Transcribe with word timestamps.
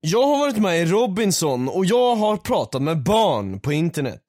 Jag 0.00 0.26
har 0.26 0.38
varit 0.38 0.56
med 0.56 0.82
i 0.82 0.84
Robinson 0.84 1.68
och 1.68 1.84
jag 1.84 2.16
har 2.16 2.36
pratat 2.36 2.82
med 2.82 3.02
barn 3.02 3.60
på 3.60 3.72
internet. 3.72 4.20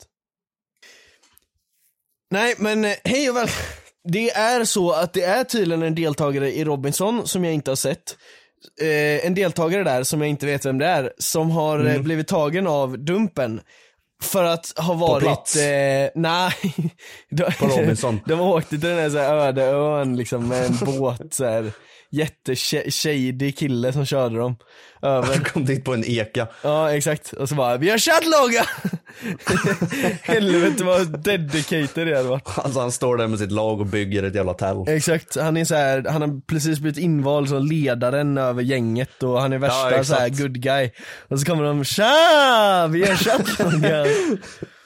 Nej 2.32 2.56
men 2.58 2.86
eh, 2.86 2.94
hej 3.04 3.30
och 3.30 3.36
välkommen. 3.36 3.66
Det 4.04 4.32
är 4.32 4.66
så 4.66 4.92
att 4.92 5.14
det 5.14 5.24
är 5.24 5.44
tydligen 5.44 5.84
en 5.84 5.96
deltagare 5.96 6.52
i 6.54 6.64
Robinson 6.64 7.28
som 7.28 7.46
jag 7.46 7.54
inte 7.54 7.72
har 7.72 7.76
sett. 7.76 8.18
Eh, 8.82 9.26
en 9.26 9.34
deltagare 9.34 9.84
där 9.84 10.04
som 10.04 10.22
jag 10.22 10.30
inte 10.30 10.46
vet 10.46 10.66
vem 10.66 10.78
det 10.78 10.86
är, 10.86 11.14
som 11.18 11.52
har 11.52 11.86
eh, 11.86 12.02
blivit 12.02 12.28
tagen 12.28 12.68
av 12.68 13.00
Dumpen. 13.00 13.62
För 14.24 14.44
att 14.44 14.80
ha 14.80 14.94
varit, 14.94 15.24
plats? 15.24 15.56
eh, 15.56 16.10
nej. 16.16 16.54
De, 17.30 17.44
På 17.60 17.66
Robinson? 17.68 18.20
de 18.28 18.40
åkte 18.42 18.70
till 18.70 18.80
den 18.80 18.98
här, 18.98 19.10
så 19.10 19.18
här 19.18 19.36
öde 19.36 19.64
ön 19.64 20.18
liksom 20.18 20.48
med 20.48 20.66
en 20.66 20.78
båt 21.00 21.34
så 21.34 21.46
här 21.46 21.72
jätteshady 22.12 23.52
kille 23.52 23.94
som 23.94 24.06
körde 24.06 24.38
dem 24.38 24.56
över. 25.02 25.28
Han 25.28 25.44
kom 25.44 25.66
dit 25.66 25.86
på 25.86 25.94
en 25.94 26.04
eka. 26.08 26.48
Ja 26.62 26.92
exakt, 26.92 27.34
och 27.34 27.50
så 27.50 27.56
bara 27.56 27.78
'Vi 27.78 27.90
har 27.90 27.98
chattlogga!' 27.98 28.66
Helvete 30.22 30.84
vad 30.84 31.24
dedicated 31.24 32.08
det 32.08 32.18
hade 32.18 32.30
varit. 32.30 32.50
Alltså 32.56 32.80
han 32.80 32.92
står 32.92 33.18
där 33.18 33.28
med 33.28 33.40
sitt 33.40 33.52
lag 33.52 33.80
och 33.80 33.86
bygger 33.86 34.24
ett 34.24 34.36
jävla 34.36 34.54
tält. 34.54 34.90
Exakt, 34.90 35.36
han 35.36 35.58
är 35.58 35.66
så 35.66 35.76
här, 35.76 36.06
han 36.10 36.22
har 36.22 36.42
precis 36.48 36.80
blivit 36.80 36.98
invald 36.98 37.50
som 37.50 37.66
ledaren 37.66 38.38
över 38.38 38.64
gänget 38.64 39.24
och 39.24 39.42
han 39.42 39.54
är 39.54 39.58
värsta 39.58 39.92
Ja, 39.98 40.04
så 40.04 40.16
här 40.16 40.30
good 40.30 40.62
guy. 40.62 40.92
Och 41.28 41.40
så 41.40 41.46
kommer 41.46 41.64
de 41.64 41.84
'Tja! 41.84 42.88
Vi 42.88 43.06
har 43.06 43.16
chattlogga!' 43.16 44.06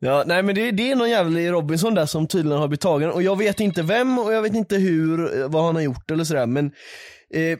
Ja, 0.00 0.24
nej 0.26 0.42
men 0.42 0.54
det, 0.54 0.70
det 0.70 0.90
är 0.90 0.96
någon 0.96 1.10
jävel 1.10 1.38
i 1.38 1.50
Robinson 1.50 1.94
där 1.94 2.06
som 2.06 2.26
tydligen 2.26 2.58
har 2.60 2.68
blivit 2.68 2.80
tagen 2.80 3.10
och 3.10 3.22
jag 3.22 3.36
vet 3.38 3.60
inte 3.60 3.82
vem 3.82 4.18
och 4.18 4.32
jag 4.32 4.42
vet 4.42 4.54
inte 4.54 4.76
hur, 4.76 5.40
eh, 5.40 5.48
vad 5.48 5.64
han 5.64 5.74
har 5.74 5.82
gjort 5.82 6.10
eller 6.10 6.24
sådär 6.24 6.46
men 6.46 6.66
eh, 7.34 7.58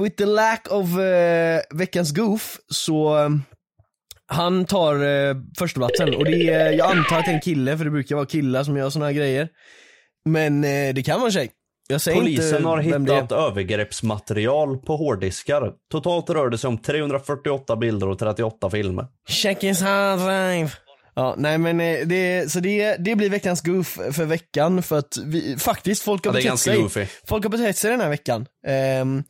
with 0.00 0.16
the 0.16 0.26
lack 0.26 0.66
of 0.70 0.98
eh, 0.98 1.60
veckans 1.70 2.12
goof 2.12 2.56
så 2.68 3.18
eh, 3.18 3.28
han 4.26 4.64
tar 4.64 4.94
eh, 4.94 5.34
första 5.58 5.80
platsen 5.80 6.14
och 6.14 6.24
det 6.24 6.48
är, 6.48 6.72
jag 6.72 6.96
antar 6.96 7.18
att 7.18 7.24
det 7.24 7.30
är 7.30 7.34
en 7.34 7.40
kille 7.40 7.76
för 7.78 7.84
det 7.84 7.90
brukar 7.90 8.16
vara 8.16 8.26
killar 8.26 8.62
som 8.64 8.76
gör 8.76 8.90
såna 8.90 9.04
här 9.04 9.12
grejer. 9.12 9.48
Men 10.24 10.64
eh, 10.64 10.94
det 10.94 11.02
kan 11.02 11.20
vara 11.20 11.26
en 11.28 11.32
tjej. 11.32 11.50
Jag 11.88 12.00
säger 12.00 12.20
Polisen 12.20 12.56
inte 12.56 12.68
har 12.68 12.78
hittat 12.78 13.32
övergreppsmaterial 13.32 14.78
på 14.78 14.96
hårddiskar. 14.96 15.72
Totalt 15.92 16.30
rör 16.30 16.50
det 16.50 16.58
sig 16.58 16.68
om 16.68 16.78
348 16.78 17.76
bilder 17.76 18.08
och 18.08 18.18
38 18.18 18.70
filmer. 18.70 19.06
Check 19.28 19.62
his 19.64 19.80
hard 19.82 20.18
drive. 20.18 20.70
Ja, 21.16 21.34
nej 21.38 21.58
men 21.58 21.80
eh, 21.80 22.06
det, 22.06 22.52
så 22.52 22.60
det, 22.60 22.96
det 22.96 23.16
blir 23.16 23.30
veckans 23.30 23.60
goof 23.62 23.98
för 24.12 24.24
veckan 24.24 24.82
för 24.82 24.98
att 24.98 25.16
vi, 25.24 25.56
faktiskt 25.58 26.02
folk 26.02 26.26
har 26.26 26.32
Ja, 26.32 26.40
betett 26.42 26.58
sig. 26.58 26.82
goofy. 26.82 27.06
Folk 27.28 27.44
har 27.44 27.50
betett 27.50 27.76
sig 27.76 27.90
den 27.90 28.00
här 28.00 28.08
veckan. 28.08 28.46
Ehm, 28.66 29.22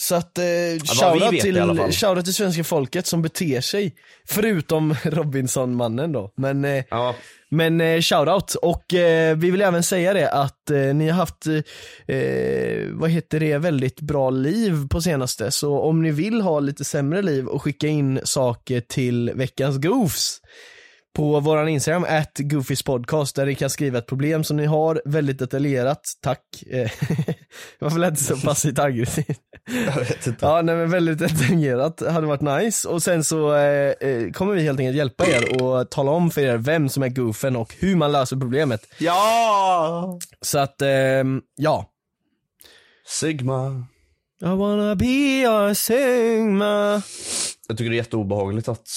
så 0.00 0.14
att, 0.14 0.38
eh, 0.38 0.44
shoutout 0.84 1.40
till, 1.40 1.54
shoutout 1.92 2.24
till 2.24 2.34
svenska 2.34 2.64
folket 2.64 3.06
som 3.06 3.22
beter 3.22 3.60
sig. 3.60 3.94
Förutom 4.28 4.94
Robinson-mannen 5.04 6.12
då. 6.12 6.32
Men, 6.36 6.64
eh, 6.64 6.84
Ja, 6.90 7.14
men 7.50 7.80
eh, 7.80 8.00
shoutout. 8.00 8.54
Och 8.54 8.94
eh, 8.94 9.36
vi 9.36 9.50
vill 9.50 9.62
även 9.62 9.82
säga 9.82 10.12
det 10.14 10.30
att 10.30 10.70
eh, 10.70 10.78
ni 10.94 11.08
har 11.08 11.16
haft, 11.16 11.46
eh, 12.06 12.86
vad 12.92 13.10
heter 13.10 13.40
det, 13.40 13.58
väldigt 13.58 14.00
bra 14.00 14.30
liv 14.30 14.88
på 14.90 15.00
senaste. 15.02 15.50
Så 15.50 15.78
om 15.78 16.02
ni 16.02 16.10
vill 16.10 16.40
ha 16.40 16.60
lite 16.60 16.84
sämre 16.84 17.22
liv 17.22 17.46
och 17.46 17.62
skicka 17.62 17.86
in 17.86 18.20
saker 18.24 18.80
till 18.80 19.32
veckans 19.34 19.78
goofs 19.78 20.40
på 21.16 21.40
våran 21.40 21.68
Instagram, 21.68 22.04
at 22.08 22.32
Goofys 22.38 22.82
podcast, 22.82 23.36
där 23.36 23.46
ni 23.46 23.54
kan 23.54 23.70
skriva 23.70 23.98
ett 23.98 24.06
problem 24.06 24.44
som 24.44 24.56
ni 24.56 24.66
har, 24.66 25.02
väldigt 25.04 25.38
detaljerat, 25.38 26.02
tack. 26.22 26.62
Eh, 26.70 26.90
Varför 27.78 27.98
lät 27.98 28.14
det 28.14 28.20
så 28.20 28.36
passivt 28.36 28.78
aggressivt? 28.78 29.40
jag 29.86 30.00
vet 30.00 30.26
inte. 30.26 30.46
Ja, 30.46 30.62
nej 30.62 30.76
men 30.76 30.90
väldigt 30.90 31.18
detaljerat 31.18 32.02
hade 32.10 32.26
varit 32.26 32.64
nice. 32.64 32.88
Och 32.88 33.02
sen 33.02 33.24
så 33.24 33.54
eh, 33.54 33.90
eh, 34.00 34.30
kommer 34.30 34.54
vi 34.54 34.62
helt 34.62 34.80
enkelt 34.80 34.96
hjälpa 34.96 35.26
er 35.26 35.62
och 35.62 35.90
tala 35.90 36.10
om 36.10 36.30
för 36.30 36.40
er 36.40 36.56
vem 36.56 36.88
som 36.88 37.02
är 37.02 37.08
goofen 37.08 37.56
och 37.56 37.74
hur 37.78 37.96
man 37.96 38.12
löser 38.12 38.36
problemet. 38.36 38.86
Ja! 38.98 40.18
Så 40.40 40.58
att, 40.58 40.82
ehm, 40.82 41.40
ja. 41.56 41.90
Sigma. 43.06 43.84
I 44.42 44.46
wanna 44.46 44.96
be 44.96 45.44
a 45.48 45.74
Sigma. 45.74 47.02
Jag 47.68 47.78
tycker 47.78 47.90
det 47.90 47.96
är 47.96 48.02
jätteobehagligt 48.02 48.68
att 48.68 48.88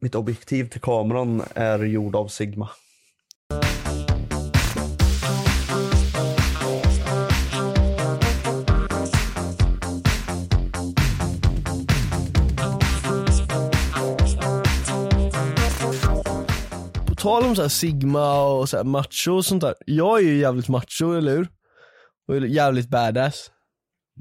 mitt 0.00 0.14
objektiv 0.14 0.68
till 0.68 0.80
kameran 0.80 1.42
är 1.54 1.78
gjord 1.78 2.16
av 2.16 2.28
Sigma. 2.28 2.68
På 17.06 17.14
tal 17.14 17.44
om 17.44 17.56
så 17.56 17.62
här 17.62 17.68
Sigma 17.68 18.42
och 18.42 18.68
så 18.68 18.76
här 18.76 18.84
macho 18.84 19.32
och 19.32 19.44
sånt 19.44 19.60
där. 19.60 19.74
Jag 19.86 20.18
är 20.18 20.22
ju 20.22 20.36
jävligt 20.36 20.68
macho, 20.68 21.12
eller 21.12 21.36
hur? 21.36 21.48
Och 22.28 22.46
jävligt 22.46 22.88
badass. 22.88 23.50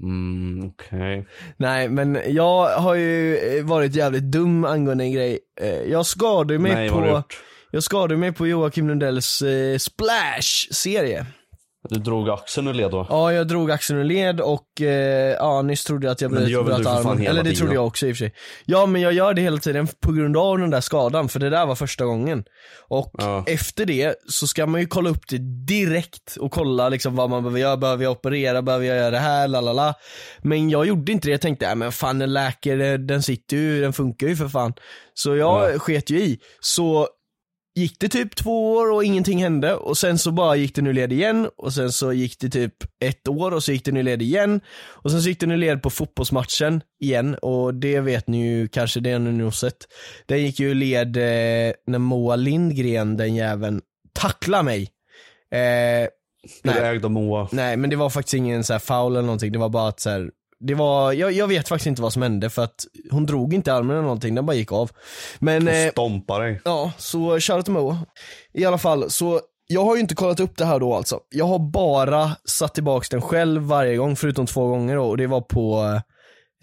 Mm, 0.02 0.66
okej. 0.68 1.28
Nej 1.58 1.90
men 1.90 2.20
jag 2.28 2.70
har 2.80 2.96
ju 2.96 3.38
eh, 3.38 3.66
varit 3.66 3.96
jävligt 3.96 4.24
dum 4.24 4.66
angående 4.66 5.04
en 5.04 5.12
grej. 5.12 5.40
Eh, 5.62 5.68
Jag 5.92 6.06
skadade 6.06 6.60
mig 6.60 6.74
Nej, 6.74 6.90
på, 6.90 7.24
jag 7.72 7.84
skadade 7.84 8.18
mig 8.18 8.32
på 8.32 8.48
Joakim 8.48 8.88
Lundells 8.88 9.42
eh, 9.42 9.78
Splash-serie. 9.78 11.26
Du 11.90 12.00
drog 12.00 12.30
axeln 12.30 12.68
ur 12.68 12.74
led 12.74 12.92
då? 12.92 13.08
Ja, 13.10 13.34
jag 13.34 13.48
drog 13.48 13.72
axeln 13.72 14.00
ur 14.00 14.04
led 14.04 14.42
och 14.42 14.82
eh, 14.82 15.34
ja, 15.40 15.62
nyss 15.62 15.84
trodde 15.84 16.06
jag 16.08 16.12
att 16.12 16.22
jag 16.22 16.32
Men 16.32 16.40
det 16.40 16.46
bröt, 16.46 16.52
gör 16.52 16.64
väl 16.64 16.76
bröt 16.84 16.88
armen. 16.88 17.28
Eller 17.28 17.44
det 17.44 17.50
tiden? 17.50 17.56
trodde 17.56 17.74
jag 17.74 17.88
också 17.88 18.08
i 18.08 18.12
och 18.12 18.16
för 18.16 18.26
sig. 18.26 18.34
Ja, 18.66 18.86
men 18.86 19.02
jag 19.02 19.14
gör 19.14 19.34
det 19.34 19.42
hela 19.42 19.58
tiden 19.58 19.88
på 20.02 20.12
grund 20.12 20.38
av 20.38 20.58
den 20.58 20.70
där 20.70 20.82
skadan, 20.82 21.30
för 21.30 21.40
det 21.40 21.50
där 21.50 21.66
var 21.66 21.76
första 21.76 22.06
gången. 22.06 22.44
Och 22.88 23.12
Ja. 23.18 23.44
efter 23.48 23.86
det 23.86 24.16
så 24.30 24.48
ska 24.48 24.66
man 24.66 24.82
ju 24.82 24.88
kolla 24.88 25.10
upp 25.10 25.28
det 25.30 25.38
direkt 25.68 26.36
och 26.40 26.52
kolla 26.52 26.90
liksom 26.90 27.16
vad 27.16 27.30
man 27.30 27.44
behöver 27.44 27.60
göra. 27.60 27.78
Behöver 27.78 28.04
jag 28.04 28.12
operera? 28.12 28.62
Behöver 28.62 28.86
jag 28.86 28.98
göra 28.98 29.12
det 29.12 29.20
här? 29.20 29.48
Lalala. 29.48 29.94
Men 30.42 30.70
jag 30.70 30.86
gjorde 30.86 31.12
inte 31.12 31.28
det. 31.28 31.32
Jag 31.32 31.42
tänkte, 31.42 31.68
äh, 31.68 31.76
men 31.76 31.92
fan 31.92 32.20
den 32.20 32.34
läker, 32.34 32.98
den 32.98 33.24
sitter 33.24 33.58
ju, 33.58 33.82
den 33.82 33.94
funkar 33.94 34.28
ju 34.28 34.36
för 34.36 34.48
fan. 34.48 34.74
Så 35.14 35.36
jag 35.36 35.74
Ja. 35.74 35.80
sket 35.80 36.10
ju 36.10 36.20
i. 36.20 36.40
Så 36.60 37.08
gick 37.76 38.00
det 38.00 38.10
typ 38.10 38.36
två 38.36 38.74
år 38.74 38.92
och 38.92 39.04
ingenting 39.04 39.44
hände 39.44 39.76
och 39.76 39.98
sen 39.98 40.18
så 40.18 40.32
bara 40.32 40.56
gick 40.56 40.76
den 40.76 40.88
ur 40.88 40.94
led 40.94 41.14
igen 41.14 41.50
och 41.58 41.74
sen 41.74 41.92
så 41.92 42.14
gick 42.14 42.40
det 42.40 42.50
typ 42.50 42.74
ett 43.06 43.28
år 43.28 43.52
och 43.52 43.64
så 43.64 43.72
gick 43.72 43.86
den 43.86 43.98
ur 43.98 44.04
led 44.04 44.22
igen 44.22 44.62
och 44.88 45.12
sen 45.12 45.22
så 45.22 45.30
gick 45.30 45.40
den 45.40 45.52
ur 45.52 45.58
led 45.58 45.82
på 45.82 45.90
fotbollsmatchen 45.90 46.82
igen 47.00 47.36
och 47.36 47.74
det 47.74 48.00
vet 48.00 48.28
ni 48.28 48.48
ju 48.48 48.68
kanske, 48.68 49.00
det 49.00 49.12
har 49.12 49.20
ni 49.20 49.32
nog 49.32 49.54
sett. 49.54 49.78
Den 50.26 50.44
gick 50.44 50.60
ju 50.60 50.74
led 50.74 51.18
eh, 51.18 51.74
när 51.88 51.98
Moa 51.98 52.36
Lindgren, 52.36 53.18
den 53.18 53.36
jäveln, 53.36 53.82
tacklade 54.14 54.64
mig. 54.64 54.82
Eh, 55.52 56.10
nej. 56.64 56.78
ägd 56.82 57.06
av 57.06 57.12
Moa. 57.12 57.50
nej 57.52 57.78
men 57.78 57.90
det 57.90 57.96
var 57.96 58.10
faktiskt 58.10 58.34
ingen 58.34 58.64
så 58.64 58.74
här 58.74 58.80
foul 58.80 59.12
eller 59.12 59.22
någonting, 59.22 59.52
det 59.52 59.60
var 59.60 59.70
bara 59.70 59.88
att 59.88 60.00
så 60.00 60.10
här, 60.10 60.30
det 60.68 60.74
var, 60.74 61.14
jag, 61.14 61.32
jag 61.32 61.48
vet 61.48 61.68
faktiskt 61.68 61.88
inte 61.88 62.02
vad 62.02 62.14
som 62.14 62.22
hände 62.22 62.50
för 62.50 62.64
att 62.64 62.86
hon 63.12 63.26
drog 63.26 63.54
inte 63.54 63.74
armen 63.74 63.92
eller 63.92 64.04
någonting, 64.04 64.36
den 64.36 64.46
bara 64.46 64.56
gick 64.56 64.72
av. 64.72 64.92
Men 65.40 65.68
eh, 65.68 65.92
Stompa 65.92 66.40
dig. 66.40 66.62
Ja, 66.66 66.92
så 66.98 67.40
shoutout 67.40 67.66
till 67.66 67.74
Moa. 67.74 67.98
I 68.54 68.66
alla 68.66 68.78
fall, 68.78 69.10
så 69.10 69.42
jag 69.68 69.86
har 69.86 69.96
ju 69.96 70.02
inte 70.02 70.16
kollat 70.16 70.40
upp 70.40 70.58
det 70.58 70.66
här 70.66 70.80
då 70.80 70.94
alltså. 70.94 71.20
Jag 71.30 71.46
har 71.46 71.60
bara 71.60 72.32
satt 72.46 72.74
tillbaks 72.74 73.10
den 73.10 73.22
själv 73.22 73.62
varje 73.62 73.96
gång, 73.98 74.16
förutom 74.16 74.46
två 74.46 74.68
gånger 74.68 74.96
då, 74.96 75.04
och 75.04 75.18
det 75.18 75.28
var 75.28 75.42
på, 75.42 75.84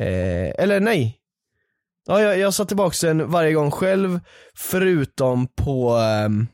eh, 0.01 0.63
eller 0.65 0.81
nej. 0.81 1.17
Ja, 2.07 2.21
jag, 2.21 2.39
jag 2.39 2.55
satt 2.55 2.69
tillbaks 2.69 3.01
den 3.01 3.31
varje 3.31 3.53
gång 3.53 3.71
själv, 3.71 4.21
förutom 4.55 5.47
på 5.47 5.91
ehm, 5.91 6.47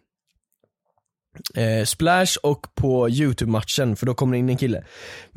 eh, 1.54 1.84
Splash 1.84 2.36
och 2.42 2.66
på 2.74 3.08
YouTube-matchen, 3.10 3.96
för 3.96 4.06
då 4.06 4.14
kommer 4.14 4.32
det 4.32 4.38
in 4.38 4.48
en 4.48 4.56
kille. 4.56 4.78
Det 4.78 4.84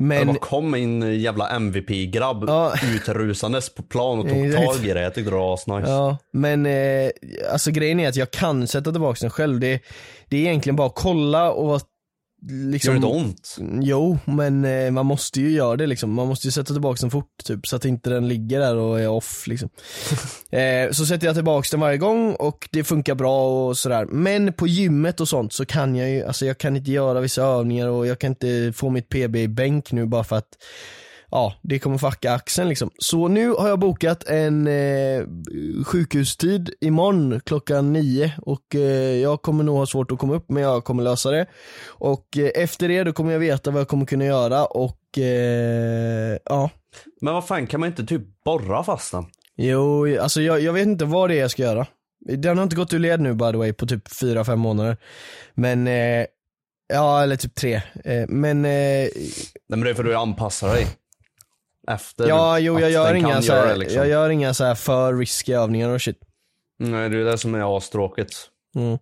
Men, 0.04 0.26
bara 0.26 0.36
kom 0.38 0.74
en 0.74 1.20
jävla 1.20 1.48
MVP-grabb 1.48 2.44
Ja. 2.48 2.72
utrusandes 2.94 3.74
på 3.74 3.82
plan 3.82 4.18
och 4.18 4.28
tog 4.28 4.52
tag 4.56 4.84
i 4.86 4.92
det. 4.92 5.02
Jag 5.02 5.14
tyckte 5.14 5.30
det 5.30 5.36
var 5.36 5.54
asnice. 5.54 5.90
Ja, 5.90 6.18
men 6.32 6.66
eh, 6.66 7.10
alltså 7.52 7.70
grejen 7.70 8.00
är 8.00 8.08
att 8.08 8.16
jag 8.16 8.30
kan 8.30 8.66
sätta 8.66 8.92
tillbaka 8.92 9.18
den 9.20 9.30
själv. 9.30 9.60
Det, 9.60 9.80
det 10.28 10.36
är 10.36 10.40
egentligen 10.40 10.76
bara 10.76 10.86
att 10.86 10.94
kolla 10.94 11.50
och 11.52 11.66
vara 11.68 11.80
liksom... 12.48 12.94
Gör 12.94 13.00
det 13.00 13.06
ont? 13.06 13.56
Jo, 13.82 14.18
men 14.24 14.64
eh, 14.64 14.90
man 14.90 15.06
måste 15.06 15.40
ju 15.40 15.50
göra 15.50 15.76
det 15.76 15.86
liksom. 15.86 16.12
Man 16.12 16.28
måste 16.28 16.46
ju 16.46 16.50
sätta 16.50 16.72
tillbaka 16.72 16.98
den 17.00 17.10
fort 17.10 17.44
typ, 17.44 17.66
så 17.66 17.76
att 17.76 17.84
inte 17.84 18.10
den 18.10 18.28
ligger 18.28 18.60
där 18.60 18.76
och 18.76 19.00
är 19.00 19.08
off 19.08 19.46
liksom. 19.46 19.68
eh, 20.50 20.90
så 20.90 21.06
sätter 21.06 21.26
jag 21.26 21.36
tillbaka 21.36 21.68
den 21.70 21.80
varje 21.80 21.98
gång 21.98 22.34
och 22.34 22.68
det 22.72 22.84
funkar 22.84 23.14
bra 23.14 23.66
och 23.68 23.76
sådär. 23.76 24.06
Men 24.06 24.52
på 24.52 24.66
gymmet 24.66 25.20
och 25.20 25.28
sånt 25.28 25.52
så 25.52 25.66
kan 25.66 25.96
jag 25.96 26.10
ju, 26.10 26.24
alltså 26.24 26.46
jag 26.46 26.58
kan 26.58 26.76
inte 26.76 26.90
göra 26.90 27.20
vissa 27.20 27.42
övningar 27.42 27.88
och 27.88 28.06
jag 28.06 28.18
kan 28.18 28.30
inte 28.30 28.72
få 28.76 28.90
mitt 28.90 29.08
PB 29.08 29.36
i 29.36 29.48
bänk 29.48 29.92
nu 29.92 30.06
bara 30.06 30.24
för 30.24 30.36
att 30.36 30.48
ja, 31.30 31.54
det 31.62 31.78
kommer 31.78 31.98
fucka 31.98 32.32
axeln 32.32 32.68
liksom. 32.68 32.90
Så 32.98 33.28
nu 33.28 33.50
har 33.50 33.68
jag 33.68 33.78
bokat 33.78 34.24
en 34.28 34.66
eh, 34.66 35.24
sjukhustid 35.86 36.70
imorgon 36.80 37.40
klockan 37.40 37.92
nio 37.92 38.32
och 38.42 38.74
eh, 38.74 39.16
jag 39.20 39.42
kommer 39.42 39.64
nog 39.64 39.76
ha 39.76 39.86
svårt 39.86 40.10
att 40.10 40.18
komma 40.18 40.34
upp 40.34 40.50
men 40.50 40.62
jag 40.62 40.84
kommer 40.84 41.02
lösa 41.02 41.30
det. 41.30 41.46
Och 41.88 42.38
eh, 42.38 42.62
efter 42.62 42.88
det 42.88 43.04
då 43.04 43.12
kommer 43.12 43.32
jag 43.32 43.38
veta 43.38 43.70
vad 43.70 43.80
jag 43.80 43.88
kommer 43.88 44.06
kunna 44.06 44.24
göra 44.24 44.64
och 44.64 45.18
eh, 45.18 46.38
ja. 46.44 46.70
Men 47.20 47.34
vad 47.34 47.46
fan, 47.46 47.66
kan 47.66 47.80
man 47.80 47.88
inte 47.88 48.04
typ 48.04 48.22
borra 48.44 48.84
fast 48.84 49.12
den? 49.12 49.24
Jo, 49.56 50.18
alltså 50.20 50.42
jag, 50.42 50.60
jag 50.60 50.72
vet 50.72 50.86
inte 50.86 51.04
vad 51.04 51.30
det 51.30 51.36
är 51.36 51.40
jag 51.40 51.50
ska 51.50 51.62
göra. 51.62 51.86
Den 52.20 52.58
har 52.58 52.62
inte 52.62 52.76
gått 52.76 52.92
ur 52.92 52.98
led 52.98 53.20
nu 53.20 53.34
by 53.34 53.50
the 53.50 53.56
way 53.56 53.72
på 53.72 53.86
typ 53.86 54.08
4-5 54.08 54.56
månader. 54.56 54.96
Men, 55.54 55.86
eh, 55.86 56.26
ja 56.92 57.22
eller 57.22 57.36
typ 57.36 57.54
3. 57.54 57.74
Eh, 58.04 58.26
men 58.28 58.64
eh, 58.64 58.70
Nej 58.70 59.10
men 59.68 59.80
det 59.80 59.90
är 59.90 59.94
för 59.94 60.04
att 60.04 60.10
du 60.10 60.16
anpassar 60.16 60.74
dig. 60.74 60.86
Efter 61.94 62.28
Ja, 62.28 62.58
jo 62.58 62.80
jag 62.80 62.90
gör, 62.90 63.14
inga 63.14 63.42
så 63.42 63.52
här, 63.52 63.76
liksom. 63.76 63.98
jag 63.98 64.08
gör 64.08 64.30
inga 64.30 64.54
så 64.54 64.64
här 64.64 64.74
för 64.74 65.14
riskiga 65.14 65.60
övningar 65.60 65.88
och 65.88 66.02
shit. 66.02 66.18
Nej 66.78 67.08
det 67.08 67.20
är 67.20 67.24
det 67.24 67.38
som 67.38 67.54
är 67.54 67.76
astråkigt. 67.76 68.46
Mm. 68.76 68.98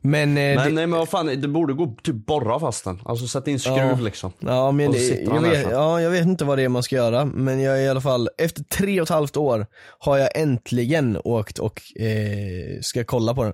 Men, 0.00 0.28
eh, 0.28 0.34
Men 0.34 0.56
det, 0.56 0.72
nej 0.74 0.86
men 0.86 0.98
vad 0.98 1.08
fan, 1.08 1.26
det 1.26 1.48
borde 1.48 1.72
gå 1.74 1.96
typ 2.02 2.26
borra 2.26 2.60
fast 2.60 2.84
den. 2.84 3.00
Alltså 3.04 3.26
sätt 3.26 3.48
in 3.48 3.60
skruv 3.60 3.76
Ja. 3.76 3.98
liksom. 4.00 4.32
ja, 4.38 4.70
men 4.70 4.92
det, 4.92 5.20
jag, 5.20 5.40
vet, 5.40 5.70
ja, 5.70 6.00
jag 6.00 6.10
vet 6.10 6.26
inte 6.26 6.44
vad 6.44 6.58
det 6.58 6.64
är 6.64 6.68
man 6.68 6.82
ska 6.82 6.96
göra, 6.96 7.24
men 7.24 7.60
jag 7.60 7.78
är 7.78 7.82
i 7.82 7.88
alla 7.88 8.00
fall, 8.00 8.28
efter 8.38 8.64
tre 8.64 9.00
och 9.00 9.04
ett 9.04 9.10
halvt 9.10 9.36
år 9.36 9.66
har 9.98 10.18
jag 10.18 10.30
äntligen 10.34 11.18
åkt 11.24 11.58
och 11.58 11.82
eh, 12.00 12.80
ska 12.82 13.04
kolla 13.04 13.34
på 13.34 13.44
den. 13.44 13.52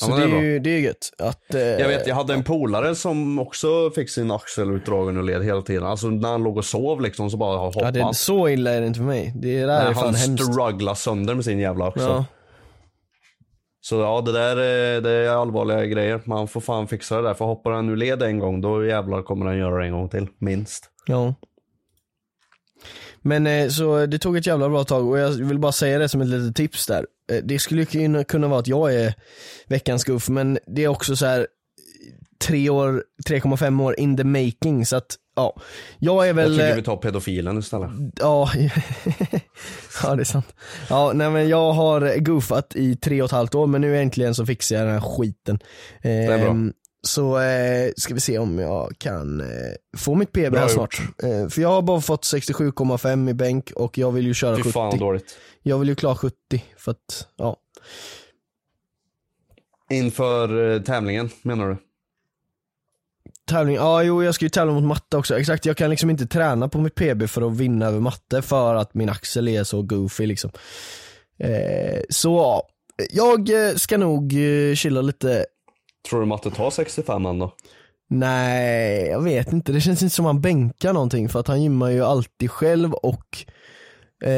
Så 0.00 0.10
Ja, 0.10 0.16
det, 0.16 0.22
är 0.22 0.28
är 0.28 0.42
ju, 0.42 0.58
det 0.58 0.70
är 0.70 0.78
gött. 0.78 1.12
Att, 1.18 1.54
eh, 1.54 1.60
Jag 1.60 1.88
vet, 1.88 2.06
jag 2.06 2.14
hade 2.14 2.34
en 2.34 2.44
polare 2.44 2.94
som 2.94 3.38
också 3.38 3.90
fick 3.90 4.10
sin 4.10 4.30
axel 4.30 4.70
utdragen 4.70 5.16
ur 5.16 5.22
led 5.22 5.44
hela 5.44 5.62
tiden. 5.62 5.84
Alltså 5.84 6.08
när 6.08 6.28
han 6.28 6.42
låg 6.42 6.56
och 6.56 6.64
sov 6.64 7.00
liksom 7.00 7.30
så 7.30 7.36
bara 7.36 7.58
hoppade 7.58 7.84
ja, 7.86 7.90
det, 7.90 8.02
han. 8.02 8.14
så 8.14 8.48
illa 8.48 8.70
är 8.70 8.80
det 8.80 8.86
inte 8.86 8.98
för 8.98 9.06
mig. 9.06 9.32
Det 9.36 9.60
där 9.66 9.80
är 9.80 9.84
Nej, 9.84 9.94
fan 9.94 10.04
han 10.04 10.14
hemskt. 10.14 10.44
strugglade 10.44 10.96
sönder 10.96 11.34
med 11.34 11.44
sin 11.44 11.58
jävla 11.58 11.86
axel. 11.86 12.02
Ja. 12.02 12.24
Så 13.80 13.96
ja, 13.96 14.20
det 14.20 14.32
där 14.32 14.56
är, 14.56 15.00
det 15.00 15.10
är 15.10 15.28
allvarliga 15.30 15.84
grejer. 15.86 16.20
Man 16.24 16.48
får 16.48 16.60
fan 16.60 16.88
fixa 16.88 17.16
det 17.16 17.22
där. 17.28 17.34
För 17.34 17.44
hoppar 17.44 17.70
han 17.70 17.88
ur 17.88 17.96
led 17.96 18.22
en 18.22 18.38
gång, 18.38 18.60
då 18.60 18.84
jävlar 18.86 19.22
kommer 19.22 19.46
han 19.46 19.58
göra 19.58 19.78
det 19.80 19.86
en 19.86 19.92
gång 19.92 20.08
till. 20.08 20.26
Minst. 20.38 20.84
Ja. 21.06 21.34
Men 23.22 23.46
eh, 23.46 23.68
så 23.68 24.06
det 24.06 24.18
tog 24.18 24.36
ett 24.36 24.46
jävla 24.46 24.68
bra 24.68 24.84
tag 24.84 25.08
och 25.08 25.18
jag 25.18 25.30
vill 25.30 25.58
bara 25.58 25.72
säga 25.72 25.98
det 25.98 26.08
som 26.08 26.20
ett 26.20 26.28
litet 26.28 26.56
tips 26.56 26.86
där. 26.86 27.06
Eh, 27.32 27.38
det 27.44 27.58
skulle 27.58 27.84
kunna, 27.84 28.24
kunna 28.24 28.48
vara 28.48 28.60
att 28.60 28.66
jag 28.66 28.94
är 28.94 29.14
veckans 29.66 30.04
guff 30.04 30.28
men 30.28 30.58
det 30.66 30.84
är 30.84 30.88
också 30.88 31.16
så 31.16 31.26
här 31.26 31.46
tre 32.44 32.70
år, 32.70 33.04
3,5 33.28 33.82
år 33.82 34.00
in 34.00 34.16
the 34.16 34.24
making 34.24 34.86
så 34.86 34.96
att 34.96 35.16
ja. 35.36 35.56
Jag 35.98 36.22
är 36.22 36.26
Jag 36.26 36.34
väl, 36.34 36.52
tycker 36.52 36.70
eh, 36.70 36.76
vi 36.76 36.82
tar 36.82 36.96
pedofilen 36.96 37.58
istället. 37.58 37.90
ja, 38.20 38.50
ja 40.02 40.14
det 40.14 40.22
är 40.22 40.24
sant. 40.24 40.54
Ja 40.88 41.12
nej 41.14 41.30
men 41.30 41.48
jag 41.48 41.72
har 41.72 42.18
goofat 42.18 42.76
i 42.76 42.96
tre 42.96 43.22
och 43.22 43.26
ett 43.26 43.32
halvt 43.32 43.54
år 43.54 43.66
men 43.66 43.80
nu 43.80 43.98
äntligen 43.98 44.34
så 44.34 44.46
fixar 44.46 44.76
jag 44.76 44.86
den 44.86 44.94
här 44.94 45.00
skiten. 45.00 45.58
är 46.02 46.38
bra. 46.38 46.72
Så 47.02 47.38
eh, 47.38 47.92
ska 47.96 48.14
vi 48.14 48.20
se 48.20 48.38
om 48.38 48.58
jag 48.58 48.94
kan 48.98 49.40
eh, 49.40 49.46
få 49.96 50.14
mitt 50.14 50.32
PB 50.32 50.56
här 50.56 50.68
snart. 50.68 51.00
Eh, 51.22 51.48
för 51.48 51.60
jag 51.62 51.68
har 51.68 51.82
bara 51.82 52.00
fått 52.00 52.22
67,5 52.22 53.30
i 53.30 53.34
bänk 53.34 53.70
och 53.70 53.98
jag 53.98 54.12
vill 54.12 54.26
ju 54.26 54.34
köra 54.34 54.56
Fy 54.56 54.62
70. 54.62 54.72
fan 54.72 54.98
dåligt. 54.98 55.36
Jag 55.62 55.78
vill 55.78 55.88
ju 55.88 55.94
klara 55.94 56.16
70 56.16 56.36
för 56.76 56.90
att, 56.90 57.28
ja. 57.36 57.56
Inför 59.90 60.72
eh, 60.74 60.82
tävlingen 60.82 61.30
menar 61.42 61.68
du? 61.68 61.76
Tävling, 63.46 63.76
ja 63.76 64.02
jo 64.02 64.22
jag 64.22 64.34
ska 64.34 64.44
ju 64.44 64.48
tävla 64.48 64.72
mot 64.72 64.84
matte 64.84 65.16
också, 65.16 65.38
exakt 65.38 65.66
jag 65.66 65.76
kan 65.76 65.90
liksom 65.90 66.10
inte 66.10 66.26
träna 66.26 66.68
på 66.68 66.78
mitt 66.78 66.94
PB 66.94 67.28
för 67.28 67.42
att 67.42 67.56
vinna 67.56 67.86
över 67.86 68.00
matte 68.00 68.42
för 68.42 68.74
att 68.74 68.94
min 68.94 69.08
axel 69.08 69.48
är 69.48 69.64
så 69.64 69.82
goofy 69.82 70.26
liksom. 70.26 70.50
Eh, 71.38 72.00
så 72.08 72.28
ja, 72.28 72.68
jag 73.10 73.68
eh, 73.68 73.74
ska 73.74 73.98
nog 73.98 74.32
chilla 74.74 75.00
lite 75.00 75.46
Tror 76.08 76.20
du 76.20 76.26
Matte 76.26 76.50
tar 76.50 76.70
65 76.70 77.26
än 77.26 77.38
då? 77.38 77.54
Nej, 78.10 79.06
jag 79.06 79.22
vet 79.22 79.52
inte. 79.52 79.72
Det 79.72 79.80
känns 79.80 80.02
inte 80.02 80.14
som 80.14 80.24
han 80.24 80.40
bänkar 80.40 80.92
någonting 80.92 81.28
för 81.28 81.40
att 81.40 81.48
han 81.48 81.62
gymmar 81.62 81.90
ju 81.90 82.04
alltid 82.04 82.50
själv 82.50 82.92
och 82.92 83.44
eh, 84.24 84.30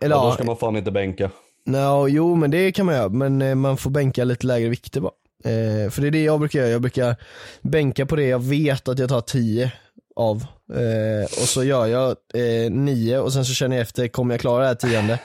eller 0.00 0.16
Ja, 0.16 0.24
då 0.24 0.32
ska 0.32 0.44
man 0.44 0.56
fan 0.56 0.76
inte 0.76 0.90
bänka. 0.90 1.30
no, 1.66 2.08
jo 2.08 2.34
men 2.34 2.50
det 2.50 2.72
kan 2.72 2.86
man 2.86 2.94
göra 2.94 3.08
men 3.08 3.42
eh, 3.42 3.54
man 3.54 3.76
får 3.76 3.90
bänka 3.90 4.24
lite 4.24 4.46
lägre 4.46 4.68
vikter 4.68 5.00
bara. 5.00 5.12
Eh, 5.44 5.90
för 5.90 6.00
det 6.00 6.06
är 6.06 6.10
det 6.10 6.22
jag 6.24 6.40
brukar 6.40 6.58
göra, 6.58 6.70
jag 6.70 6.80
brukar 6.80 7.16
bänka 7.62 8.06
på 8.06 8.16
det 8.16 8.26
jag 8.26 8.38
vet 8.42 8.88
att 8.88 8.98
jag 8.98 9.08
tar 9.08 9.20
10 9.20 9.72
av. 10.16 10.46
Eh, 10.74 11.24
och 11.24 11.48
så 11.48 11.64
gör 11.64 11.86
jag 11.86 12.08
eh, 12.34 12.70
9 12.70 13.18
och 13.18 13.32
sen 13.32 13.44
så 13.44 13.54
känner 13.54 13.76
jag 13.76 13.82
efter, 13.82 14.08
kommer 14.08 14.34
jag 14.34 14.40
klara 14.40 14.60
det 14.62 14.66
här 14.68 14.74
tionde? 14.74 15.18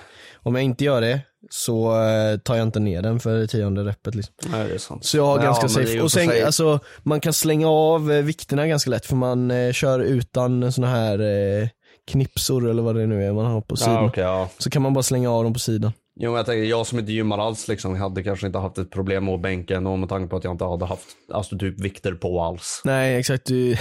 Om 0.44 0.56
jag 0.56 0.63
inte 0.63 0.83
gör 0.83 1.01
det 1.01 1.21
så 1.50 2.03
eh, 2.03 2.38
tar 2.38 2.56
jag 2.56 2.63
inte 2.68 2.80
ner 2.80 3.01
den 3.01 3.19
för 3.19 3.33
det 3.38 3.47
tionde 3.47 3.83
repet 3.83 4.15
liksom. 4.15 4.33
Nej 4.51 4.68
det 4.68 4.74
är 4.74 4.77
sant. 4.77 5.06
Så 5.06 5.18
jag 5.18 5.25
har 5.25 5.38
Ja, 5.38 5.44
ganska 5.44 5.65
är 5.65 5.69
safe. 5.69 6.01
Och 6.01 6.12
sen, 6.12 6.30
alltså, 6.45 6.80
man 7.03 7.19
kan 7.19 7.33
slänga 7.33 7.68
av 7.69 8.12
eh, 8.12 8.21
vikterna 8.21 8.68
ganska 8.68 8.89
lätt 8.89 9.06
för 9.06 9.15
man 9.15 9.51
eh, 9.51 9.71
kör 9.71 10.00
utan 10.00 10.71
såna 10.71 10.88
här 10.88 11.19
eh, 11.62 11.68
knipsor 12.12 12.69
eller 12.69 12.81
vad 12.83 12.95
det 12.95 13.06
nu 13.07 13.25
är 13.25 13.33
man 13.33 13.45
har 13.45 13.62
på 13.62 13.75
sidan. 13.75 13.94
Ja, 13.94 14.06
okej, 14.07 14.24
ja. 14.24 14.50
Så 14.57 14.69
kan 14.69 14.81
man 14.81 14.94
bara 14.94 15.03
slänga 15.03 15.31
av 15.31 15.44
dem 15.44 15.53
på 15.53 15.59
sidan. 15.59 15.91
Jo 16.21 16.31
men 16.31 16.38
jag 16.38 16.45
tänker, 16.45 16.63
jag 16.63 16.88
som 16.88 17.00
inte 17.00 17.12
gymmar 17.12 17.38
alls 17.38 17.68
liksom, 17.68 17.95
hade 17.95 18.24
kanske 18.24 18.47
inte 18.47 18.59
haft 18.59 18.77
ett 18.77 18.92
problem 18.92 19.25
med 19.25 19.42
bänka 19.42 19.75
ändå 19.77 19.95
med 19.95 20.09
tanke 20.09 20.30
på 20.30 20.38
att 20.38 20.44
jag 20.44 20.53
inte 20.53 20.65
hade 20.65 20.85
haft, 20.85 21.07
alltså 21.33 21.57
typ 21.57 21.80
vikter 21.80 22.12
på 22.13 22.42
alls. 22.42 22.81
Nej 22.85 23.15
exakt, 23.15 23.45
du, 23.45 23.75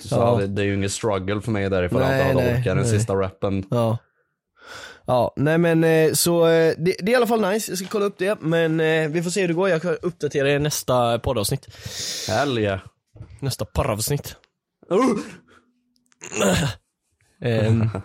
Så 0.00 0.08
Ja. 0.16 0.36
det, 0.40 0.46
det 0.46 0.62
är 0.62 0.66
ju 0.66 0.74
ingen 0.74 0.90
struggle 0.90 1.40
för 1.40 1.50
mig 1.52 1.70
där 1.70 1.82
ifall 1.82 2.00
jag 2.00 2.08
Nej, 2.08 2.20
inte 2.20 2.32
hade 2.34 2.46
nej, 2.46 2.54
orkat 2.54 2.64
den 2.64 2.76
nej. 2.76 2.86
sista 2.86 3.14
rappen. 3.14 3.64
ja. 3.70 3.98
Ja, 5.06 5.32
nej 5.36 5.58
men 5.58 5.84
eh, 5.84 6.12
så 6.12 6.46
eh, 6.46 6.74
det, 6.78 6.96
det 6.98 7.02
är 7.02 7.10
i 7.10 7.14
alla 7.14 7.26
fall 7.26 7.40
nice, 7.52 7.70
jag 7.70 7.78
ska 7.78 7.88
kolla 7.88 8.04
upp 8.04 8.18
det 8.18 8.40
men 8.40 8.80
eh, 8.80 9.08
vi 9.08 9.22
får 9.22 9.30
se 9.30 9.40
hur 9.40 9.48
det 9.48 9.54
går, 9.54 9.68
jag 9.68 9.82
kan 9.82 9.96
uppdatera 10.02 10.50
i 10.50 10.58
nästa 10.58 11.18
poddavsnitt. 11.18 11.68
Hell 12.28 12.58
yeah. 12.58 12.80
Nästa 13.40 13.64
poddavsnitt. 13.64 14.36
Uh! 14.92 15.18
Ehm. 17.44 17.88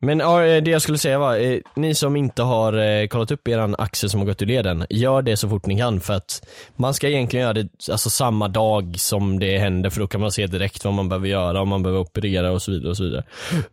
Men 0.00 0.18
ja, 0.18 0.60
det 0.60 0.70
jag 0.70 0.82
skulle 0.82 0.98
säga 0.98 1.18
var, 1.18 1.60
ni 1.80 1.94
som 1.94 2.16
inte 2.16 2.42
har 2.42 3.06
kollat 3.06 3.30
upp 3.30 3.48
eran 3.48 3.74
axel 3.78 4.10
som 4.10 4.20
har 4.20 4.26
gått 4.26 4.42
ur 4.42 4.46
leden, 4.46 4.86
gör 4.90 5.22
det 5.22 5.36
så 5.36 5.48
fort 5.48 5.66
ni 5.66 5.78
kan 5.78 6.00
för 6.00 6.14
att 6.14 6.48
man 6.76 6.94
ska 6.94 7.08
egentligen 7.08 7.42
göra 7.42 7.52
det 7.52 7.68
alltså, 7.90 8.10
samma 8.10 8.48
dag 8.48 8.94
som 8.98 9.38
det 9.38 9.58
händer 9.58 9.90
för 9.90 10.00
då 10.00 10.06
kan 10.06 10.20
man 10.20 10.32
se 10.32 10.46
direkt 10.46 10.84
vad 10.84 10.94
man 10.94 11.08
behöver 11.08 11.28
göra, 11.28 11.60
om 11.60 11.68
man 11.68 11.82
behöver 11.82 12.00
operera 12.00 12.52
och 12.52 12.62
så 12.62 12.70
vidare 12.70 12.90
och 12.90 12.96
så 12.96 13.04
vidare. 13.04 13.24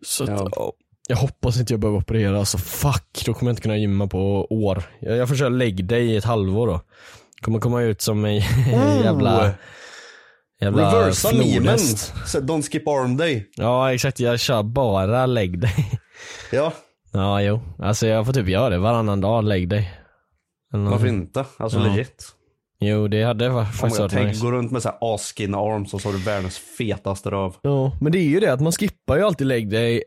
Så 0.01 0.23
att, 0.23 0.29
Ja. 0.29 0.49
ja, 0.55 0.73
jag 1.07 1.17
hoppas 1.17 1.59
inte 1.59 1.73
jag 1.73 1.79
behöver 1.79 1.99
operera, 1.99 2.39
alltså 2.39 2.57
fuck, 2.57 3.23
då 3.25 3.33
kommer 3.33 3.49
jag 3.49 3.53
inte 3.53 3.61
kunna 3.61 3.77
gymma 3.77 4.07
på 4.07 4.47
år. 4.49 4.83
Jag, 4.99 5.17
jag 5.17 5.27
får 5.29 5.35
köra 5.35 5.49
lägg 5.49 5.85
dig 5.85 6.05
i 6.05 6.17
ett 6.17 6.23
halvår 6.23 6.67
då. 6.67 6.81
Kommer 7.41 7.59
komma 7.59 7.81
ut 7.81 8.01
som 8.01 8.25
en 8.25 8.35
jävla, 9.03 9.51
jävla 10.61 11.01
Reversa 11.01 11.31
memen. 11.35 11.77
Don't 11.77 12.71
skip 12.71 12.87
arm 12.87 13.17
day. 13.17 13.49
Ja 13.55 13.93
exakt, 13.93 14.19
jag 14.19 14.39
kör 14.39 14.63
bara 14.63 15.25
lägg 15.25 15.59
dig. 15.59 15.99
Ja, 16.51 16.73
Ja 17.13 17.41
jo, 17.41 17.59
alltså 17.79 18.07
jag 18.07 18.25
får 18.25 18.33
typ 18.33 18.47
göra 18.47 18.69
det 18.69 18.77
varannan 18.77 19.21
dag, 19.21 19.43
lägg 19.43 19.69
dig. 19.69 19.93
Eller 20.73 20.89
varför 20.89 21.07
inte? 21.07 21.45
Alltså 21.57 21.79
Ja. 21.79 21.85
legit. 21.85 22.31
Jo 22.79 23.07
det 23.07 23.23
hade 23.23 23.65
faktiskt 23.65 23.99
varit 23.99 24.13
nice. 24.13 24.45
gå 24.45 24.51
runt 24.51 24.71
med 24.71 24.81
så 24.81 24.89
här 24.89 25.15
asskin 25.15 25.55
arms 25.55 25.93
och 25.93 26.01
så 26.01 26.09
har 26.09 26.13
du 26.13 26.23
världens 26.23 26.57
fetaste 26.57 27.31
röv. 27.31 27.53
Ja, 27.61 27.91
men 28.01 28.11
det 28.11 28.17
är 28.17 28.23
ju 28.23 28.39
det 28.39 28.53
att 28.53 28.61
man 28.61 28.71
skippar 28.71 29.17
ju 29.17 29.23
alltid 29.23 29.47
lägg 29.47 29.69
dig 29.69 30.03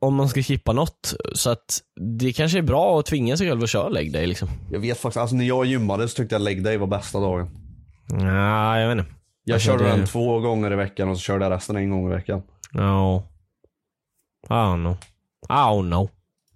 om 0.00 0.14
man 0.14 0.28
ska 0.28 0.42
skippa 0.42 0.72
något. 0.72 1.14
Så 1.34 1.50
att 1.50 1.80
det 2.18 2.32
kanske 2.32 2.58
är 2.58 2.62
bra 2.62 2.98
att 3.00 3.06
tvinga 3.06 3.36
sig 3.36 3.48
själv 3.48 3.62
att 3.62 3.70
köra 3.70 3.88
lägg 3.88 4.12
dig 4.12 4.26
liksom. 4.26 4.48
Jag 4.70 4.80
vet 4.80 4.98
faktiskt, 4.98 5.16
alltså 5.20 5.36
när 5.36 5.44
jag 5.44 5.66
gymmade 5.66 6.08
så 6.08 6.16
tyckte 6.16 6.34
jag 6.34 6.42
leg 6.42 6.62
day 6.64 6.76
var 6.76 6.86
bästa 6.86 7.20
dagen. 7.20 7.48
Ja, 8.12 8.80
jag 8.80 8.88
vet 8.88 8.98
inte. 8.98 9.12
Jag 9.44 9.54
Alltså, 9.54 9.70
körde 9.70 9.84
det- 9.84 9.90
den 9.90 10.06
två 10.06 10.40
gånger 10.40 10.72
i 10.72 10.76
veckan 10.76 11.08
och 11.08 11.16
så 11.16 11.20
körde 11.22 11.44
jag 11.44 11.52
resten 11.52 11.76
en 11.76 11.90
gång 11.90 12.06
i 12.06 12.14
veckan. 12.14 12.42
Ja. 12.72 13.22
I 14.48 14.52
don't 14.52 14.82
know. 14.82 14.96
I 15.48 15.52
don't 15.52 15.90
know. 15.90 16.10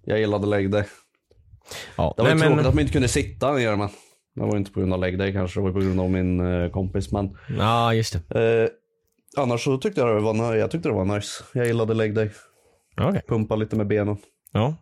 Jag 0.05 0.19
gillade 0.19 0.47
leg 0.47 0.71
day. 0.71 0.83
Ja, 1.95 2.13
Det 2.17 2.23
var 2.23 2.29
nej, 2.29 2.39
tråkigt 2.39 2.55
men, 2.55 2.65
att 2.65 2.73
man 2.73 2.81
inte 2.81 2.93
kunde 2.93 3.07
sitta 3.07 3.53
ner 3.53 3.75
men 3.75 3.89
det 4.35 4.41
var 4.41 4.57
inte 4.57 4.71
på 4.71 4.79
grund 4.79 4.93
av 4.93 4.99
leg 4.99 5.17
day 5.19 5.33
kanske, 5.33 5.59
det 5.59 5.63
var 5.63 5.71
på 5.71 5.79
grund 5.79 5.99
av 6.01 6.09
min 6.09 6.63
eh, 6.63 6.69
kompis 6.69 7.11
men 7.11 7.37
Ja, 7.59 7.93
just 7.93 8.29
det. 8.29 8.61
eh, 8.63 8.69
Annars 9.43 9.63
så 9.63 9.77
tyckte 9.77 10.01
jag 10.01 10.15
det 10.15 10.21
var, 10.21 10.33
ni- 10.33 10.59
jag 10.59 10.71
tyckte 10.71 10.89
det 10.89 10.95
var 10.95 11.05
nice. 11.05 11.43
Jag 11.53 11.67
gillade 11.67 11.93
leg 11.93 12.15
day. 12.15 12.29
Okej. 13.01 13.21
Pumpa 13.27 13.55
lite 13.55 13.75
med 13.75 13.87
benen. 13.87 14.17
Ja. 14.51 14.75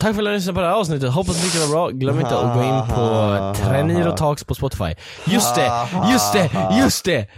Tack 0.00 0.14
för 0.14 0.22
att 0.22 0.28
ni 0.28 0.34
lyssnade 0.34 0.54
på 0.54 0.60
det 0.60 0.66
här 0.66 0.74
avsnittet. 0.74 1.10
Hoppas 1.10 1.36
ni 1.36 1.42
tyckte 1.42 1.58
det 1.58 1.66
var 1.66 1.72
bra. 1.72 1.88
Glöm 1.88 2.20
inte 2.20 2.38
att 2.38 2.56
gå 2.56 2.62
in 2.62 2.94
på 2.94 3.54
Treniro 3.56 4.16
Talks 4.16 4.44
på 4.44 4.54
Spotify. 4.54 4.94
Just 5.26 5.54
det, 5.54 5.88
just 6.12 6.32
det, 6.32 6.50
just 6.80 7.04
det! 7.04 7.28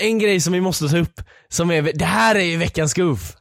En 0.00 0.18
grej 0.18 0.40
som 0.40 0.52
vi 0.52 0.60
måste 0.60 0.88
ta 0.88 0.98
upp, 0.98 1.20
som 1.48 1.70
är, 1.70 1.82
det 1.94 2.04
här 2.04 2.34
är 2.34 2.44
ju 2.44 2.56
veckans 2.56 2.94
goof. 2.94 3.34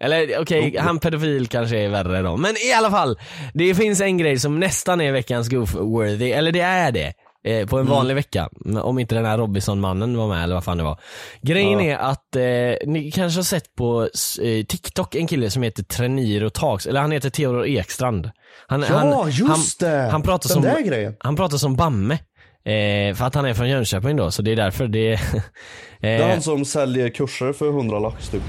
Eller 0.00 0.40
okej, 0.40 0.76
han 0.78 0.98
pedofil 0.98 1.46
kanske 1.46 1.78
är 1.78 1.88
värre 1.88 2.22
då. 2.22 2.36
Men 2.36 2.54
i 2.56 2.72
alla 2.72 2.90
fall, 2.90 3.18
det 3.54 3.74
finns 3.74 4.00
en 4.00 4.18
grej 4.18 4.38
som 4.38 4.60
nästan 4.60 5.00
är 5.00 5.12
veckans 5.12 5.50
goof-worthy, 5.50 6.34
eller 6.34 6.52
det 6.52 6.60
är 6.60 6.92
det. 6.92 7.12
Eh, 7.46 7.66
på 7.66 7.78
en 7.78 7.86
vanlig 7.86 8.14
vecka. 8.14 8.48
Om 8.82 8.98
inte 8.98 9.14
den 9.14 9.24
här 9.24 9.38
Robinson-mannen 9.38 10.16
var 10.16 10.28
med 10.28 10.44
eller 10.44 10.54
vad 10.54 10.64
fan 10.64 10.78
det 10.78 10.84
var. 10.84 11.00
Grejen 11.42 11.80
är 11.80 11.96
att 11.96 12.36
eh, 12.36 12.88
ni 12.90 13.10
kanske 13.14 13.38
har 13.38 13.44
sett 13.44 13.74
på 13.74 14.02
eh, 14.42 14.64
TikTok 14.66 15.14
en 15.14 15.26
kille 15.26 15.50
som 15.50 15.62
heter 15.62 15.82
Treniro 15.82 16.50
Tags, 16.50 16.86
eller 16.86 17.00
han 17.00 17.12
heter 17.12 17.30
Theodor 17.30 17.66
Ekstrand. 17.66 18.30
Han, 18.66 18.80
Ja, 18.82 19.28
just 19.28 19.80
det! 19.80 20.08
Han 20.12 20.22
pratar 20.22 20.48
Den 20.48 20.54
som, 20.54 20.62
där 20.62 20.80
grejen. 20.80 21.14
Han 21.20 21.36
pratar 21.36 21.56
som 21.56 21.76
Bamme. 21.76 22.18
Eh, 22.64 23.14
för 23.14 23.24
att 23.24 23.34
han 23.34 23.44
är 23.44 23.54
från 23.54 23.68
Jönköping 23.68 24.16
då, 24.16 24.30
så 24.30 24.42
det 24.42 24.52
är 24.52 24.56
därför 24.56 24.88
det... 24.88 25.12
eh, 25.12 25.20
Det 26.00 26.08
är 26.08 26.30
han 26.30 26.42
som 26.42 26.64
säljer 26.64 27.08
kurser 27.08 27.52
för 27.52 27.68
100 27.68 27.98
lax 27.98 28.28
typ. 28.28 28.42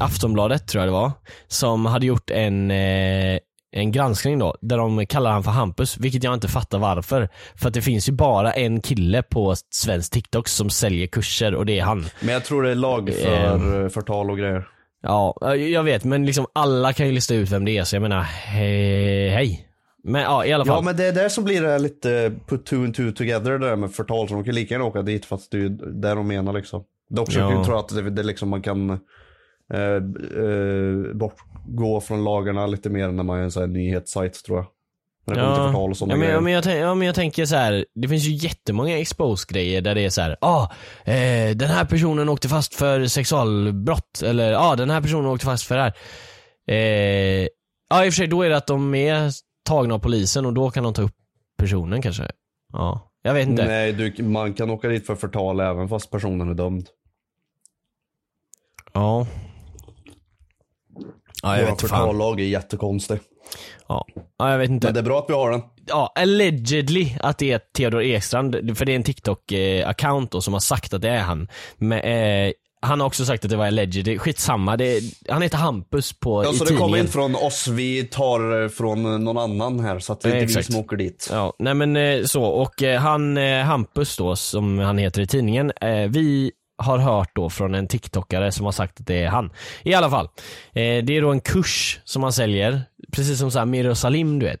Aftonbladet 0.00 0.68
tror 0.68 0.80
jag 0.84 0.88
det 0.88 0.92
var, 0.92 1.12
som 1.48 1.86
hade 1.86 2.06
gjort 2.06 2.30
en, 2.30 2.70
eh, 2.70 3.38
en 3.72 3.92
granskning 3.92 4.38
då, 4.38 4.54
där 4.60 4.78
de 4.78 5.06
kallar 5.06 5.30
han 5.30 5.42
för 5.42 5.50
Hampus, 5.50 5.96
vilket 5.98 6.24
jag 6.24 6.34
inte 6.34 6.48
fattar 6.48 6.78
varför. 6.78 7.28
För 7.56 7.68
att 7.68 7.74
det 7.74 7.82
finns 7.82 8.08
ju 8.08 8.12
bara 8.12 8.52
en 8.52 8.80
kille 8.80 9.22
på 9.22 9.54
svensk 9.70 10.12
TikTok 10.12 10.48
som 10.48 10.70
säljer 10.70 11.06
kurser 11.06 11.54
och 11.54 11.66
det 11.66 11.78
är 11.78 11.84
han. 11.84 12.04
Men 12.20 12.34
jag 12.34 12.44
tror 12.44 12.62
det 12.62 12.70
är 12.70 12.74
lag 12.74 13.10
för 13.22 13.82
eh, 13.82 13.88
förtal 13.88 14.30
och 14.30 14.38
grejer. 14.38 14.68
Ja, 15.02 15.54
jag 15.56 15.82
vet, 15.82 16.04
men 16.04 16.26
liksom 16.26 16.46
alla 16.52 16.92
kan 16.92 17.06
ju 17.06 17.12
lista 17.12 17.34
ut 17.34 17.50
vem 17.50 17.64
det 17.64 17.78
är, 17.78 17.84
så 17.84 17.96
jag 17.96 18.02
menar, 18.02 18.20
hej. 18.20 19.28
hej. 19.28 19.64
Men 20.04 20.22
ja, 20.22 20.44
i 20.44 20.52
alla 20.52 20.64
fall. 20.64 20.76
Ja 20.76 20.80
men 20.82 20.96
det 20.96 21.04
är 21.06 21.12
där 21.12 21.28
som 21.28 21.44
blir 21.44 21.62
det 21.62 21.78
lite 21.78 22.32
put 22.46 22.66
two 22.66 22.74
and 22.74 22.94
two 22.94 23.10
together 23.12 23.50
det 23.50 23.58
där 23.58 23.76
med 23.76 23.92
förtal. 23.92 24.28
Så 24.28 24.34
de 24.34 24.44
kan 24.44 24.54
lika 24.54 24.74
gärna 24.74 24.84
åka 24.84 25.02
dit 25.02 25.24
fast 25.24 25.50
det 25.50 25.56
är 25.56 25.60
ju 25.60 25.68
det 25.68 26.14
de 26.14 26.26
menar 26.28 26.52
liksom. 26.52 26.84
De 27.10 27.26
försöker 27.26 27.46
Ja. 27.50 27.58
ju 27.58 27.64
tro 27.64 27.76
att 27.76 27.88
det, 27.88 28.10
det 28.10 28.22
liksom 28.22 28.48
man 28.48 28.62
kan 28.62 28.90
eh, 28.90 29.80
eh, 30.42 31.14
bort, 31.14 31.34
gå 31.68 32.00
från 32.00 32.24
lagarna 32.24 32.66
lite 32.66 32.90
mer 32.90 33.08
när 33.08 33.22
man 33.22 33.38
är 33.38 33.42
en 33.42 33.50
sån 33.50 33.62
här 33.62 33.68
nyhetssajt 33.68 34.44
tror 34.44 34.58
jag. 34.58 34.66
När 35.24 35.34
det 35.34 35.40
kommer 35.40 35.54
till 35.54 35.64
förtal 35.64 35.90
och 35.90 35.96
sådana 35.96 36.14
ja, 36.14 36.18
men, 36.18 36.28
ja, 36.28 36.40
men 36.40 36.52
jag, 36.52 36.66
ja, 36.66 36.94
men 36.94 37.06
jag 37.06 37.14
tänker 37.14 37.46
så 37.46 37.56
här. 37.56 37.86
det 37.94 38.08
finns 38.08 38.24
ju 38.24 38.32
jättemånga 38.32 38.98
expose-grejer 38.98 39.80
där 39.80 39.94
det 39.94 40.00
är 40.00 40.10
så 40.10 40.20
här, 40.20 40.36
ah, 40.40 40.62
eh, 41.04 41.56
den 41.56 41.68
här 41.68 41.84
personen 41.84 42.28
åkte 42.28 42.48
fast 42.48 42.74
för 42.74 43.06
sexualbrott, 43.06 44.22
eller 44.22 44.54
ah, 44.54 44.76
den 44.76 44.90
här 44.90 45.00
personen 45.00 45.26
åkte 45.26 45.46
fast 45.46 45.64
för 45.64 45.76
det 45.76 45.82
här. 45.82 45.94
Eh, 46.66 47.48
ja, 47.90 48.04
i 48.04 48.08
och 48.08 48.12
för 48.12 48.16
sig, 48.16 48.26
då 48.26 48.42
är 48.42 48.50
det 48.50 48.56
att 48.56 48.66
de 48.66 48.94
är 48.94 49.30
tagna 49.68 49.94
av 49.94 49.98
polisen 49.98 50.46
och 50.46 50.52
då 50.52 50.70
kan 50.70 50.84
de 50.84 50.94
ta 50.94 51.02
upp 51.02 51.14
personen 51.58 52.02
kanske. 52.02 52.30
Ja, 52.72 53.12
jag 53.22 53.34
vet 53.34 53.48
inte. 53.48 53.64
Nej, 53.64 53.92
du, 53.92 54.22
man 54.22 54.54
kan 54.54 54.70
åka 54.70 54.88
dit 54.88 55.06
för 55.06 55.14
förtal 55.14 55.60
även 55.60 55.88
fast 55.88 56.10
personen 56.10 56.48
är 56.48 56.54
dömd. 56.54 56.88
Ja. 58.92 59.26
Ja, 61.42 61.56
jag 61.58 61.64
Vår 61.64 61.70
vet 61.70 61.80
fan. 61.80 61.88
förtallag 61.88 62.40
är 62.40 62.44
jättekonstig. 62.44 63.18
Ja. 63.88 64.06
ja, 64.38 64.50
jag 64.50 64.58
vet 64.58 64.70
inte. 64.70 64.86
Men 64.86 64.94
det 64.94 65.00
är 65.00 65.04
bra 65.04 65.18
att 65.18 65.24
vi 65.28 65.34
har 65.34 65.50
den. 65.50 65.62
ja, 65.86 66.12
allegedly 66.14 67.08
att 67.20 67.38
det 67.38 67.52
är 67.52 67.60
Theodor 67.76 68.02
Ekstrand, 68.02 68.78
för 68.78 68.84
det 68.84 68.92
är 68.92 68.96
en 68.96 69.04
TikTok-account 69.04 70.28
då 70.30 70.40
som 70.40 70.52
har 70.52 70.60
sagt 70.60 70.94
att 70.94 71.02
det 71.02 71.10
är 71.10 71.22
han. 71.22 71.48
Men, 71.76 71.98
eh, 72.00 72.52
han 72.80 73.00
har 73.00 73.06
också 73.06 73.24
sagt 73.24 73.44
att 73.44 73.50
det 73.50 73.56
var 73.56 73.66
allegedly, 73.66 74.18
skitsamma, 74.18 74.76
det, 74.76 75.00
han 75.28 75.42
heter 75.42 75.58
Hampus 75.58 76.12
på, 76.12 76.44
Ja, 76.44 76.52
i 76.52 76.56
så 76.56 76.64
det 76.64 76.74
kommer 76.74 76.98
inte 76.98 77.12
från 77.12 77.34
oss, 77.34 77.68
vi 77.68 78.04
tar 78.04 78.62
eh, 78.62 78.68
från 78.68 79.24
någon 79.24 79.38
annan 79.38 79.80
här 79.80 79.98
så 79.98 80.12
att 80.12 80.20
det 80.20 80.30
är 80.30 80.42
inte 80.42 80.58
vi 80.58 80.62
som 80.62 80.76
åker 80.76 80.96
dit. 80.96 81.28
Ja, 81.32 81.52
nej 81.58 81.74
men 81.74 81.96
eh, 81.96 82.24
så, 82.24 82.42
och 82.44 82.82
eh, 82.82 83.00
han, 83.00 83.36
Hampus 83.36 84.16
då, 84.16 84.36
som 84.36 84.78
han 84.78 84.98
heter 84.98 85.20
i 85.20 85.26
tidningen, 85.26 85.72
vi 86.08 86.52
har 86.78 86.98
hört 86.98 87.30
då 87.34 87.50
från 87.50 87.74
en 87.74 87.88
TikTokare 87.88 88.52
som 88.52 88.64
har 88.64 88.72
sagt 88.72 89.00
att 89.00 89.06
det 89.06 89.22
är 89.22 89.28
han. 89.28 89.50
I 89.82 89.94
alla 89.94 90.10
fall, 90.10 90.24
eh, 90.72 91.04
det 91.04 91.16
är 91.16 91.22
då 91.22 91.30
en 91.30 91.40
kurs 91.40 92.00
som 92.04 92.22
han 92.22 92.32
säljer, 92.32 92.82
precis 93.12 93.38
som 93.38 93.50
såhär 93.50 93.66
Miro 93.66 93.94
Salim 93.94 94.38
du 94.38 94.46
vet. 94.46 94.60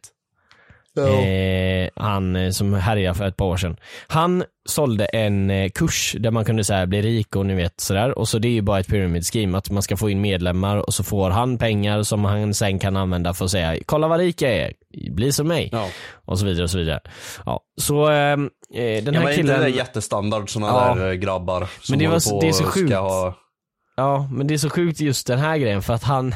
Eh, 1.06 1.88
han 1.96 2.36
eh, 2.36 2.50
som 2.50 2.74
härjade 2.74 3.14
för 3.18 3.28
ett 3.28 3.36
par 3.36 3.46
år 3.46 3.56
sedan. 3.56 3.76
Han 4.06 4.44
sålde 4.68 5.04
en 5.04 5.50
eh, 5.50 5.70
kurs 5.70 6.16
där 6.18 6.30
man 6.30 6.44
kunde 6.44 6.64
så 6.64 6.74
här, 6.74 6.86
bli 6.86 7.02
rik 7.02 7.36
och 7.36 7.46
ni 7.46 7.54
vet 7.54 7.80
sådär. 7.80 8.18
Och 8.18 8.28
så 8.28 8.38
det 8.38 8.48
är 8.48 8.52
ju 8.52 8.62
bara 8.62 8.80
ett 8.80 8.86
pyramid 8.88 9.24
scheme 9.32 9.58
att 9.58 9.70
man 9.70 9.82
ska 9.82 9.96
få 9.96 10.10
in 10.10 10.20
medlemmar 10.20 10.76
och 10.76 10.94
så 10.94 11.04
får 11.04 11.30
han 11.30 11.58
pengar 11.58 12.02
som 12.02 12.24
han 12.24 12.54
sen 12.54 12.78
kan 12.78 12.96
använda 12.96 13.34
för 13.34 13.44
att 13.44 13.50
säga 13.50 13.76
kolla 13.86 14.08
vad 14.08 14.20
rik 14.20 14.42
jag 14.42 14.52
är, 14.52 14.72
bli 15.10 15.32
som 15.32 15.48
mig. 15.48 15.68
Ja. 15.72 15.86
Och 16.24 16.38
så 16.38 16.44
vidare 16.46 16.64
och 16.64 16.70
så 16.70 16.78
vidare. 16.78 17.00
Ja, 17.46 17.60
så 17.80 18.06
ehm, 18.08 18.50
eh, 18.74 19.04
den 19.04 19.04
Ja, 19.04 19.12
här 19.12 19.12
men 19.12 19.20
inte 19.20 19.34
killen. 19.34 19.58
det 19.60 19.62
där 19.66 19.76
jättestandard 19.76 20.50
såna 20.50 20.66
Ja. 20.66 20.94
där 20.94 21.08
eh, 21.08 21.14
grabbar 21.14 21.60
som 21.80 21.92
Men 21.92 21.98
det 21.98 22.06
var 22.08 22.30
på 22.30 22.40
det 22.40 22.48
är 22.48 22.52
så 22.52 22.64
sjukt. 22.64 22.94
Ha... 22.94 23.34
Ja, 23.96 24.28
men 24.32 24.46
det 24.46 24.54
är 24.54 24.58
så 24.58 24.70
sjukt 24.70 25.00
just 25.00 25.26
den 25.26 25.38
här 25.38 25.58
grejen 25.58 25.82
för 25.82 25.94
att 25.94 26.02
han 26.04 26.34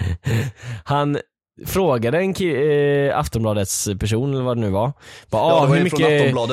Han 0.84 1.18
frågade 1.66 2.18
en 2.18 2.34
eh, 3.10 3.18
Aftonbladets 3.18 3.88
person 4.00 4.34
eller 4.34 4.44
vad 4.44 4.56
det 4.56 4.60
nu 4.60 4.70
var. 4.70 4.92
Bara, 5.30 5.42
Ja, 5.42 5.54
ah, 5.54 5.66
hur 5.66 5.84
mycket, 5.84 6.08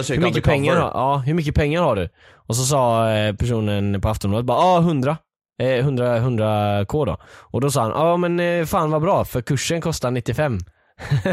hur 0.09 0.21
mycket 0.21 0.43
pengar 0.43 0.75
har, 0.75 0.91
ja, 0.93 1.17
hur 1.25 1.33
mycket 1.33 1.55
pengar 1.55 1.81
har 1.81 1.95
du? 1.95 2.09
Och 2.47 2.55
så 2.55 2.63
sa 2.63 3.09
eh, 3.11 3.35
personen 3.35 4.01
på 4.01 4.09
Aftonbladet 4.09 4.45
bara, 4.45 4.57
ah 4.57 4.79
100. 4.79 5.17
Eh, 5.61 5.67
100, 5.67 6.17
100 6.17 6.85
k 6.85 7.05
då. 7.05 7.17
Och 7.25 7.61
då 7.61 7.71
sa 7.71 7.81
han, 7.81 7.91
ja 7.91 7.97
ah, 7.97 8.17
men 8.17 8.39
eh, 8.39 8.65
fan 8.65 8.91
vad 8.91 9.01
bra 9.01 9.25
för 9.25 9.41
kursen 9.41 9.81
kostar 9.81 10.11
95. 10.11 10.59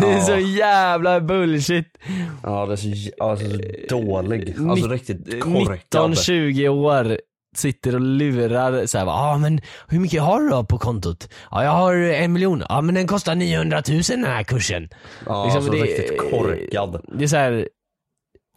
det 0.00 0.06
är 0.06 0.20
så 0.20 0.36
jävla 0.36 1.20
bullshit. 1.20 1.98
Ja, 2.42 2.66
det 2.66 2.72
är 2.72 2.76
så, 2.76 3.24
alltså, 3.24 3.46
så 3.46 3.96
dålig. 3.96 4.54
Alltså 4.58 4.86
Nitt- 4.86 4.92
riktigt 4.92 5.40
korkad. 5.40 6.10
19-20 6.10 6.68
år 6.68 7.18
sitter 7.56 7.94
och 7.94 8.00
lurar 8.00 8.86
såhär, 8.86 9.06
ja 9.06 9.12
ah, 9.12 9.38
men 9.38 9.60
hur 9.88 10.00
mycket 10.00 10.22
har 10.22 10.40
du 10.40 10.48
då 10.48 10.64
på 10.64 10.78
kontot? 10.78 11.28
Ja 11.50 11.64
jag 11.64 11.70
har 11.70 11.94
en 11.94 12.32
miljon, 12.32 12.62
ja 12.68 12.80
men 12.80 12.94
den 12.94 13.06
kostar 13.06 13.34
900 13.34 13.82
000 13.88 14.02
den 14.08 14.24
här 14.24 14.42
kursen. 14.42 14.88
Ja, 15.26 15.44
Liksom, 15.44 15.56
alltså 15.62 15.72
det- 15.72 15.82
riktigt 15.82 16.18
korkad. 16.30 17.04
Det 17.18 17.24
är 17.24 17.28
så 17.28 17.36
här 17.36 17.68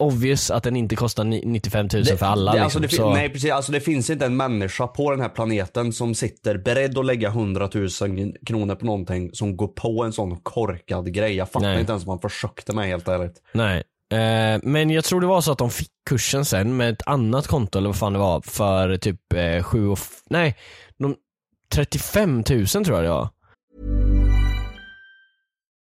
obvious 0.02 0.50
att 0.50 0.62
den 0.62 0.76
inte 0.76 0.96
kostar 0.96 1.24
ni- 1.24 1.42
95 1.46 1.88
000 1.92 2.04
för 2.04 2.26
alla 2.26 2.52
det, 2.52 2.58
liksom. 2.64 2.64
alltså, 2.64 2.78
det, 2.78 2.88
så, 2.88 3.14
Nej 3.14 3.28
precis, 3.28 3.50
alltså 3.52 3.72
det 3.72 3.80
finns 3.80 4.10
inte 4.10 4.26
en 4.26 4.36
människa 4.36 4.86
på 4.86 5.10
den 5.10 5.20
här 5.20 5.28
planeten 5.28 5.92
som 5.92 6.14
sitter 6.14 6.58
beredd 6.58 6.98
att 6.98 7.06
lägga 7.06 7.28
100 7.28 7.68
000 7.74 7.88
kronor 8.46 8.74
på 8.74 8.86
någonting 8.86 9.30
som 9.32 9.56
går 9.56 9.68
på 9.68 10.04
en 10.04 10.12
sån 10.12 10.36
korkad 10.40 11.12
grej. 11.12 11.34
Jag 11.36 11.50
fattar 11.50 11.66
Nej. 11.68 11.80
inte 11.80 11.92
ens 11.92 12.04
om 12.06 12.08
man 12.10 12.20
försökte 12.20 12.74
med 12.74 12.86
helt 12.86 13.08
ärligt. 13.08 13.34
Nej. 13.52 13.82
Eh, 14.12 14.60
men 14.62 14.90
jag 14.90 15.04
tror 15.04 15.20
det 15.20 15.26
var 15.26 15.40
så 15.40 15.52
att 15.52 15.58
de 15.58 15.70
fick 15.70 15.90
kursen 16.06 16.44
sen 16.44 16.76
med 16.76 16.90
ett 16.90 17.06
annat 17.06 17.46
konto 17.46 17.78
eller 17.78 17.88
vad 17.88 17.96
fan 17.96 18.12
det 18.12 18.18
var 18.18 18.40
för 18.40 18.96
typ 18.96 19.32
eh, 19.32 19.62
7 19.62 19.88
och 19.88 19.98
nej, 20.30 20.56
de 20.98 21.16
35 21.74 22.34
000 22.36 22.66
tror 22.66 22.86
jag 22.86 23.04
det 23.04 23.08
var. 23.08 23.28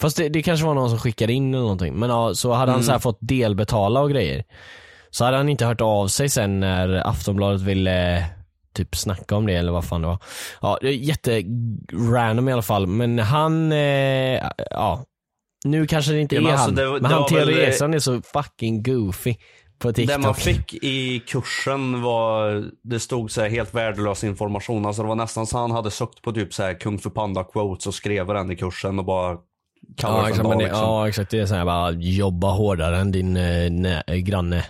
Fast 0.00 0.16
det, 0.16 0.28
det 0.28 0.42
kanske 0.42 0.66
var 0.66 0.74
någon 0.74 0.90
som 0.90 0.98
skickade 0.98 1.32
in 1.32 1.54
eller 1.54 1.62
någonting. 1.62 1.94
Men 1.94 2.10
ja, 2.10 2.34
så 2.34 2.52
hade 2.52 2.72
han 2.72 2.78
Mm. 2.80 2.86
så 2.86 2.92
här 2.92 2.98
fått 2.98 3.18
delbetala 3.20 4.00
och 4.00 4.10
grejer. 4.10 4.44
Så 5.10 5.24
hade 5.24 5.36
han 5.36 5.48
inte 5.48 5.66
hört 5.66 5.80
av 5.80 6.08
sig 6.08 6.28
sen 6.28 6.60
när 6.60 7.06
Aftonbladet 7.08 7.60
ville 7.60 8.24
typ 8.74 8.96
snacka 8.96 9.36
om 9.36 9.46
det 9.46 9.54
eller 9.54 9.72
vad 9.72 9.84
fan 9.84 10.00
det 10.02 10.06
var. 10.06 10.18
Ja, 10.62 10.78
det 10.80 10.88
är 10.88 10.92
jätte 10.92 11.42
random 12.12 12.48
i 12.48 12.52
alla 12.52 12.62
fall. 12.62 12.86
Men 12.86 13.18
han, 13.18 13.72
eh, 13.72 14.42
ja. 14.70 15.04
Nu 15.64 15.86
kanske 15.86 16.12
det 16.12 16.20
inte 16.20 16.34
Ja, 16.36 16.48
är 16.48 16.52
alltså, 16.52 16.66
han. 16.66 16.74
det- 16.74 16.90
men 16.92 17.02
det 17.02 17.08
han 17.08 17.22
var 17.22 17.30
väl- 17.30 17.94
är 17.94 17.98
så 17.98 18.22
fucking 18.22 18.82
goofy 18.82 19.36
på 19.78 19.92
TikTok. 19.92 20.16
Det 20.16 20.22
man 20.26 20.34
fick 20.34 20.74
i 20.74 21.20
kursen 21.20 22.02
var, 22.02 22.64
det 22.82 23.00
stod 23.00 23.30
så 23.30 23.42
helt 23.44 23.74
värdelös 23.74 24.24
information. 24.24 24.86
Alltså 24.86 25.02
det 25.02 25.08
var 25.08 25.14
nästan 25.14 25.46
så 25.46 25.58
han 25.58 25.70
hade 25.70 25.90
sökt 25.90 26.22
på 26.22 26.32
typ 26.32 26.54
så 26.54 26.62
här 26.62 26.80
Kung 26.80 26.98
Fu 26.98 27.10
Panda 27.10 27.44
quotes 27.44 27.86
och 27.86 27.94
skrev 27.94 28.26
den 28.26 28.50
i 28.50 28.56
kursen 28.56 28.98
och 28.98 29.04
bara 29.04 29.36
kallade 29.96 30.20
Ja 30.20 30.28
exakt, 30.28 30.48
dag 30.48 30.58
liksom. 30.58 30.78
ja 30.78 31.08
exakt, 31.08 31.30
det 31.30 31.40
är 31.40 31.46
såhär 31.46 31.64
bara 31.64 31.90
jobba 31.90 32.50
hårdare 32.50 32.98
än 32.98 33.12
din 33.12 33.36
eh, 33.36 33.98
eh, 34.06 34.16
granne. 34.16 34.64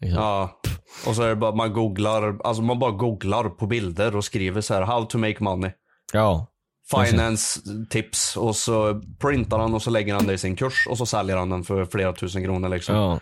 Liksom. 0.00 0.22
Ja. 0.22 0.60
Och 1.06 1.16
så 1.16 1.22
är 1.22 1.28
det 1.28 1.36
bara, 1.36 1.54
man 1.54 1.72
googlar, 1.72 2.36
alltså 2.44 2.62
man 2.62 2.78
bara 2.78 2.90
googlar 2.90 3.48
på 3.48 3.66
bilder 3.66 4.16
och 4.16 4.24
skriver 4.24 4.60
så 4.60 4.74
här 4.74 4.82
how 4.82 5.04
to 5.04 5.18
make 5.18 5.36
money. 5.40 5.70
Ja. 6.12 6.46
Finance 6.90 7.60
tips 7.90 8.36
och 8.36 8.56
så 8.56 9.02
printar 9.20 9.58
han 9.58 9.74
och 9.74 9.82
så 9.82 9.90
lägger 9.90 10.14
han 10.14 10.26
det 10.26 10.32
i 10.32 10.38
sin 10.38 10.56
kurs 10.56 10.86
och 10.90 10.98
så 10.98 11.06
säljer 11.06 11.36
han 11.36 11.50
den 11.50 11.64
för 11.64 11.84
flera 11.84 12.12
tusen 12.12 12.44
kronor 12.44 12.68
liksom. 12.68 12.96
Ja. 12.96 13.20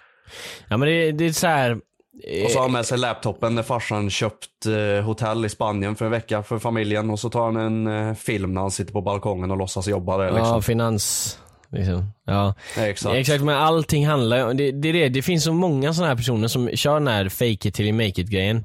Ja 0.69 0.77
men 0.77 0.89
det, 0.89 1.13
det 1.13 1.25
är 1.25 1.33
så 1.33 1.47
här. 1.47 1.79
Eh, 2.25 2.45
Och 2.45 2.51
så 2.51 2.59
har 2.59 2.63
han 2.63 2.73
med 2.73 2.87
sig 2.87 2.99
laptopen 2.99 3.55
när 3.55 3.63
farsan 3.63 4.11
köpt 4.11 4.67
eh, 4.67 5.05
hotell 5.05 5.45
i 5.45 5.49
Spanien 5.49 5.97
för 5.97 6.05
en 6.05 6.11
vecka 6.11 6.43
för 6.43 6.59
familjen 6.59 7.11
och 7.11 7.19
så 7.21 7.31
tar 7.31 7.45
han 7.45 7.57
en 7.57 8.09
eh, 8.09 8.15
film 8.15 8.55
när 8.55 8.61
han 8.61 8.71
sitter 8.71 8.93
på 8.93 9.01
balkongen 9.01 9.51
och 9.51 9.57
låtsas 9.57 9.89
jobba 9.89 10.17
där 10.17 10.31
liksom. 10.33 10.47
Ja, 10.47 10.63
finans. 10.63 11.39
Liksom. 11.73 12.13
Ja. 12.27 12.55
Exakt. 12.79 13.15
Exakt, 13.15 13.45
men 13.45 13.57
allting 13.57 14.07
handlar 14.07 14.55
det, 14.55 14.73
det 14.73 14.93
det, 14.93 15.09
det 15.09 15.23
finns 15.23 15.45
så 15.45 15.53
många 15.53 15.95
sådana 15.95 16.09
här 16.09 16.17
personer 16.17 16.49
som 16.49 16.69
kör 16.69 16.95
den 16.95 17.09
här 17.09 17.29
fake 17.29 17.69
it 17.69 17.75
till 17.75 17.87
you 17.87 17.97
make 17.97 18.21
it 18.21 18.29
grejen. 18.29 18.65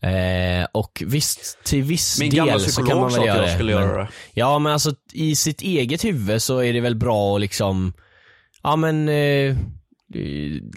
Eh, 0.00 0.66
och 0.72 1.02
visst, 1.06 1.64
till 1.64 1.82
viss 1.82 2.20
Min 2.20 2.30
del 2.30 2.60
så 2.60 2.82
kan 2.84 3.00
man 3.00 3.12
väl 3.12 3.26
göra 3.26 3.42
det. 3.42 3.54
skulle 3.54 3.74
men, 3.74 3.84
göra 3.84 4.02
det. 4.02 4.08
Ja 4.34 4.58
men 4.58 4.72
alltså 4.72 4.92
i 5.12 5.36
sitt 5.36 5.62
eget 5.62 6.04
huvud 6.04 6.42
så 6.42 6.58
är 6.58 6.72
det 6.72 6.80
väl 6.80 6.94
bra 6.94 7.34
att 7.34 7.40
liksom, 7.40 7.92
ja 8.62 8.76
men 8.76 9.08
eh, 9.08 9.14
eh, 9.14 9.56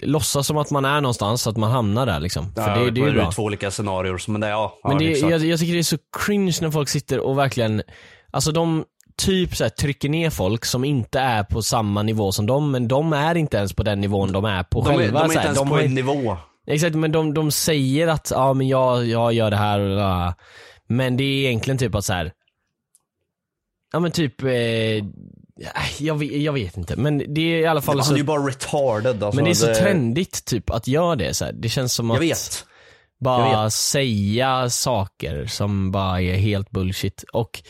låtsas 0.02 0.46
som 0.46 0.56
att 0.56 0.70
man 0.70 0.84
är 0.84 1.00
någonstans 1.00 1.42
så 1.42 1.50
att 1.50 1.56
man 1.56 1.70
hamnar 1.70 2.06
där 2.06 2.20
liksom. 2.20 2.52
För 2.54 2.62
Ja, 2.62 2.78
det, 2.78 2.90
det 2.90 3.00
är 3.00 3.06
ju 3.06 3.12
bra. 3.12 3.32
två 3.32 3.42
olika 3.42 3.70
scenarier, 3.70 4.30
men 4.30 4.40
det, 4.40 4.48
ja. 4.48 4.78
Men 4.84 4.98
det, 4.98 5.04
jag, 5.18 5.44
jag 5.44 5.58
tycker 5.58 5.72
det 5.72 5.78
är 5.78 5.82
så 5.82 5.98
cringe 6.26 6.58
när 6.60 6.70
folk 6.70 6.88
sitter 6.88 7.20
och 7.20 7.38
verkligen, 7.38 7.82
alltså 8.30 8.52
de 8.52 8.84
typ 9.16 9.56
så 9.56 9.64
här, 9.64 9.68
trycker 9.68 10.08
ner 10.08 10.30
folk 10.30 10.64
som 10.64 10.84
inte 10.84 11.20
är 11.20 11.44
på 11.44 11.62
samma 11.62 12.02
nivå 12.02 12.32
som 12.32 12.46
dem, 12.46 12.70
men 12.70 12.88
de 12.88 13.12
är 13.12 13.34
inte 13.34 13.56
ens 13.56 13.72
på 13.72 13.82
den 13.82 14.00
nivån 14.00 14.32
de 14.32 14.44
är 14.44 14.62
på 14.62 14.80
de, 14.80 14.88
är, 14.88 14.92
de 14.92 14.98
själva. 14.98 15.20
är 15.20 15.24
inte 15.24 15.38
här. 15.38 15.44
ens 15.44 15.58
de 15.58 15.68
på 15.68 15.78
en 15.78 15.94
nivå. 15.94 16.36
Exakt, 16.66 16.96
men 16.96 17.12
de, 17.12 17.34
de 17.34 17.50
säger 17.50 18.08
att 18.08 18.30
ja 18.34 18.54
men 18.54 18.68
jag, 18.68 19.06
jag 19.06 19.32
gör 19.32 19.50
det 19.50 19.56
här 19.56 19.80
och 19.80 19.88
det 19.96 20.34
Men 20.88 21.16
det 21.16 21.24
är 21.24 21.46
egentligen 21.48 21.78
typ 21.78 21.94
att 21.94 22.04
så 22.04 22.12
här. 22.12 22.32
Ja 23.92 24.00
men 24.00 24.10
typ, 24.12 24.42
eh, 24.42 24.48
jag, 25.98 26.18
vet, 26.18 26.32
jag 26.32 26.52
vet 26.52 26.76
inte, 26.76 26.96
men 26.96 27.34
det 27.34 27.40
är 27.40 27.58
i 27.60 27.66
alla 27.66 27.80
fall 27.80 27.96
Han 27.96 28.04
så, 28.04 28.12
är 28.14 28.18
ju 28.18 28.24
bara 28.24 28.46
retarded 28.48 29.22
alltså. 29.22 29.36
men 29.36 29.44
det 29.44 29.50
är 29.50 29.54
så 29.54 29.74
trendigt 29.74 30.44
typ 30.44 30.70
att 30.70 30.86
göra 30.88 31.16
det 31.16 31.34
så 31.34 31.44
här. 31.44 31.52
Det 31.52 31.68
känns 31.68 31.94
som 31.94 32.08
Jag 32.10 32.16
att 32.16 32.22
vet. 32.22 32.66
bara 33.20 33.64
vet. 33.64 33.72
säga 33.72 34.70
saker 34.70 35.46
som 35.46 35.90
bara 35.90 36.20
är 36.20 36.34
helt 36.34 36.70
bullshit 36.70 37.24
och 37.32 37.62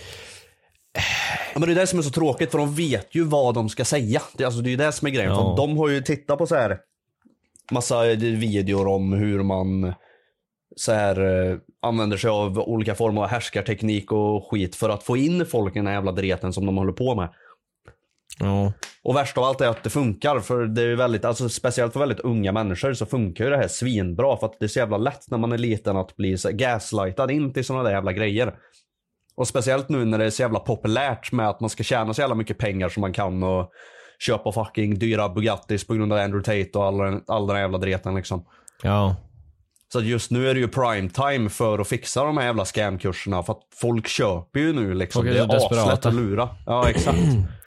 Ja, 1.54 1.58
men 1.60 1.68
det 1.68 1.72
är 1.72 1.80
det 1.80 1.86
som 1.86 1.98
är 1.98 2.02
så 2.02 2.10
tråkigt 2.10 2.50
för 2.50 2.58
de 2.58 2.74
vet 2.74 3.14
ju 3.14 3.24
vad 3.24 3.54
de 3.54 3.68
ska 3.68 3.84
säga. 3.84 4.22
Det, 4.36 4.44
alltså, 4.44 4.60
det 4.60 4.68
är 4.68 4.70
ju 4.70 4.76
det 4.76 4.92
som 4.92 5.06
är 5.08 5.12
grejen. 5.12 5.30
Ja. 5.30 5.56
För 5.56 5.66
de 5.66 5.76
har 5.78 5.88
ju 5.88 6.00
tittat 6.02 6.38
på 6.38 6.46
så 6.46 6.54
här 6.54 6.78
massa 7.70 8.04
videor 8.14 8.88
om 8.88 9.12
hur 9.12 9.42
man 9.42 9.94
så 10.76 10.92
här, 10.92 11.50
eh, 11.50 11.56
använder 11.82 12.16
sig 12.16 12.30
av 12.30 12.58
olika 12.58 12.94
former 12.94 13.22
av 13.22 13.28
härskarteknik 13.28 14.12
och 14.12 14.50
skit 14.50 14.76
för 14.76 14.88
att 14.88 15.02
få 15.02 15.16
in 15.16 15.46
folk 15.46 15.76
i 15.76 15.78
den 15.78 15.86
här 15.86 15.94
jävla 15.94 16.12
dreten 16.12 16.52
som 16.52 16.66
de 16.66 16.76
håller 16.76 16.92
på 16.92 17.14
med. 17.14 17.28
Ja, 18.40 18.72
Och 19.02 19.16
värst 19.16 19.38
av 19.38 19.44
allt 19.44 19.60
är 19.60 19.68
att 19.68 19.82
det 19.84 19.90
funkar 19.90 20.40
för 20.40 20.66
det 20.66 20.82
är 20.82 20.96
väldigt, 20.96 21.24
alltså 21.24 21.48
speciellt 21.48 21.92
för 21.92 22.00
väldigt 22.00 22.20
unga 22.20 22.52
människor 22.52 22.94
så 22.94 23.06
funkar 23.06 23.44
ju 23.44 23.50
det 23.50 23.56
här 23.56 23.68
svinbra 23.68 24.36
för 24.36 24.46
att 24.46 24.56
det 24.60 24.66
är 24.66 24.68
så 24.68 24.78
jävla 24.78 24.96
lätt 24.96 25.30
när 25.30 25.38
man 25.38 25.52
är 25.52 25.58
liten 25.58 25.96
att 25.96 26.16
bli 26.16 26.36
gaslightad 26.52 27.30
in 27.30 27.52
till 27.52 27.64
sådana 27.64 27.82
där 27.84 27.90
jävla 27.90 28.12
grejer. 28.12 28.54
Och 29.36 29.48
speciellt 29.48 29.88
nu 29.88 30.04
när 30.04 30.18
det 30.18 30.24
är 30.24 30.30
så 30.30 30.42
jävla 30.42 30.58
populärt 30.60 31.32
med 31.32 31.48
att 31.48 31.60
man 31.60 31.70
ska 31.70 31.82
tjäna 31.82 32.14
så 32.14 32.20
jävla 32.20 32.34
mycket 32.34 32.58
pengar 32.58 32.88
som 32.88 33.00
man 33.00 33.12
kan 33.12 33.42
och 33.42 33.70
köpa 34.26 34.52
fucking 34.52 34.98
dyra 34.98 35.28
Bugattis 35.28 35.86
på 35.86 35.94
grund 35.94 36.12
av 36.12 36.18
Andrew 36.18 36.44
Tate 36.64 36.78
och 36.78 36.84
all, 36.84 36.98
den- 36.98 37.22
all 37.26 37.46
den 37.46 37.56
jävla 37.60 37.78
dreten 37.78 38.14
liksom. 38.14 38.44
ja, 38.82 39.16
Så 39.92 40.00
just 40.00 40.30
nu 40.30 40.50
är 40.50 40.54
det 40.54 40.60
ju 40.60 40.68
prime 40.68 41.08
time 41.08 41.50
för 41.50 41.78
att 41.78 41.88
fixa 41.88 42.24
de 42.24 42.36
här 42.38 42.44
jävla 42.44 42.64
scamkurserna 42.64 43.42
för 43.42 43.52
att 43.52 43.62
folk 43.80 44.06
köper 44.08 44.60
ju 44.60 44.72
nu 44.72 44.94
liksom. 44.94 45.22
Folk 45.22 45.28
är 45.36 45.46
det 45.46 45.54
är 45.54 45.56
aslätt 45.56 46.06
att 46.06 46.14
lura. 46.14 46.48
Ja 46.66 46.88
exakt. 46.90 47.18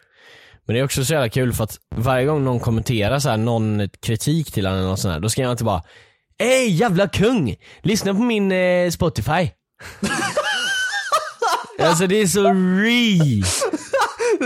Men 0.65 0.73
det 0.73 0.79
är 0.79 0.85
också 0.85 1.05
så 1.05 1.13
jävla 1.13 1.29
kul 1.29 1.53
för 1.53 1.63
att 1.63 1.77
varje 1.95 2.25
gång 2.25 2.43
någon 2.43 2.59
kommenterar 2.59 3.19
så 3.19 3.29
här, 3.29 3.37
någon 3.37 3.89
kritik 4.01 4.51
till 4.51 4.65
honom 4.65 4.79
eller 4.79 4.89
något 4.89 4.99
sånt 4.99 5.13
här, 5.13 5.19
då 5.19 5.29
ska 5.29 5.41
jag 5.41 5.51
inte 5.51 5.63
bara 5.63 5.83
Ey 6.37 6.69
jävla 6.69 7.07
kung! 7.07 7.55
Lyssna 7.81 8.13
på 8.13 8.21
min 8.21 8.51
eh, 8.51 8.89
Spotify. 8.89 9.31
alltså 11.79 12.07
det 12.07 12.15
är 12.15 12.27
så 12.27 12.43
re. 12.53 13.43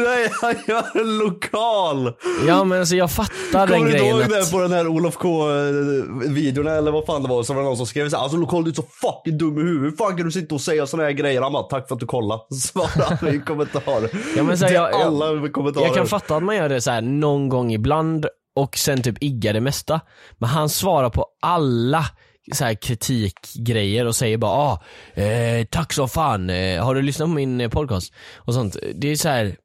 Nej, 0.04 0.30
han 0.42 0.56
gör 0.68 1.02
en 1.02 1.18
lokal! 1.18 2.14
Ja 2.48 2.64
men 2.64 2.80
alltså 2.80 2.96
jag 2.96 3.12
fattar 3.12 3.68
den 3.68 3.68
Kommer 3.68 3.86
du 3.86 3.92
grejen 3.98 4.16
ihåg 4.18 4.30
det 4.30 4.52
på 4.52 4.60
den 4.62 4.72
här 4.72 4.88
Olof 4.88 5.16
K-videon 5.18 6.68
eller 6.68 6.92
vad 6.92 7.06
fan 7.06 7.24
det 7.24 7.30
var? 7.30 7.44
Så 7.44 7.54
var 7.54 7.62
det 7.62 7.68
någon 7.68 7.78
som 7.78 7.86
skrev 7.86 8.10
såhär, 8.10 8.24
alltså 8.24 8.38
lokal 8.38 8.64
du 8.64 8.70
är 8.70 8.76
så 8.76 8.84
fucking 9.02 9.38
dum 9.38 9.58
i 9.58 9.62
huvudet. 9.62 9.92
Hur 9.92 9.98
fan 9.98 10.18
kan 10.18 10.26
du 10.26 10.32
sitta 10.32 10.56
och 10.56 10.62
säga 10.62 10.88
såna 10.88 11.04
här 11.04 11.12
grejer? 11.12 11.42
Han 11.42 11.54
bara, 11.54 11.64
tack 11.64 11.88
för 11.88 11.96
att 11.96 12.00
du 12.00 12.06
kollade. 12.06 12.42
Svarade 12.62 13.16
han 13.20 13.36
i 13.36 13.40
kommentar. 13.40 14.10
Ja, 14.38 14.44
men 14.44 14.58
så 14.58 14.66
här, 14.66 14.74
jag- 14.74 14.92
jag- 14.92 15.02
alla 15.02 15.50
kommentarer. 15.50 15.86
jag 15.86 15.96
kan 15.96 16.08
fatta 16.08 16.36
att 16.36 16.44
man 16.44 16.56
gör 16.56 16.70
det 16.70 16.82
så 16.82 16.92
här 16.92 17.02
någon 17.02 17.50
gång 17.50 17.74
ibland 17.74 18.26
och 18.56 18.78
sen 18.78 19.02
typ 19.04 19.24
iggar 19.24 19.54
det 19.54 19.62
mesta. 19.62 20.02
Men 20.38 20.50
han 20.50 20.70
svarar 20.70 21.10
på 21.10 21.26
alla 21.42 22.06
så 22.54 22.66
här 22.66 22.74
kritikgrejer 22.74 24.06
och 24.08 24.16
säger 24.16 24.38
bara 24.38 24.52
ah, 24.52 24.84
eh, 25.22 25.66
tack 25.72 25.94
så 25.94 26.08
fan, 26.08 26.50
eh, 26.50 26.84
har 26.86 26.96
du 26.96 27.02
lyssnat 27.02 27.26
på 27.26 27.34
min 27.34 27.62
eh, 27.62 27.70
podcast? 27.70 28.14
Och 28.38 28.54
sånt. 28.54 28.78
Det 28.96 29.12
är 29.12 29.16
så 29.16 29.30
här. 29.30 29.56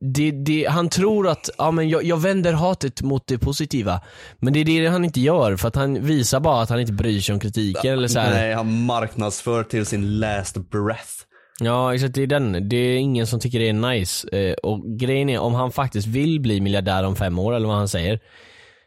Det, 0.00 0.30
det, 0.30 0.66
han 0.70 0.88
tror 0.88 1.28
att, 1.28 1.50
ja 1.58 1.70
men 1.70 1.88
jag, 1.88 2.04
jag 2.04 2.16
vänder 2.16 2.52
hatet 2.52 3.02
mot 3.02 3.26
det 3.26 3.38
positiva. 3.38 4.00
Men 4.38 4.52
det 4.52 4.60
är 4.60 4.64
det 4.64 4.86
han 4.86 5.04
inte 5.04 5.20
gör 5.20 5.56
för 5.56 5.68
att 5.68 5.76
han 5.76 6.06
visar 6.06 6.40
bara 6.40 6.62
att 6.62 6.70
han 6.70 6.80
inte 6.80 6.92
bryr 6.92 7.20
sig 7.20 7.32
om 7.32 7.40
kritiken 7.40 7.92
eller 7.92 8.08
så 8.08 8.18
här. 8.18 8.30
Nej, 8.30 8.54
han 8.54 8.84
marknadsför 8.84 9.64
till 9.64 9.86
sin 9.86 10.18
last 10.18 10.56
breath. 10.70 11.12
Ja 11.60 11.94
exakt, 11.94 12.14
det 12.14 12.22
är 12.22 12.26
den. 12.26 12.68
Det 12.68 12.76
är 12.76 12.96
ingen 12.96 13.26
som 13.26 13.40
tycker 13.40 13.58
det 13.58 13.68
är 13.68 13.72
nice. 13.72 14.28
Eh, 14.28 14.52
och 14.52 14.98
grejen 14.98 15.28
är 15.28 15.38
om 15.38 15.54
han 15.54 15.72
faktiskt 15.72 16.06
vill 16.08 16.40
bli 16.40 16.60
miljardär 16.60 17.04
om 17.04 17.16
fem 17.16 17.38
år 17.38 17.54
eller 17.54 17.66
vad 17.66 17.76
han 17.76 17.88
säger. 17.88 18.20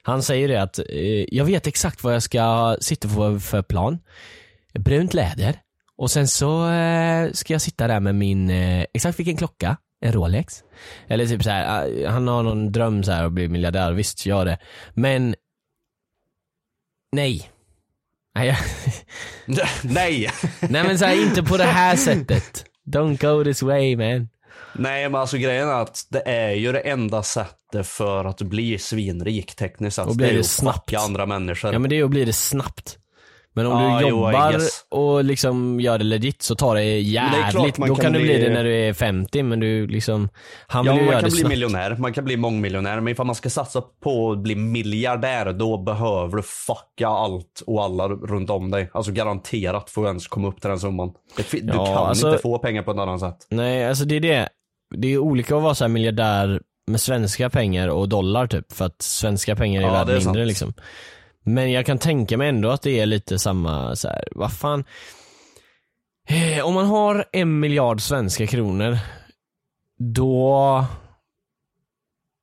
Han 0.03 0.23
säger 0.23 0.47
det 0.47 0.61
att, 0.61 0.79
eh, 0.79 1.25
jag 1.27 1.45
vet 1.45 1.67
exakt 1.67 2.03
vad 2.03 2.15
jag 2.15 2.23
ska 2.23 2.77
sitta 2.81 3.07
på 3.07 3.39
för 3.39 3.61
plan. 3.61 3.99
Brunt 4.79 5.13
läder. 5.13 5.55
Och 5.97 6.11
sen 6.11 6.27
så 6.27 6.69
eh, 6.69 7.31
ska 7.31 7.53
jag 7.53 7.61
sitta 7.61 7.87
där 7.87 7.99
med 7.99 8.15
min, 8.15 8.49
exakt 8.93 9.19
vilken 9.19 9.37
klocka? 9.37 9.77
En 10.01 10.11
Rolex? 10.11 10.63
Eller 11.07 11.25
typ 11.25 11.43
så 11.43 11.49
här, 11.49 11.87
eh, 12.03 12.11
han 12.11 12.27
har 12.27 12.43
någon 12.43 12.71
dröm 12.71 13.03
så 13.03 13.11
här 13.11 13.23
att 13.25 13.31
bli 13.31 13.47
miljardär, 13.47 13.91
visst 13.91 14.25
gör 14.25 14.45
det. 14.45 14.57
Men, 14.93 15.35
nej. 17.11 17.49
Nej, 18.35 18.57
Nej! 19.83 20.29
nej 20.69 20.83
men 20.83 20.99
så 20.99 21.05
här, 21.05 21.21
inte 21.21 21.43
på 21.43 21.57
det 21.57 21.63
här 21.63 21.95
sättet. 22.07 22.65
Don't 22.87 23.21
go 23.21 23.43
this 23.43 23.61
way 23.61 23.95
man. 23.95 24.29
Nej 24.75 25.09
men 25.09 25.21
alltså 25.21 25.37
grejen 25.37 25.69
är 25.69 25.81
att 25.81 26.07
det 26.09 26.21
är 26.25 26.51
ju 26.51 26.71
det 26.71 26.79
enda 26.79 27.23
sättet 27.23 27.87
för 27.87 28.25
att 28.25 28.41
bli 28.41 28.77
svinrik 28.77 29.55
tekniskt 29.55 29.95
sett. 29.95 30.07
Och 30.07 30.15
blir 30.15 30.27
det 30.27 30.37
det 30.37 30.43
snabbt. 30.43 30.93
andra 30.93 31.25
människor. 31.25 31.73
Ja 31.73 31.79
men 31.79 31.89
det 31.89 31.95
är 31.95 31.97
ju 31.97 32.03
att 32.03 32.09
bli 32.09 32.25
det 32.25 32.33
snabbt. 32.33 32.97
Men 33.53 33.65
om 33.65 33.83
Ja, 33.83 33.99
du 33.99 34.03
jo, 34.03 34.09
jobbar 34.09 34.51
guess. 34.51 34.85
och 34.89 35.23
liksom 35.23 35.79
gör 35.79 35.97
det 35.97 36.03
legit 36.03 36.41
så 36.41 36.55
tar 36.55 36.75
det 36.75 36.81
det 36.81 36.99
jävligt, 36.99 37.77
man 37.77 37.89
då 37.89 37.95
kan 37.95 38.13
du 38.13 38.19
bli 38.19 38.37
det 38.37 38.53
när 38.53 38.63
du 38.63 38.75
är 38.75 38.93
50 38.93 39.43
men 39.43 39.59
du 39.59 39.87
liksom, 39.87 40.29
han 40.67 40.85
Ja, 40.85 40.91
vill 40.91 40.99
ju 41.01 41.05
man 41.05 41.11
göra 41.11 41.21
kan 41.21 41.29
det 41.29 41.33
bli 41.33 41.39
snabbt. 41.41 41.49
miljonär, 41.49 41.95
man 41.99 42.13
kan 42.13 42.23
bli 42.25 42.37
mångmiljonär, 42.37 42.99
men 42.99 43.11
ifall 43.11 43.25
man 43.25 43.35
ska 43.35 43.49
satsa 43.49 43.81
på 44.03 44.31
att 44.31 44.37
bli 44.37 44.55
miljardär, 44.55 45.53
då 45.53 45.77
behöver 45.77 46.37
du 46.37 46.43
fucka 46.43 47.07
allt 47.07 47.63
och 47.67 47.83
alla 47.83 48.07
runt 48.07 48.49
om 48.49 48.71
dig. 48.71 48.89
Alltså 48.93 49.11
garanterat 49.11 49.89
för 49.89 50.01
att 50.01 50.07
ens 50.07 50.27
komma 50.27 50.47
upp 50.47 50.61
till 50.61 50.69
den 50.69 50.79
summan. 50.79 51.11
Det 51.37 51.51
Du 51.51 51.73
Ja, 51.73 51.85
kan 51.85 51.97
alltså- 51.97 52.27
inte 52.29 52.41
få 52.41 52.57
pengar 52.59 52.83
på 52.83 52.91
ett 52.91 52.97
annat 52.97 53.19
sätt. 53.19 53.47
Nej 53.49 53.87
alltså 53.87 54.05
det 54.05 54.15
är 54.15 54.19
det. 54.19 54.49
Det 54.97 55.07
är 55.13 55.17
olika 55.17 55.55
att 55.57 55.63
vara 55.63 55.75
så 55.75 55.83
här 55.83 55.89
miljardär 55.89 56.61
med 56.91 57.01
svenska 57.01 57.49
pengar 57.49 57.87
och 57.87 58.09
dollar 58.09 58.47
typ, 58.47 58.71
för 58.73 58.85
att 58.85 59.01
svenska 59.01 59.55
pengar 59.55 59.81
är 59.81 59.85
Ja, 59.85 59.91
värda 59.93 60.05
det 60.05 60.11
är 60.11 60.15
mindre 60.15 60.41
sant. 60.41 60.47
liksom. 60.47 60.73
Men 61.43 61.71
jag 61.71 61.85
kan 61.85 61.97
tänka 61.97 62.37
mig 62.37 62.49
ändå 62.49 62.69
att 62.69 62.81
det 62.81 62.99
är 62.99 63.05
lite 63.05 63.39
samma 63.39 63.95
så 63.95 64.07
här, 64.07 64.23
vad 64.31 64.53
fan. 64.53 64.83
Eh, 66.29 66.65
Om 66.65 66.73
man 66.73 66.85
har 66.85 67.25
en 67.31 67.59
miljard 67.59 68.01
svenska 68.01 68.47
kronor, 68.47 68.97
då 70.15 70.85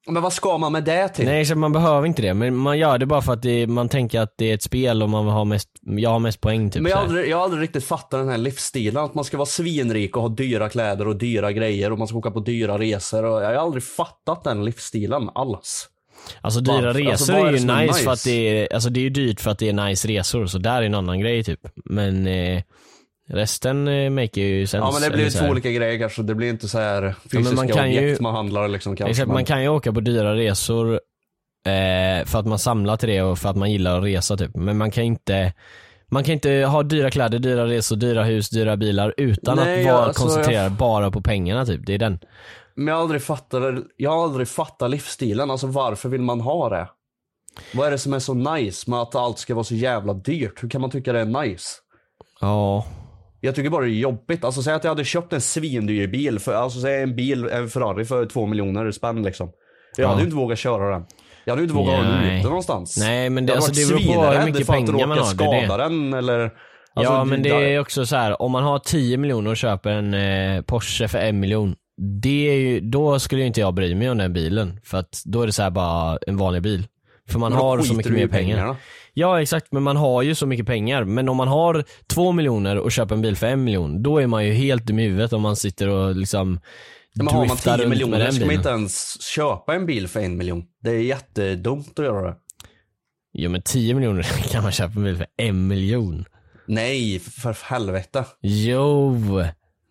Men 0.09 0.23
vad 0.23 0.33
ska 0.33 0.59
man 0.59 0.73
med 0.73 0.85
det 0.85 1.09
till? 1.09 1.25
Nej, 1.25 1.45
så 1.47 1.55
man 1.57 1.73
behöver 1.73 2.07
inte 2.07 2.23
det. 2.23 2.35
Men 2.35 2.57
man 2.57 2.79
gör 2.79 2.99
det 2.99 3.07
bara 3.07 3.23
för 3.23 3.33
att 3.33 3.43
det, 3.43 3.67
man 3.67 3.89
tänker 3.89 4.21
att 4.21 4.35
det 4.39 4.51
är 4.51 4.55
ett 4.55 4.63
spel 4.63 5.03
och 5.03 5.11
man 5.11 5.27
har 5.27 5.45
mest, 5.45 5.69
jag 5.81 6.11
har 6.11 6.19
mest 6.19 6.41
poäng 6.41 6.71
typ. 6.71 6.83
Men 6.83 6.91
jag 6.91 6.97
har, 6.97 7.05
aldrig, 7.05 7.29
jag 7.29 7.37
har 7.37 7.45
aldrig 7.45 7.63
riktigt 7.63 7.85
fattat 7.85 8.21
den 8.21 8.29
här 8.29 8.39
livsstilen. 8.39 9.05
Att 9.05 9.15
man 9.15 9.25
ska 9.25 9.37
vara 9.37 9.47
svinrik 9.47 10.17
och 10.17 10.23
ha 10.23 10.29
dyra 10.29 10.69
kläder 10.69 11.09
och 11.09 11.17
dyra 11.17 11.53
grejer 11.53 11.93
och 11.93 11.99
man 11.99 12.09
ska 12.09 12.17
åka 12.19 12.31
på 12.31 12.41
dyra 12.41 12.79
resor. 12.79 13.25
Och 13.25 13.43
jag 13.43 13.47
har 13.47 13.55
aldrig 13.55 13.83
fattat 13.83 14.45
den 14.45 14.65
livsstilen 14.65 15.31
alls. 15.35 15.89
Alltså 16.41 16.61
dyra 16.61 16.75
Varför? 16.75 16.93
resor 17.01 17.11
Alltså, 17.11 17.33
är 17.33 17.39
är 17.47 17.47
ju 17.47 17.53
nice, 17.53 17.83
nice? 17.87 18.05
för 18.05 18.13
att 18.13 18.25
det 18.25 18.31
är, 18.63 18.75
alltså 18.75 18.91
det 18.91 19.01
är 19.01 19.03
ju 19.03 19.11
dyrt 19.11 19.41
för 19.41 19.51
att 19.51 19.59
det 19.59 19.69
är 19.69 19.73
nice 19.73 20.09
resor, 20.09 20.47
så 20.47 20.59
där 20.59 20.83
är 20.83 20.87
en 20.87 20.95
annan 20.95 21.21
grej 21.21 21.45
typ. 21.45 21.61
Men 21.85 22.27
eh, 22.27 22.63
resten 23.31 23.89
eh, 23.89 24.11
make 24.11 24.41
ju 24.41 24.67
sense. 24.67 24.87
Ja 24.87 24.93
men 24.93 25.03
det 25.03 25.11
blir 25.17 25.25
ju 25.25 25.31
två 25.31 25.47
olika 25.47 25.71
grejer 25.71 25.99
kanske. 25.99 26.23
Det 26.23 26.35
blir 26.35 26.49
inte 26.49 26.69
så 26.69 26.79
här 26.79 27.03
men 27.03 27.15
fysiska 27.31 27.57
man 27.57 27.69
kan 27.69 27.93
ju- 27.93 27.99
objekt 27.99 28.21
man 28.21 28.35
handlar 28.35 28.69
liksom 28.69 28.97
kanske. 28.97 29.11
Exakt, 29.11 29.27
men... 29.27 29.35
man 29.35 29.45
kan 29.45 29.63
ju 29.63 29.69
åka 29.69 29.93
på 29.93 30.01
dyra 30.01 30.35
resor 30.37 30.93
eh, 31.67 32.27
för 32.27 32.39
att 32.39 32.47
man 32.47 32.59
samlar 32.59 32.97
till 32.97 33.09
det 33.09 33.23
och 33.23 33.39
för 33.39 33.49
att 33.49 33.57
man 33.57 33.73
gillar 33.73 33.99
att 33.99 34.05
resa 34.05 34.37
typ. 34.37 34.57
Men 34.57 34.77
man 34.79 34.91
kan 34.91 35.05
inte 35.05 35.53
man 36.11 36.25
kan 36.25 36.33
inte 36.35 36.51
ha 36.51 36.83
dyra 36.83 37.11
kläder, 37.11 37.39
dyra 37.39 37.67
resor, 37.67 37.97
dyra 37.97 38.25
hus, 38.25 38.51
dyra 38.51 38.77
bilar 38.77 39.15
utan 39.17 39.57
Nej, 39.57 39.81
att 39.89 39.93
vara 39.95 40.05
alltså, 40.05 40.23
koncentrerad 40.23 40.65
jag- 40.65 40.73
bara 40.73 41.11
på 41.11 41.21
pengarna 41.21 41.67
typ. 41.67 41.81
Det 41.87 41.95
är 41.95 41.99
den. 41.99 42.19
Men 42.79 42.87
jag 42.89 42.95
har 42.95 43.03
aldrig 43.03 43.23
fattat, 43.23 43.75
jag 43.97 44.11
har 44.11 44.25
aldrig 44.25 44.49
fattat 44.49 44.91
livsstilen. 44.91 45.51
Alltså 45.51 45.67
varför 45.67 46.09
vill 46.09 46.23
man 46.23 46.41
ha 46.41 46.69
det? 46.69 46.89
Vad 47.75 47.87
är 47.87 47.91
det 47.91 47.99
som 47.99 48.13
är 48.13 48.19
så 48.19 48.35
nice 48.35 48.91
med 48.91 48.99
att 49.01 49.15
allt 49.15 49.39
ska 49.39 49.55
vara 49.55 49.65
så 49.65 49.75
jävla 49.75 50.15
dyrt? 50.15 50.63
Hur 50.63 50.69
kan 50.69 50.81
man 50.81 50.91
tycka 50.91 51.13
det 51.13 51.21
är 51.21 51.25
nice? 51.25 51.69
Ja. 52.41 52.87
Jag 53.41 53.55
tycker 53.55 53.71
bara 53.71 53.85
det 53.85 53.91
är 53.91 53.95
jobbigt. 53.95 54.45
Alltså 54.45 54.63
säg 54.63 54.75
att 54.75 54.85
jag 54.85 54.91
hade 54.91 55.05
köpt 55.05 55.33
en 55.33 55.41
svindyr 55.41 56.07
bil, 56.07 56.39
för, 56.39 56.53
alltså 56.55 56.81
säg 56.81 57.03
en 57.03 57.17
bil, 57.17 57.45
en 57.49 57.69
Ferrari 57.69 58.05
för 58.05 58.27
två 58.27 58.47
miljoner 58.47 58.91
spänn 58.91 59.23
liksom. 59.23 59.51
Jag 59.97 60.05
Ja. 60.05 60.09
hade 60.09 60.21
ju 60.21 60.25
inte 60.25 60.37
vågat 60.37 60.59
köra 60.59 60.91
den. 60.91 61.07
Jag 61.45 61.53
hade 61.53 61.63
ju 61.63 61.65
inte 61.69 61.75
vågat 61.77 61.95
ha 61.97 62.03
den 62.03 62.25
ute 62.39 62.49
någonstans. 62.49 62.97
Nej, 63.01 63.31
men 63.31 63.47
det- 63.47 63.53
jag 63.53 63.61
hade 63.61 63.67
alltså, 63.69 63.93
varit 63.95 64.03
det 64.07 64.09
beror 64.13 64.25
på 64.25 64.39
hur 64.39 64.47
mycket 64.53 64.67
pengar 64.67 65.07
man 65.07 65.19
har, 65.19 65.35
det 65.35 65.45
är 65.45 65.61
det. 65.61 65.67
skada 65.67 65.77
den 65.89 66.13
eller... 66.15 66.41
Alltså, 66.95 67.13
ja 67.13 67.25
men 67.25 67.43
det 67.43 67.51
är 67.75 67.81
också 67.81 68.07
så 68.07 68.17
här. 68.17 68.43
om 68.43 68.53
man 68.53 68.63
har 68.63 68.79
10 68.79 69.17
miljoner 69.17 69.51
och 69.51 69.57
köper 69.57 69.91
en 69.91 70.15
eh, 70.15 70.63
Porsche 70.63 71.09
för 71.09 71.19
en 71.19 71.41
miljon. 71.41 71.75
Det 71.99 72.51
är 72.51 72.55
ju, 72.55 72.81
då 72.81 73.19
skulle 73.19 73.43
inte 73.45 73.61
jag 73.61 73.75
bry 73.75 73.95
mig 73.95 74.11
om 74.11 74.19
den 74.19 74.33
bilen. 74.33 74.81
För 74.85 74.99
att 74.99 75.23
då 75.25 75.43
är 75.43 75.47
det 75.47 75.53
så 75.53 75.63
här 75.63 75.71
bara 75.71 76.19
en 76.27 76.37
vanlig 76.37 76.63
bil. 76.63 76.87
För 77.29 77.39
man 77.39 77.53
har 77.53 77.83
så 77.83 77.95
mycket 77.95 78.13
mer 78.13 78.29
pengar. 78.29 78.55
pengarna. 78.57 78.77
Ja 79.15 79.43
exakt, 79.43 79.73
men 79.73 79.83
man 79.83 79.97
har 79.97 80.23
ju 80.23 80.35
så 80.35 80.47
mycket 80.47 80.67
pengar. 80.67 81.05
Men 81.05 81.29
om 81.29 81.37
man 81.37 81.49
har 81.49 81.85
två 82.07 82.33
miljoner 82.33 82.79
och 82.79 82.93
köper 82.93 83.15
en 83.15 83.23
bil 83.23 83.37
för 83.37 83.47
en 83.47 83.65
miljon, 83.65 84.03
då 84.03 84.19
är 84.19 84.27
man 84.27 84.47
ju 84.47 84.53
helt 84.53 84.87
dum 84.87 84.99
i 84.99 85.03
huvudet 85.03 85.33
om 85.33 85.43
man 85.43 85.57
sitter 85.57 85.89
och 85.89 86.17
liksom 86.17 86.61
Ja, 87.13 87.25
Men 87.25 87.35
har 87.35 87.39
man 87.39 87.49
driftar 87.49 87.77
10 87.77 87.85
runt 87.85 87.89
med 87.89 87.99
miljoner 87.99 88.31
ska 88.31 88.45
man 88.47 88.55
inte 88.55 88.69
ens 88.69 89.23
köpa 89.23 89.75
en 89.75 89.87
bil 89.87 90.09
för 90.09 90.21
en 90.21 90.37
miljon. 90.37 90.65
Det 90.83 90.91
är 90.91 91.01
jättedumt 91.01 91.99
att 91.99 92.05
göra 92.05 92.29
det. 92.29 92.37
Jo 93.33 93.51
men 93.51 93.63
10 93.63 93.95
miljoner 93.95 94.23
kan 94.51 94.63
man 94.63 94.73
köpa 94.73 94.93
en 94.97 95.05
bil 95.05 95.17
för 95.17 95.27
en 95.37 95.69
miljon. 95.69 96.25
Nej, 96.67 97.19
för 97.19 97.57
helvete. 97.65 98.25
Jo! 98.43 99.17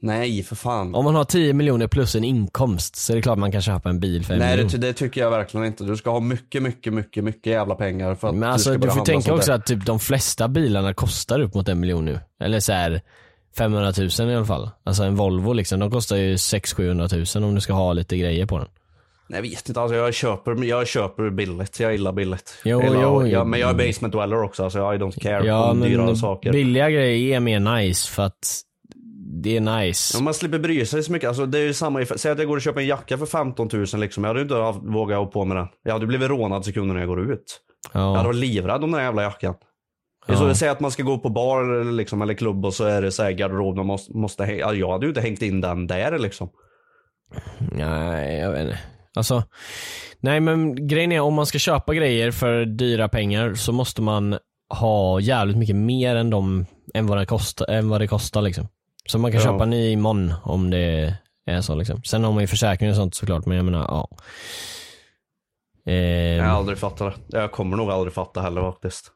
Nej, 0.02 0.44
för 0.44 0.56
fan. 0.56 0.96
Om 0.96 1.06
man 1.06 1.16
har 1.16 1.24
10 1.24 1.54
miljoner 1.54 1.88
plus 1.88 2.16
en 2.16 2.24
inkomst 2.24 2.96
så 2.96 3.12
är 3.14 3.16
det 3.16 3.22
klart 3.22 3.38
man 3.38 3.52
kan 3.52 3.62
köpa 3.62 3.90
en 3.90 4.00
bil 4.00 4.26
för 4.26 4.34
en 4.34 4.40
Nej 4.40 4.56
miljon. 4.58 4.72
det, 4.72 4.78
det 4.78 4.94
tycker 4.94 5.22
jag 5.22 5.32
verkligen 5.32 5.66
inte. 5.66 5.84
Du 5.84 5.98
ska 5.98 6.10
ha 6.10 6.20
mycket, 6.20 6.64
mycket, 6.64 6.94
mycket, 6.94 7.24
mycket 7.24 7.46
jävla 7.54 7.76
pengar 7.76 8.16
för 8.16 8.28
att 8.28 8.34
Men 8.34 8.42
du 8.42 8.48
alltså 8.48 8.70
ska 8.70 8.78
du 8.78 8.92
får 8.92 9.06
tänka 9.06 9.34
också 9.34 9.52
där. 9.52 9.58
att 9.58 9.66
typ 9.66 9.86
de 9.86 10.00
flesta 10.00 10.48
bilarna 10.48 10.94
kostar 10.94 11.40
upp 11.40 11.54
mot 11.54 11.70
en 11.70 11.80
miljon 11.80 12.06
nu. 12.06 12.20
Eller 12.42 12.60
så 12.60 12.72
här 12.74 13.02
500 13.58 13.94
000 14.20 14.32
i 14.32 14.36
alla 14.36 14.46
fall. 14.46 14.70
Alltså 14.84 15.04
en 15.04 15.16
Volvo 15.16 15.54
liksom, 15.54 15.80
de 15.80 15.92
kostar 15.92 16.16
ju 16.16 16.36
600-700 16.36 17.38
000 17.40 17.50
om 17.50 17.56
du 17.56 17.62
ska 17.62 17.74
ha 17.74 17.94
lite 17.94 18.18
grejer 18.18 18.46
på 18.46 18.58
den. 18.58 18.68
Nej, 19.30 19.38
jag 19.38 19.50
vet 19.50 19.70
inte, 19.70 19.82
alltså 19.82 19.96
jag 19.96 20.14
köper, 20.14 20.64
jag 20.64 20.88
köper 20.88 21.30
billigt. 21.30 21.80
Jag 21.80 21.92
gillar 21.92 22.12
billigt. 22.12 22.54
Jo, 22.64 22.82
jag 22.82 22.90
gillar, 22.90 23.02
jo, 23.04 23.28
jag, 23.28 23.48
men 23.48 23.60
jag 23.60 23.70
är 23.70 23.88
basement 23.88 24.14
dweller 24.14 24.44
också, 24.44 24.64
alltså 24.64 24.80
I 24.80 24.98
don't 24.98 25.20
care 25.22 25.48
Ja 25.48 25.72
om 25.72 25.82
dyra 25.82 26.06
men 26.06 26.18
saker. 26.18 26.52
billiga 26.52 26.90
grejer 26.90 27.36
är 27.36 27.40
mer 27.40 27.60
nice 27.60 28.12
för 28.12 28.24
att 28.24 28.62
det 29.44 29.58
är 29.58 29.62
nice. 29.80 30.18
Om 30.18 30.24
man 30.24 30.34
slipper 30.34 30.60
bry 30.60 30.86
sig 30.86 31.04
så 31.04 31.12
mycket, 31.12 31.28
alltså 31.28 31.46
det 31.46 31.60
är 31.60 31.64
ju 31.64 31.74
samma, 31.74 32.06
säg 32.06 32.32
att 32.32 32.38
jag 32.40 32.48
går 32.48 32.56
och 32.56 32.62
köper 32.62 32.82
en 32.82 32.88
jacka 32.88 33.18
för 33.18 33.26
15 33.26 33.70
000 33.74 33.86
liksom, 33.96 34.24
jag 34.24 34.30
hade 34.30 34.40
ju 34.40 34.44
inte 34.44 34.56
haft- 34.56 34.80
vågat 34.84 35.18
ha 35.18 35.26
på 35.26 35.46
mig 35.46 35.58
den. 35.58 35.68
Jag 35.84 35.94
hade 35.94 36.06
blivit 36.08 36.30
rånad 36.30 36.66
sekunden 36.66 36.94
när 36.96 37.02
jag 37.02 37.08
går 37.10 37.32
ut. 37.34 37.60
Jag 37.94 38.00
hade 38.02 38.20
Ja. 38.20 38.24
varit 38.24 38.36
livrädd 38.36 38.84
om 38.84 38.92
den 38.92 39.00
här 39.00 39.06
jävla 39.06 39.24
jackan. 39.24 39.54
Ja. 40.28 40.36
så, 40.38 40.56
säg 40.56 40.70
att 40.70 40.80
man 40.80 40.92
ska 40.92 41.04
gå 41.04 41.18
på 41.18 41.30
bar 41.30 41.64
eller, 41.64 41.92
liksom, 41.92 42.22
eller 42.22 42.34
klubb 42.34 42.66
och 42.66 42.74
så 42.74 42.84
är 42.84 43.02
det 43.02 43.12
så 43.12 43.24
här 43.24 43.32
garderob, 43.32 43.76
man 43.76 43.86
måste, 43.86 44.18
måste 44.18 44.44
hä- 44.44 44.60
ja, 44.60 44.74
jag 44.74 44.92
hade 44.92 45.06
ju 45.06 45.10
inte 45.10 45.22
hängt 45.22 45.42
in 45.42 45.62
den 45.62 45.88
där 45.88 46.20
liksom. 46.20 46.50
Nej, 47.72 48.38
jag 48.40 48.52
vet 48.52 48.62
inte. 48.62 48.80
Alltså, 49.16 49.44
nej 50.20 50.40
men 50.40 50.88
grejen 50.88 51.12
är 51.12 51.20
om 51.20 51.34
man 51.34 51.46
ska 51.46 51.60
köpa 51.60 51.94
grejer 51.94 52.32
för 52.32 52.66
dyra 52.66 53.10
pengar 53.10 53.54
så 53.54 53.72
måste 53.72 54.02
man 54.02 54.38
ha 54.70 55.20
jävligt 55.20 55.58
mycket 55.58 55.76
mer 55.76 56.16
än, 56.16 56.30
de, 56.30 56.66
än, 56.94 57.08
vad, 57.08 57.18
det 57.18 57.26
kostar, 57.26 57.70
än 57.70 57.90
vad 57.90 58.02
det 58.02 58.08
kostar 58.08 58.42
liksom. 58.42 58.68
Så 59.08 59.20
man 59.20 59.32
kan 59.32 59.42
Ja. 59.42 59.46
köpa 59.48 59.66
ny 59.66 59.92
imorgon 59.92 60.34
om 60.44 60.70
det 60.70 61.16
är 61.46 61.62
så 61.62 61.76
liksom. 61.76 62.04
Sen 62.04 62.24
har 62.24 62.32
man 62.32 62.42
ju 62.44 62.48
försäkring 62.48 62.90
och 62.90 62.96
sånt 62.96 63.16
såklart 63.16 63.46
men 63.46 63.58
jag 63.58 63.66
menar 63.66 63.80
ja. 63.80 64.08
Jag 65.84 65.94
har 66.44 66.50
Ehm, 66.50 66.56
aldrig 66.56 66.78
fattat 66.78 67.14
det. 67.28 67.38
Jag 67.40 67.52
kommer 67.52 67.78
nog 67.78 67.92
aldrig 67.92 68.14
fatta 68.14 68.42
heller 68.42 68.62
faktiskt. 68.62 69.12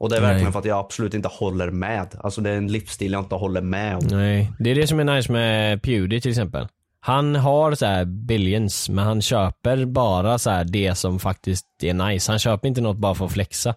Och 0.00 0.10
det 0.10 0.16
är 0.16 0.20
verkligen 0.20 0.42
Nej. 0.44 0.52
för 0.52 0.58
att 0.58 0.64
jag 0.64 0.78
absolut 0.78 1.14
inte 1.14 1.28
håller 1.28 1.70
med. 1.70 2.08
Alltså 2.20 2.40
det 2.40 2.50
är 2.50 2.56
en 2.56 2.72
livsstil 2.72 3.12
jag 3.12 3.20
inte 3.22 3.34
håller 3.34 3.60
med 3.60 3.96
om. 3.96 4.06
nej, 4.10 4.52
det 4.58 4.70
är 4.70 4.74
det 4.74 4.86
som 4.86 5.00
är 5.00 5.04
nice 5.04 5.32
med 5.32 5.82
Pewdie 5.82 6.20
till 6.20 6.30
exempel. 6.30 6.68
Han 7.00 7.36
har 7.36 7.74
så 7.74 7.86
här 7.86 8.04
billions 8.04 8.88
men 8.88 9.04
han 9.04 9.22
köper 9.22 9.84
bara 9.84 10.38
så 10.38 10.50
här 10.50 10.64
det 10.64 10.94
som 10.94 11.18
faktiskt 11.18 11.66
är 11.82 11.94
nice. 11.94 12.32
Han 12.32 12.38
köper 12.38 12.68
inte 12.68 12.80
något 12.80 12.96
bara 12.96 13.14
för 13.14 13.24
att 13.24 13.32
flexa. 13.32 13.74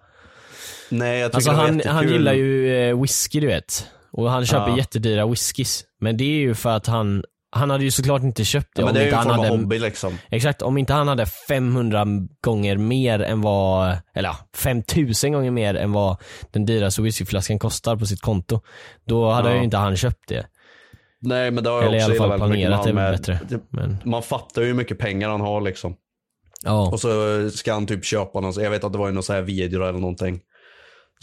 Nej 0.89 1.19
jag 1.19 1.31
tycker 1.31 1.35
Alltså 1.37 1.49
det 1.51 1.55
var 1.57 1.63
han, 1.63 1.73
jättekul. 1.75 1.91
han 1.95 2.07
gillar 2.09 2.33
ju 2.33 2.75
eh, 2.89 3.01
whisky 3.01 3.39
du 3.39 3.47
vet. 3.47 3.87
Och 4.13 4.29
han 4.31 4.45
köper 4.45 4.69
Ja. 4.69 4.77
jättedyra 4.77 5.25
whiskys. 5.27 5.83
Men 5.99 6.17
det 6.17 6.23
är 6.23 6.39
ju 6.39 6.55
för 6.55 6.69
att 6.69 6.87
han, 6.87 7.23
han 7.51 7.69
hade 7.69 7.83
ju 7.83 7.91
såklart 7.91 8.21
inte 8.23 8.43
köpt 8.45 8.69
det 8.75 8.81
Ja, 8.81 8.85
men 8.85 8.89
om 8.89 8.93
det 8.93 8.99
är 8.99 9.03
ju 9.03 9.09
inte 9.09 9.15
en 9.15 9.17
han 9.19 9.27
form 9.27 9.39
av 9.39 9.45
hade 9.45 9.57
hobby 9.63 9.79
liksom. 9.79 10.17
Exakt, 10.29 10.61
om 10.61 10.77
inte 10.77 10.93
han 10.93 11.07
hade 11.07 11.25
500 11.25 12.05
gånger 12.43 12.77
mer 12.77 13.19
än 13.21 13.41
vad, 13.41 13.97
eller 14.15 14.29
ja, 14.29 14.35
5000 14.57 15.31
gånger 15.33 15.51
mer 15.51 15.75
än 15.75 15.91
vad 15.91 16.17
den 16.51 16.65
dyraste 16.65 17.01
whiskyflaskan 17.01 17.59
kostar 17.59 17.95
på 17.95 18.05
sitt 18.05 18.21
konto. 18.21 18.59
Då 19.05 19.29
hade 19.31 19.49
Ja. 19.49 19.55
ju 19.55 19.63
inte 19.63 19.77
han 19.77 19.95
köpt 19.95 20.27
det. 20.27 20.45
Nej 21.21 21.51
men 21.51 21.63
det 21.63 21.69
har 21.69 21.77
jag 21.77 21.85
Eller 21.87 21.97
i 21.97 22.01
också 22.13 22.23
alla 22.23 22.37
fall 22.37 22.39
planerat 22.49 22.83
det 22.83 22.93
med 22.93 23.11
bättre. 23.11 23.39
med- 23.49 23.61
Men, 23.69 23.97
Man 24.05 24.23
fattar 24.23 24.61
ju 24.61 24.67
hur 24.67 24.73
mycket 24.75 24.97
pengar 24.99 25.29
han 25.29 25.41
har 25.41 25.61
liksom. 25.61 25.95
ja. 26.63 26.89
Och 26.91 26.99
så 26.99 27.09
ska 27.49 27.73
han 27.73 27.85
typ 27.87 28.05
köpa 28.05 28.39
någon, 28.39 28.53
jag 28.63 28.69
vet 28.71 28.83
att 28.83 28.91
det 28.91 28.97
var 28.97 29.07
ju 29.07 29.13
någon 29.13 29.23
sån 29.23 29.35
här 29.35 29.43
video 29.43 29.81
eller 29.83 29.99
någonting. 29.99 30.39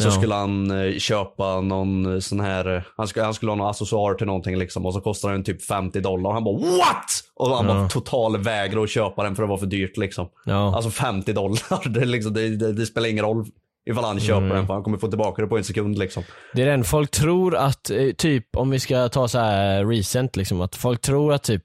Så 0.00 0.08
Ja. 0.08 0.12
skulle 0.12 0.34
han 0.34 0.70
eh, 0.86 0.98
köpa 0.98 1.60
någon 1.60 2.14
eh, 2.14 2.18
sån 2.20 2.40
här, 2.40 2.76
eh, 2.76 2.82
han 2.96 3.08
skulle, 3.08 3.24
han 3.24 3.34
skulle 3.34 3.50
ha 3.52 3.56
någon 3.56 3.70
accessoar 3.70 4.14
till 4.14 4.26
någonting 4.26 4.58
liksom 4.58 4.86
och 4.86 4.94
så 4.94 5.00
kostar 5.00 5.32
den 5.32 5.44
typ 5.44 5.62
50 5.62 6.00
dollar 6.00 6.28
och 6.30 6.34
han 6.34 6.44
bara 6.44 6.58
what? 6.58 7.04
Och 7.36 7.56
han 7.56 7.66
Ja. 7.66 7.74
bara 7.74 7.88
total 7.88 8.38
vägrar 8.42 8.82
att 8.82 8.90
köpa 8.90 9.22
den 9.24 9.36
för 9.36 9.42
det 9.42 9.48
var 9.48 9.56
för 9.58 9.66
dyrt 9.66 9.96
liksom. 9.96 10.28
ja. 10.44 10.74
Alltså 10.76 10.90
50 10.90 11.32
dollar, 11.32 11.88
det, 12.00 12.04
liksom, 12.04 12.34
det, 12.34 12.56
det, 12.56 12.72
det 12.72 12.86
spelar 12.86 13.08
ingen 13.08 13.24
roll 13.24 13.46
ifall 13.90 14.04
han 14.04 14.20
köper 14.20 14.40
Mm. 14.42 14.56
den 14.56 14.66
för 14.66 14.74
han 14.74 14.82
kommer 14.82 14.98
få 14.98 15.08
tillbaka 15.08 15.42
det 15.42 15.48
på 15.48 15.56
en 15.58 15.64
sekund 15.64 15.98
liksom. 15.98 16.22
Det 16.54 16.62
är 16.62 16.66
den, 16.66 16.84
folk 16.84 17.10
tror 17.10 17.56
att, 17.56 17.90
typ 18.16 18.56
om 18.56 18.70
vi 18.70 18.80
ska 18.80 19.08
ta 19.08 19.28
så 19.28 19.38
här 19.38 19.84
recent 19.84 20.36
liksom, 20.36 20.60
att 20.60 20.76
folk 20.76 21.00
tror 21.00 21.32
att 21.32 21.42
typ 21.42 21.64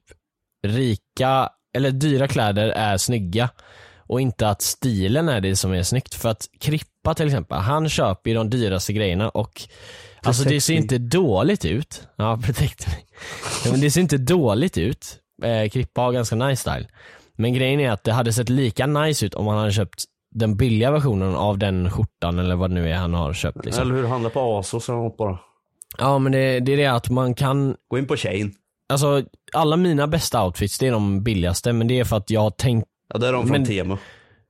rika, 0.66 1.48
eller 1.76 1.90
dyra 1.90 2.28
kläder 2.28 2.68
är 2.68 2.96
snygga 2.96 3.48
och 4.06 4.20
inte 4.20 4.48
att 4.48 4.62
stilen 4.62 5.28
är 5.28 5.40
det 5.40 5.56
som 5.56 5.72
är 5.72 5.82
snyggt. 5.82 6.14
För 6.14 6.28
att 6.28 6.48
Krippa 6.60 7.14
till 7.14 7.26
exempel, 7.26 7.58
han 7.58 7.88
köper 7.88 8.30
ju 8.30 8.36
de 8.36 8.50
dyraste 8.50 8.92
grejerna 8.92 9.28
och 9.28 9.62
alltså 10.22 10.44
det 10.44 10.60
ser 10.60 10.74
inte 10.74 10.98
dåligt 10.98 11.64
ut. 11.64 12.08
Ja, 12.16 12.36
protect 12.44 12.86
men 13.70 13.80
det 13.80 13.90
ser 13.90 14.00
inte 14.00 14.18
dåligt 14.18 14.78
ut. 14.78 15.18
Eh, 15.42 15.68
Krippa 15.68 16.00
har 16.00 16.12
ganska 16.12 16.36
nice 16.36 16.60
style. 16.60 16.88
Men 17.36 17.54
grejen 17.54 17.80
är 17.80 17.90
att 17.90 18.04
det 18.04 18.12
hade 18.12 18.32
sett 18.32 18.48
lika 18.48 18.86
nice 18.86 19.26
ut 19.26 19.34
om 19.34 19.46
han 19.46 19.58
hade 19.58 19.72
köpt 19.72 20.04
den 20.34 20.56
billiga 20.56 20.90
versionen 20.90 21.34
av 21.34 21.58
den 21.58 21.90
skjortan 21.90 22.38
eller 22.38 22.56
vad 22.56 22.70
det 22.70 22.74
nu 22.74 22.90
är 22.90 22.94
han 22.94 23.14
har 23.14 23.32
köpt. 23.32 23.64
Liksom. 23.64 23.82
Eller 23.82 23.94
hur, 23.94 24.06
handla 24.06 24.30
på 24.30 24.58
Asos 24.58 24.88
eller 24.88 24.98
något 24.98 25.16
bara. 25.16 25.38
Ja 25.98 26.18
men 26.18 26.32
det, 26.32 26.60
det 26.60 26.72
är 26.72 26.76
det 26.76 26.86
att 26.86 27.10
man 27.10 27.34
kan, 27.34 27.76
Gå 27.88 27.98
in 27.98 28.06
på 28.06 28.16
Chain. 28.16 28.54
alltså 28.88 29.22
alla 29.52 29.76
mina 29.76 30.06
bästa 30.06 30.44
outfits 30.44 30.78
det 30.78 30.86
är 30.86 30.92
de 30.92 31.22
billigaste 31.22 31.72
men 31.72 31.88
det 31.88 32.00
är 32.00 32.04
för 32.04 32.16
att 32.16 32.30
jag 32.30 32.40
har 32.40 32.50
tänkt, 32.50 32.88
Ja 33.14 33.18
det 33.18 33.28
är 33.28 33.32
de 33.32 33.42
från 33.46 33.52
Men- 33.56 33.66
Temu. 33.66 33.96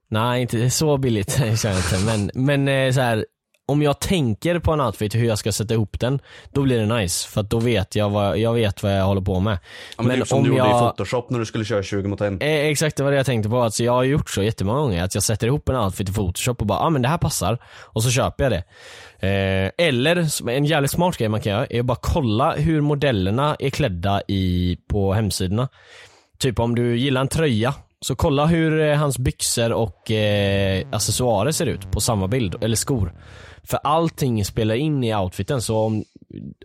nej 0.09 0.41
inte 0.41 0.69
så 0.69 0.97
billigt 0.97 1.31
känner 1.37 1.65
jag 1.65 1.77
inte 1.77 1.99
men, 2.05 2.31
men 2.33 2.67
eh, 2.87 2.93
så 2.93 3.01
här, 3.01 3.25
om 3.69 3.81
jag 3.81 3.99
tänker 3.99 4.59
på 4.59 4.71
en 4.73 4.81
outfit 4.81 5.15
hur 5.15 5.25
jag 5.27 5.37
ska 5.37 5.51
sätta 5.51 5.73
ihop 5.73 5.99
den, 5.99 6.19
då 6.53 6.61
blir 6.61 6.79
det 6.79 6.85
nice 6.99 7.27
för 7.29 7.41
att 7.41 7.49
då 7.49 7.59
vet 7.59 7.95
jag 7.95 8.09
vad 8.09 8.37
jag, 8.37 8.53
vet 8.53 8.83
vad 8.83 8.97
jag 8.99 9.05
håller 9.05 9.21
på 9.21 9.39
med. 9.39 9.57
Ja, 9.97 10.03
men, 10.03 10.17
Men 10.19 10.27
som 10.27 10.37
om 10.37 10.43
du 10.43 10.49
gjorde 10.49 10.59
jag- 10.69 10.77
i 10.77 10.79
Photoshop 10.79 11.29
när 11.29 11.39
du 11.39 11.45
skulle 11.45 11.65
köra 11.65 11.83
20 11.83 12.07
mot 12.07 12.21
en. 12.21 12.41
Eh, 12.41 12.47
exakt, 12.65 12.97
det 12.97 13.03
var 13.03 13.11
det 13.11 13.17
jag 13.17 13.25
tänkte 13.25 13.49
på. 13.49 13.61
Alltså, 13.61 13.83
jag 13.83 13.91
har 13.91 14.03
gjort 14.03 14.29
så 14.29 14.43
jättemånga 14.43 14.79
gånger 14.79 15.03
att 15.03 15.13
jag 15.15 15.23
sätter 15.23 15.47
ihop 15.47 15.69
en 15.69 15.75
outfit 15.75 16.09
i 16.09 16.13
photoshop 16.13 16.61
och 16.61 16.67
bara, 16.67 16.79
ah, 16.79 16.89
men 16.89 17.01
det 17.01 17.07
här 17.07 17.17
passar. 17.17 17.57
Och 17.65 18.03
så 18.03 18.09
köper 18.11 18.43
jag 18.43 18.51
det. 18.51 18.63
Eh, 19.27 19.87
eller, 19.87 20.49
en 20.49 20.65
jävligt 20.65 20.91
smart 20.91 21.17
grej 21.17 21.29
man 21.29 21.41
kan 21.41 21.51
göra, 21.51 21.65
är 21.65 21.79
att 21.79 21.85
bara 21.85 21.97
kolla 22.01 22.51
hur 22.55 22.81
modellerna 22.81 23.55
är 23.59 23.69
klädda 23.69 24.21
i, 24.27 24.77
på 24.89 25.13
hemsidorna. 25.13 25.67
Typ 26.39 26.59
om 26.59 26.75
du 26.75 26.97
gillar 26.97 27.21
en 27.21 27.27
tröja 27.27 27.73
så 28.05 28.15
kolla 28.15 28.45
hur 28.45 28.81
eh, 28.81 28.97
hans 28.97 29.19
byxor 29.19 29.71
och 29.71 30.11
eh, 30.11 30.87
accessoarer 30.91 31.51
ser 31.51 31.65
ut 31.65 31.91
på 31.91 32.01
samma 32.01 32.27
bild, 32.27 32.63
eller 32.63 32.75
skor. 32.75 33.13
För 33.63 33.79
allting 33.83 34.45
spelar 34.45 34.75
in 34.75 35.03
i 35.03 35.15
outfiten 35.15 35.61
så 35.61 35.77
om, 35.77 36.03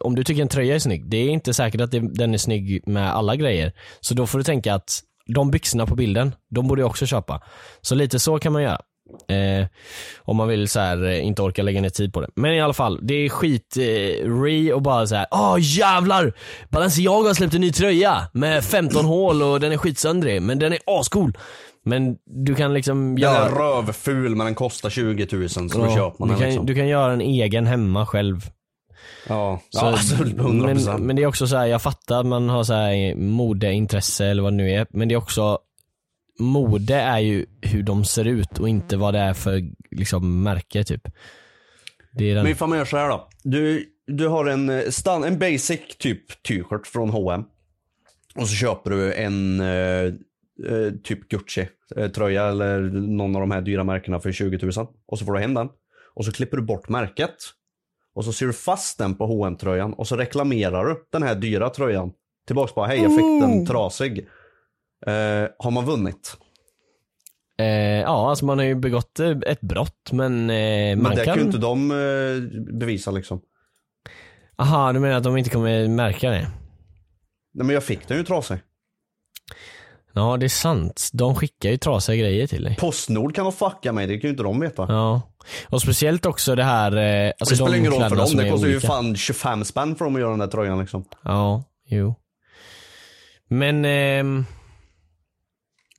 om 0.01 0.15
du 0.15 0.25
tycker 0.25 0.43
en 0.43 0.49
tröja 0.49 0.75
är 0.75 0.79
snygg, 0.79 1.11
det 1.11 1.17
är 1.17 1.29
inte 1.29 1.55
säkert 1.55 1.81
att 1.81 1.91
det, 1.91 2.01
den 2.01 2.35
är 2.35 2.39
snygg 2.39 2.89
med 2.89 3.15
alla 3.15 3.37
grejer. 3.37 3.73
Så 4.01 4.15
då 4.15 4.27
får 4.27 4.39
du 4.39 4.45
tänka 4.45 4.75
att 4.75 5.03
de 5.27 5.51
byxorna 5.51 5.87
på 5.87 5.95
bilden, 5.95 6.35
de 6.51 6.69
borde 6.69 6.83
jag 6.83 6.91
också 6.91 7.07
köpa. 7.07 7.43
Så 7.81 7.95
lite 7.95 8.19
så 8.19 8.39
kan 8.39 8.53
man 8.53 8.63
göra. 8.63 8.81
Eh, 9.29 9.67
om 10.19 10.37
man 10.37 10.49
vill 10.49 10.69
så 10.69 10.81
här, 10.81 11.05
eh, 11.05 11.27
inte 11.27 11.43
orka 11.43 11.63
lägga 11.63 11.81
ner 11.81 11.89
tid 11.91 12.13
på 12.13 12.21
det. 12.21 12.29
Men 12.37 12.55
i 12.55 12.61
alla 12.61 12.73
fall, 12.73 12.99
det 13.03 13.15
är 13.15 13.29
skit 13.29 13.77
eh, 13.77 14.31
re 14.43 14.73
och 14.73 14.83
bara 14.83 15.07
så 15.07 15.15
här. 15.15 15.27
åh 15.31 15.57
jävlar! 15.61 16.33
Balenciaga 16.71 17.29
har 17.29 17.35
släppt 17.35 17.55
en 17.55 17.61
ny 17.61 17.73
tröja 17.73 18.29
med 18.33 18.65
15 18.65 19.05
hål 19.05 19.43
och 19.43 19.61
den 19.61 19.73
är 19.73 19.77
skitsöndrig, 19.77 20.43
men 20.43 20.59
den 20.59 20.73
är 20.73 20.79
ascool. 20.87 21.33
Men 21.85 22.17
du 22.27 22.55
kan 22.55 22.75
liksom 22.75 23.15
Den 23.19 23.31
är 23.31 23.35
göra... 23.35 23.79
rövful 23.79 24.35
men 24.37 24.45
den 24.47 24.55
kostar 24.55 24.91
20 24.91 25.27
000 25.37 25.49
så 25.49 25.61
då 25.61 25.69
Ja, 25.85 25.95
köper 25.95 26.17
man 26.19 26.29
du, 26.29 26.35
den 26.35 26.39
kan, 26.41 26.49
liksom. 26.49 26.67
du 26.67 26.75
kan 26.75 26.89
göra 26.89 27.13
en 27.13 27.21
egen 27.21 27.67
hemma 27.67 28.07
själv. 28.07 28.51
Ja, 29.29 29.61
Så, 29.71 29.79
ja 29.79 29.91
alltså 29.93 30.15
100%. 30.15 30.87
men, 30.97 31.07
men 31.07 31.17
det 31.17 31.23
är 31.23 31.27
också 31.27 31.47
så 31.47 31.57
här, 31.57 31.67
jag 31.67 31.83
fattar 31.83 32.21
att 32.21 32.27
man 32.27 32.49
har 32.49 32.65
så 32.65 32.73
här 32.75 33.15
modeintresse 33.15 34.27
eller 34.27 34.43
vad 34.43 34.53
det 34.53 34.57
nu 34.57 34.71
är, 34.71 34.87
men 34.91 35.09
det 35.09 35.15
är 35.15 35.17
också 35.17 35.59
Mode 36.43 36.95
är 36.95 37.19
ju 37.19 37.47
hur 37.61 37.83
de 37.83 38.05
ser 38.05 38.25
ut 38.25 38.59
och 38.59 38.69
inte 38.69 38.97
vad 38.97 39.15
det 39.15 39.21
är 39.21 39.35
för 39.35 39.63
liksom 39.91 40.43
märke 40.43 40.85
typ. 40.85 41.09
Det 42.13 42.31
är 42.31 42.35
den... 42.35 42.43
Men 42.43 42.53
ifall 42.53 42.69
man 42.69 42.79
gör 42.79 42.85
så 42.85 42.97
här 42.97 43.09
då. 43.09 43.29
Du, 43.43 43.87
du 44.07 44.29
har 44.29 44.47
en, 44.47 44.69
eh, 44.69 44.89
stan, 44.89 45.25
en 45.25 45.39
basic 45.39 45.81
typ 45.99 46.43
t-shirt 46.43 46.87
från 46.87 47.11
H&M 47.11 47.45
Och 48.35 48.49
så 48.49 48.55
köper 48.55 48.91
du 48.91 49.15
en 49.15 49.61
eh, 49.61 50.05
eh, 50.69 50.93
typ 51.05 51.29
Gucci 51.29 51.69
eh, 51.97 52.09
tröja 52.09 52.49
eller 52.49 52.81
någon 52.91 53.37
av 53.37 53.41
de 53.41 53.51
här 53.51 53.61
dyra 53.61 53.85
märkena 53.85 54.21
för 54.21 54.33
20 54.33 54.59
000. 54.77 54.87
Och 55.07 55.19
så 55.19 55.25
får 55.25 55.33
du 55.33 55.41
hem 55.41 55.55
den. 55.55 55.69
Och 56.15 56.25
så 56.25 56.33
klipper 56.33 56.57
du 56.57 56.63
bort 56.63 56.89
märket. 56.89 57.35
Och 58.15 58.25
så 58.25 58.33
ser 58.33 58.47
du 58.47 58.53
fast 58.53 58.99
den 58.99 59.15
på 59.15 59.45
hm 59.45 59.57
tröjan 59.57 59.93
och 59.93 60.09
så 60.09 60.17
reklamerar 60.17 60.85
du 60.85 61.05
den 61.13 61.23
här 61.23 61.35
dyra 61.35 61.71
tröjan. 61.71 62.13
Tillbaks 62.47 62.75
bara, 62.75 62.87
hej 62.87 63.03
jag 63.03 63.11
fick 63.17 63.41
den 63.43 63.67
trasig. 63.67 64.29
Eh, 65.07 65.49
har 65.59 65.71
man 65.71 65.85
vunnit? 65.85 66.37
Eh, 67.59 67.67
ja, 68.01 68.31
alltså 68.31 68.45
man 68.45 68.59
har 68.59 68.65
ju 68.65 68.75
begått 68.75 69.21
eh, 69.21 69.31
ett 69.47 69.61
brott 69.61 70.13
men 70.13 70.51
eh, 70.51 70.57
Men 70.57 71.03
man 71.03 71.17
det 71.17 71.25
kan... 71.25 71.39
ju 71.39 71.45
inte 71.45 71.59
de 71.59 71.91
eh, 71.91 72.63
bevisa 72.79 73.11
liksom. 73.11 73.41
Aha, 74.57 74.93
du 74.93 75.01
menar 75.01 75.17
att 75.17 75.25
de 75.25 75.37
inte 75.37 75.51
kommer 75.51 75.89
märka 75.89 76.31
det? 76.31 76.51
Nej 77.55 77.67
men 77.67 77.71
jag 77.71 77.85
fick 77.85 78.09
den 78.09 78.17
ju 78.19 78.25
trasig. 78.25 78.59
Ja, 80.15 80.37
det 80.37 80.47
är 80.47 80.49
sant. 80.49 81.11
De 81.13 81.35
skickar 81.35 81.71
ju 81.71 81.77
trasiga 81.77 82.17
grejer 82.17 82.47
till 82.47 82.65
dig. 82.65 82.77
Postnord 82.81 83.35
kan 83.35 83.45
de 83.45 83.53
fucka 83.53 83.93
mig, 83.93 84.07
det 84.07 84.19
kan 84.19 84.29
ju 84.29 84.31
inte 84.31 84.43
de 84.43 84.61
veta. 84.61 84.87
Ja. 84.89 85.23
Och 85.69 85.83
speciellt 85.83 86.27
också 86.27 86.55
det 86.55 86.65
här, 86.65 86.97
eh, 86.97 87.33
alltså 87.41 87.53
det 87.53 87.57
spelar 87.57 87.73
de 87.73 87.79
ingen 87.79 87.93
roll 87.93 88.09
för 88.09 88.17
dem, 88.17 88.37
det 88.37 88.51
kostar 88.51 88.69
ju 88.69 88.81
fan 88.81 89.17
25 89.17 89.65
spänn 89.65 89.97
för 89.97 90.05
dem 90.05 90.15
att 90.15 90.21
göra 90.21 90.31
den 90.31 90.39
där 90.39 90.47
tröjan 90.47 90.79
liksom. 90.81 91.05
Ja, 91.23 91.65
jo. 91.87 92.15
Men, 93.49 93.85
ehm, 93.85 94.45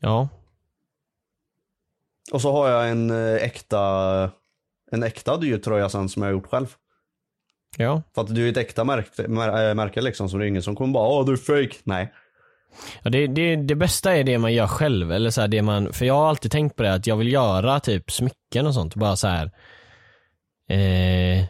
ja. 0.04 0.30
Och 2.32 2.42
så 2.42 2.52
har 2.52 2.70
jag 2.70 2.90
en 2.90 3.10
eh, 3.10 3.44
äkta, 3.44 4.32
en 4.92 5.04
äkta 5.04 5.38
dyr 5.38 5.58
tröja 5.58 5.90
sen 5.90 6.10
som 6.10 6.22
jag 6.22 6.30
har 6.30 6.34
gjort 6.34 6.48
själv. 6.48 6.68
Ja. 7.78 8.02
För 8.16 8.22
att 8.22 8.36
det 8.36 8.42
är 8.42 8.44
ju 8.44 8.50
ett 8.50 8.58
äkta 8.58 8.84
märke, 8.84 9.28
mär, 9.28 9.70
äh, 9.70 9.76
märke 9.76 10.02
liksom, 10.02 10.30
så 10.30 10.38
det 10.38 10.46
är 10.46 10.48
ingen 10.48 10.64
som 10.64 10.76
kommer 10.76 10.94
bara 10.94 11.08
åh 11.08 11.26
du 11.26 11.32
är 11.32 11.38
fake. 11.38 11.76
Nej. 11.84 12.14
ja 13.04 13.10
det, 13.10 13.28
det, 13.28 13.56
det 13.56 13.76
bästa 13.76 14.16
är 14.16 14.24
det 14.24 14.38
man 14.38 14.54
gör 14.54 14.68
själv, 14.68 15.12
eller 15.12 15.30
så 15.30 15.42
här, 15.42 15.48
det 15.48 15.62
man, 15.62 15.94
för 15.94 16.06
jag 16.06 16.14
har 16.14 16.30
alltid 16.30 16.52
tänkt 16.52 16.76
på 16.76 16.84
det 16.84 16.94
att 16.94 17.08
jag 17.08 17.18
vill 17.18 17.32
göra 17.32 17.80
typ 17.80 18.12
smycken 18.12 18.68
och 18.68 18.74
sånt, 18.74 18.96
bara 18.96 19.16
så 19.16 19.28
här. 19.28 19.52
Eh, 20.70 21.46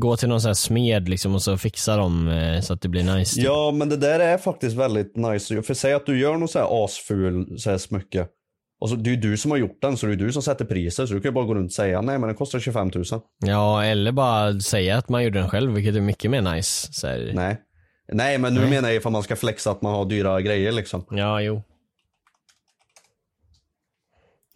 gå 0.00 0.16
till 0.16 0.28
någon 0.28 0.40
sån 0.40 0.48
här 0.48 0.54
smed 0.54 1.08
liksom 1.08 1.34
och 1.34 1.42
så 1.42 1.58
fixa 1.58 1.96
dem 1.96 2.28
eh, 2.28 2.60
så 2.60 2.72
att 2.72 2.80
det 2.80 2.88
blir 2.88 3.16
nice. 3.16 3.34
typ. 3.34 3.44
Ja 3.44 3.72
men 3.74 3.88
det 3.88 3.96
där 3.96 4.20
är 4.20 4.38
faktiskt 4.38 4.76
väldigt 4.76 5.16
nice. 5.16 5.62
För 5.62 5.74
säg 5.74 5.92
att 5.92 6.06
du 6.06 6.20
gör 6.20 6.36
någon 6.36 6.48
så 6.48 6.58
här 6.58 6.84
asful 6.84 7.58
så 7.58 7.70
här 7.70 7.78
smycke. 7.78 8.26
Och 8.80 8.88
så, 8.88 8.96
det 8.96 9.10
är 9.10 9.14
ju 9.14 9.20
du 9.20 9.36
som 9.36 9.50
har 9.50 9.58
gjort 9.58 9.78
den 9.82 9.96
så 9.96 10.06
det 10.06 10.12
är 10.12 10.16
du 10.16 10.32
som 10.32 10.42
sätter 10.42 10.64
priset 10.64 11.08
så 11.08 11.14
du 11.14 11.20
kan 11.20 11.28
ju 11.28 11.34
bara 11.34 11.44
gå 11.44 11.54
runt 11.54 11.70
och 11.70 11.72
säga 11.72 12.00
nej 12.00 12.18
men 12.18 12.28
den 12.28 12.36
kostar 12.36 12.60
25 12.60 12.90
000. 12.94 13.04
Ja, 13.44 13.84
eller 13.84 14.12
bara 14.12 14.60
säga 14.60 14.96
att 14.96 15.08
man 15.08 15.24
gjorde 15.24 15.38
den 15.38 15.50
själv, 15.50 15.72
vilket 15.72 15.96
är 15.96 16.00
mycket 16.00 16.30
mer 16.30 16.42
nice. 16.42 16.92
Så 16.92 17.06
här. 17.06 17.30
Nej. 17.34 17.56
Nej 18.12 18.38
men 18.38 18.54
nu 18.54 18.60
Nej. 18.60 18.70
menar 18.70 18.88
jag 18.88 18.96
ifall 18.96 19.12
man 19.12 19.22
ska 19.22 19.36
flexa 19.36 19.70
att 19.70 19.82
man 19.82 19.94
har 19.94 20.04
dyra 20.04 20.40
grejer 20.40 20.72
liksom. 20.72 21.04
Ja, 21.10 21.40
jo. 21.40 21.62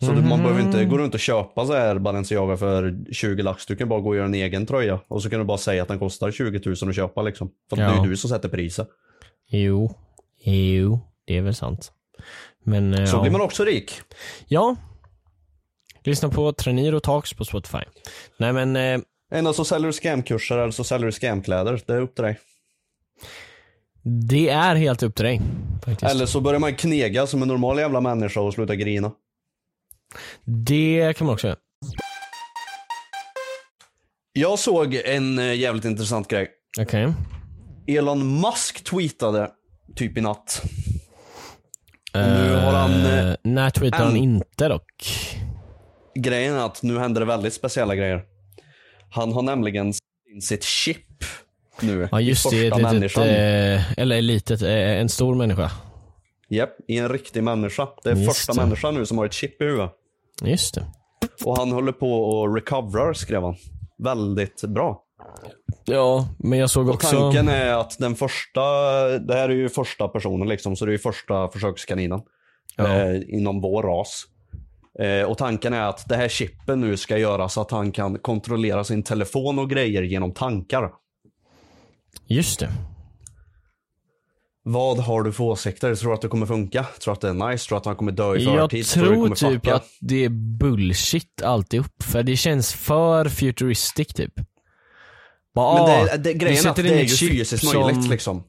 Så 0.07 0.12
du, 0.12 0.23
man 0.23 0.43
behöver 0.43 0.61
inte 0.61 0.85
gå 0.85 0.99
runt 0.99 1.15
och 1.15 1.21
köpa 1.21 1.67
så 1.67 1.73
här 1.75 1.99
Balenciaga 1.99 2.57
för 2.57 2.97
20 3.12 3.43
lax. 3.43 3.67
Du 3.67 3.77
kan 3.77 3.88
bara 3.88 4.01
gå 4.01 4.09
och 4.09 4.17
göra 4.17 4.27
en 4.27 4.35
egen 4.35 4.67
tröja. 4.67 5.01
Och 5.09 5.23
så 5.23 5.31
kan 5.31 5.38
du 5.38 5.45
bara 5.45 5.59
säga 5.59 5.83
att 5.83 5.88
den 5.88 5.99
kostar 5.99 6.31
20 6.31 6.61
000 6.83 6.88
att 6.91 6.97
köpa 6.97 7.23
liksom. 7.23 7.51
För 7.71 7.77
att 7.77 7.79
det 7.79 7.85
är 7.95 7.97
Ja. 7.97 8.05
ju 8.05 8.11
du 8.11 8.17
som 8.17 8.31
sätter 8.31 8.49
priset. 8.49 8.88
Jo. 9.51 9.95
Jo, 10.45 11.01
det 11.27 11.37
är 11.37 11.43
väl 11.43 11.55
sant. 11.55 11.93
Men, 12.65 12.95
eh, 12.95 13.05
Så 13.05 13.17
ja. 13.17 13.21
blir 13.21 13.33
man 13.33 13.41
också 13.41 13.65
rik. 13.65 13.93
Ja. 14.49 14.77
Lyssna 16.05 16.29
på 16.29 16.53
Treniro 16.53 17.01
Talks 17.01 17.35
på 17.35 17.45
Spotify. 17.45 17.79
Nej 18.38 18.53
men, 18.53 18.77
eh, 18.77 19.01
Endast 19.35 19.57
så 19.57 19.65
säljer 19.65 19.87
du 19.87 19.93
scamkurser 19.93 20.59
eller 20.59 20.71
så 20.71 20.85
säljer 20.85 21.07
du 21.07 21.12
scamkläder. 21.12 21.81
Det 21.87 21.93
är 21.95 22.01
upp 22.01 22.15
till 22.15 22.25
dig. 22.25 22.38
det 24.03 24.49
är 24.49 24.75
helt 24.75 25.03
upp 25.03 25.15
till 25.15 25.25
dig. 25.25 25.41
Faktiskt. 25.85 26.12
Eller 26.12 26.27
så 26.27 26.41
börjar 26.41 26.61
man 26.61 26.75
knega 26.75 27.27
som 27.27 27.43
en 27.43 27.49
normal 27.49 27.79
jävla 27.79 28.01
människa 28.01 28.41
och 28.41 28.55
sluta 28.55 28.75
grina. 28.77 29.12
Det 30.44 31.14
kan 31.16 31.27
man 31.27 31.35
också 31.35 31.46
göra. 31.46 31.59
Jag 34.33 34.59
såg 34.59 34.94
en 34.94 35.38
eh, 35.38 35.55
jävligt 35.55 35.85
intressant 35.85 36.29
grej. 36.29 36.51
Okej. 36.81 37.12
Elon 37.87 38.40
Musk 38.40 38.85
tweetade 38.85 39.51
typ 39.96 40.18
i 40.18 40.20
natt. 40.20 40.62
nu 42.14 42.55
har 42.55 42.72
han, 42.72 42.90
Eh, 43.07 43.35
när 43.42 43.70
tweetar 43.70 43.98
han 44.05 44.16
inte 44.16 44.68
dock? 44.68 45.12
Grejen 46.14 46.55
är 46.55 46.66
att 46.66 46.83
nu 46.83 46.98
händer 46.98 47.20
det 47.20 47.27
väldigt 47.27 47.55
speciella 47.55 47.94
grejer. 47.96 48.22
Han 49.11 49.33
har 49.33 49.42
nämligen 49.42 49.92
in 50.35 50.42
sitt 50.42 50.64
chip 50.64 51.07
nu. 51.81 52.09
Ja 52.12 52.20
just 52.20 52.51
det, 52.51 52.57
ett 52.57 52.62
litet, 52.77 52.83
människan. 52.92 53.22
eh, 53.29 53.92
eller 53.98 54.22
litet, 54.22 54.62
eh, 54.62 54.70
en 55.01 55.09
stor 55.09 55.35
människa. 55.35 55.70
Japp, 56.48 56.70
i 56.88 56.98
en 56.98 57.09
riktig 57.09 57.42
människa. 57.42 57.88
Det 58.05 58.11
är 58.11 58.14
Just 58.16 58.37
första 58.37 58.53
det. 58.53 58.61
människan 58.61 58.94
nu 58.94 59.07
som 59.07 59.18
har 59.18 59.27
ett 59.27 59.33
chip 59.33 59.62
i 59.62 59.64
huvudet. 59.64 59.90
Just 60.42 60.75
det. 60.75 60.87
Och 61.45 61.59
han 61.59 61.73
håller 61.73 61.92
på 61.92 62.23
och 62.23 62.55
recoverar 62.55 63.12
skrev 63.12 63.42
han. 63.42 63.57
Väldigt 63.99 64.62
bra. 64.62 65.03
Ja, 65.85 66.29
men 66.38 66.59
jag 66.59 66.71
såg 66.71 66.88
Och 66.88 66.95
också... 66.95 67.21
tanken 67.21 67.49
är 67.49 67.75
att 67.75 67.99
den 67.99 68.14
första, 68.14 68.61
det 69.18 69.35
här 69.35 69.49
är 69.49 69.55
ju 69.55 69.68
första 69.68 70.09
personen 70.09 70.49
liksom, 70.49 70.77
så 70.77 70.85
det 70.85 70.90
är 70.90 70.92
ju 70.92 70.99
första 70.99 71.49
försökskaninen. 71.49 72.21
Ja. 72.77 72.88
Eh, 72.88 73.21
inom 73.29 73.61
vår 73.61 73.83
ras. 73.83 74.25
Eh, 74.99 75.31
och 75.31 75.38
tanken 75.38 75.73
är 75.73 75.88
att 75.88 76.09
det 76.09 76.16
här 76.16 76.29
chippen 76.29 76.81
nu 76.81 76.97
ska 76.97 77.18
göra 77.18 77.49
så 77.49 77.61
att 77.61 77.71
han 77.71 77.92
kan 77.92 78.18
kontrollera 78.18 78.85
sin 78.85 79.03
telefon 79.03 79.59
och 79.59 79.71
grejer 79.71 80.03
genom 80.03 80.35
tankar. 80.35 80.90
Just 82.27 82.61
det. 82.61 82.68
Vad 84.64 84.98
har 84.98 85.22
du 85.22 85.33
för 85.33 85.44
åsikter? 85.44 85.94
Tror 85.94 86.11
du 86.11 86.14
att 86.14 86.22
det 86.22 86.29
kommer 86.29 86.46
funka? 86.46 86.85
Tror 87.01 87.12
du 87.12 87.16
att 87.16 87.20
det 87.20 87.29
är 87.29 87.51
nice? 87.51 87.68
Tror 87.68 87.77
du 87.77 87.79
att 87.81 87.87
han 87.87 87.96
kommer 87.96 88.12
dö 88.12 88.37
i 88.37 88.44
Jag 88.44 88.55
förtid? 88.70 88.85
det 88.85 88.88
tror 88.88 89.14
kommer 89.14 89.35
typ 89.37 89.53
fucka? 89.53 89.75
att 89.75 89.87
det 90.01 90.25
är 90.25 90.29
bullshit 90.29 91.42
alltihop, 91.42 92.03
för 92.03 92.22
det 92.22 92.37
känns 92.37 92.72
för 92.72 93.29
futuristic 93.29 94.07
typ. 94.09 94.33
Bara, 95.55 95.75
Men 95.75 95.83
ah, 95.83 96.05
det, 96.12 96.16
det, 96.18 96.33
vi 96.33 96.38
grejen 96.38 96.66
är 96.66 96.70
att 96.70 96.77
det 96.77 96.88
är 96.88 97.03
ju 97.03 97.09
fysiskt 97.09 97.66
som- 97.68 97.81
möjligt 97.83 98.09
liksom. 98.11 98.42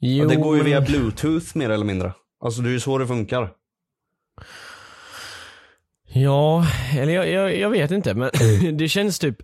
Jo, 0.00 0.28
det 0.28 0.36
går 0.36 0.56
ju 0.56 0.62
via 0.62 0.80
bluetooth 0.80 1.46
mer 1.56 1.70
eller 1.70 1.84
mindre. 1.84 2.12
Alltså 2.44 2.62
det 2.62 2.68
är 2.68 2.72
ju 2.72 2.80
så 2.80 2.98
det 2.98 3.06
funkar. 3.06 3.50
Ja, 6.14 6.66
eller 6.96 7.12
jag, 7.12 7.28
jag, 7.30 7.58
jag 7.58 7.70
vet 7.70 7.90
inte 7.90 8.14
men 8.14 8.30
det 8.76 8.88
känns 8.88 9.18
typ 9.18 9.36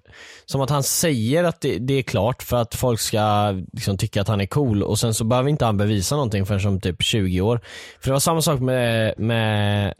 som 0.47 0.61
att 0.61 0.71
han 0.71 0.83
säger 0.83 1.45
att 1.45 1.61
det, 1.61 1.79
det 1.79 1.95
är 1.95 2.03
klart 2.03 2.43
för 2.43 2.57
att 2.57 2.75
folk 2.75 3.01
ska 3.01 3.51
liksom 3.73 3.97
tycka 3.97 4.21
att 4.21 4.29
han 4.29 4.41
är 4.41 4.47
cool 4.47 4.83
och 4.83 4.99
sen 4.99 5.15
så 5.15 5.25
behöver 5.25 5.51
inte 5.51 5.65
han 5.65 5.77
bevisa 5.77 6.15
någonting 6.15 6.47
förrän 6.47 6.61
som 6.61 6.81
typ 6.81 7.03
20 7.03 7.41
år. 7.41 7.61
För 8.01 8.09
det 8.09 8.13
var 8.13 8.21
samma 8.21 8.43
sak 8.43 8.61
med, 8.61 9.15
med 9.19 9.95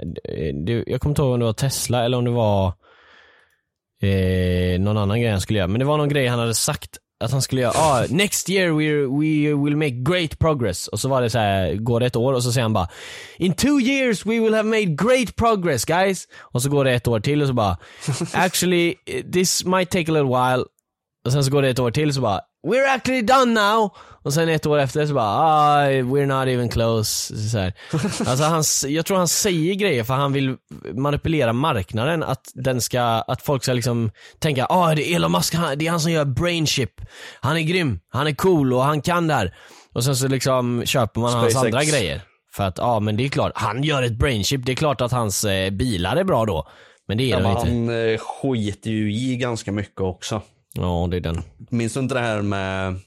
det, 0.67 0.85
jag 0.87 1.01
kommer 1.01 1.11
inte 1.11 1.23
ihåg 1.23 1.33
om 1.33 1.41
det 1.41 1.47
var 1.47 1.53
Tesla 1.53 2.05
eller 2.05 2.19
om 2.19 2.25
det 2.25 2.31
var 2.31 2.73
eh, 4.03 4.81
någon 4.81 4.99
annan 4.99 5.21
grej 5.21 5.31
han 5.31 5.41
skulle 5.41 5.59
göra. 5.59 5.69
Men 5.69 5.79
det 5.79 5.85
var 5.85 5.97
någon 5.97 6.09
grej 6.09 6.27
han 6.27 6.39
hade 6.39 6.55
sagt 6.55 6.99
att 7.21 7.31
han 7.31 7.43
skulle 7.43 7.61
göra, 7.61 7.73
ah, 7.77 8.05
next 8.11 8.51
year 8.51 8.71
we, 8.73 9.07
we 9.07 9.65
will 9.65 9.77
make 9.77 9.91
great 9.91 10.39
progress. 10.39 10.89
Och 10.89 11.01
så 11.01 11.09
var 11.09 11.23
det 11.23 11.31
så 11.31 11.39
här, 11.39 11.75
går 11.75 12.01
det 12.01 12.07
ett 12.07 12.17
år 12.17 12.33
och 12.33 12.43
så 12.43 12.53
säger 12.53 12.63
han 12.63 12.73
bara 12.73 12.89
In 13.37 13.53
two 13.53 13.81
years 13.81 14.27
we 14.27 14.41
will 14.41 14.55
have 14.55 14.69
made 14.69 14.85
great 14.85 15.37
progress 15.37 15.85
guys. 15.85 16.29
Och 16.39 16.63
så 16.63 16.69
går 16.69 16.85
det 16.85 16.93
ett 16.93 17.09
år 17.09 17.21
till 17.21 17.43
och 17.43 17.49
så 17.49 17.55
bara 17.55 17.77
Actually 18.33 18.95
this 19.33 19.65
might 19.65 19.91
take 19.91 20.13
a 20.13 20.15
little 20.15 20.23
while. 20.23 20.65
Och 21.27 21.33
sen 21.33 21.45
så 21.45 21.51
går 21.51 21.63
det 21.63 21.69
ett 21.69 21.79
år 21.79 21.91
till 21.91 22.09
och 22.09 22.15
så 22.15 22.21
bara 22.21 22.41
We're 22.67 22.95
actually 22.95 23.23
done 23.23 23.53
now. 23.55 23.91
Och 24.29 24.35
sen 24.35 24.49
ett 24.49 24.67
år 24.67 24.79
efter 24.79 25.07
så 25.07 25.15
bara 25.15 25.25
ah, 25.27 25.83
we're 25.89 26.27
not 26.27 26.49
even 26.49 26.69
close. 26.69 27.37
Så 27.51 27.59
här. 27.59 27.73
Alltså 28.31 28.45
han, 28.45 28.65
jag 28.87 29.07
tror 29.07 29.17
han 29.17 29.29
säger 29.29 29.75
grejer 29.75 30.05
för 30.05 30.15
han 30.15 30.33
vill 30.33 30.57
manipulera 30.95 31.53
marknaden. 31.53 32.23
Att, 32.23 32.51
den 32.55 32.81
ska, 32.81 33.01
att 33.03 33.43
folk 33.43 33.63
ska 33.63 33.73
liksom 33.73 34.11
tänka 34.39 34.67
ah 34.67 34.95
det 34.95 35.11
är 35.11 35.17
Elon 35.17 35.33
Musk, 35.33 35.55
han, 35.55 35.79
det 35.79 35.87
är 35.87 35.91
han 35.91 36.01
som 36.01 36.13
gör 36.13 36.25
brain 36.25 36.67
chip. 36.67 36.91
Han 37.41 37.57
är 37.57 37.61
grym, 37.61 38.01
han 38.11 38.27
är 38.27 38.35
cool 38.35 38.73
och 38.73 38.83
han 38.83 39.03
kan 39.03 39.27
det 39.27 39.35
här. 39.35 39.55
Och 39.95 40.05
sen 40.05 40.17
så 40.17 40.29
liksom 40.29 40.83
köper 40.87 41.21
man 41.21 41.33
hans 41.33 41.53
SpaceX. 41.53 41.75
andra 41.75 41.85
grejer. 41.85 42.21
För 42.53 42.65
att 42.65 42.79
ja 42.79 43.01
men 43.01 43.17
det 43.17 43.25
är 43.25 43.29
klart, 43.29 43.53
han 43.55 43.83
gör 43.83 44.03
ett 44.03 44.19
brain 44.19 44.45
chip, 44.45 44.67
det 44.67 44.73
är 44.73 44.77
klart 44.77 45.01
att 45.01 45.13
hans 45.13 45.45
eh, 45.45 45.71
bilar 45.71 46.17
är 46.17 46.25
bra 46.25 46.45
då. 46.45 46.69
Men 47.09 47.19
det 47.19 47.25
är 47.25 47.29
Ja, 47.29 47.41
de 47.41 47.51
inte. 47.51 47.61
han 47.71 48.11
eh, 48.13 48.19
skiter 48.19 48.91
ju 48.91 49.15
i 49.15 49.37
ganska 49.37 49.73
mycket 49.73 50.01
också. 50.01 50.43
Ja 50.75 51.09
det 51.11 51.17
är 51.17 51.21
den. 51.21 51.43
Minns 51.71 51.95
du 51.95 52.01
inte 52.01 52.15
det 52.15 52.21
här 52.21 52.43
med 52.43 53.01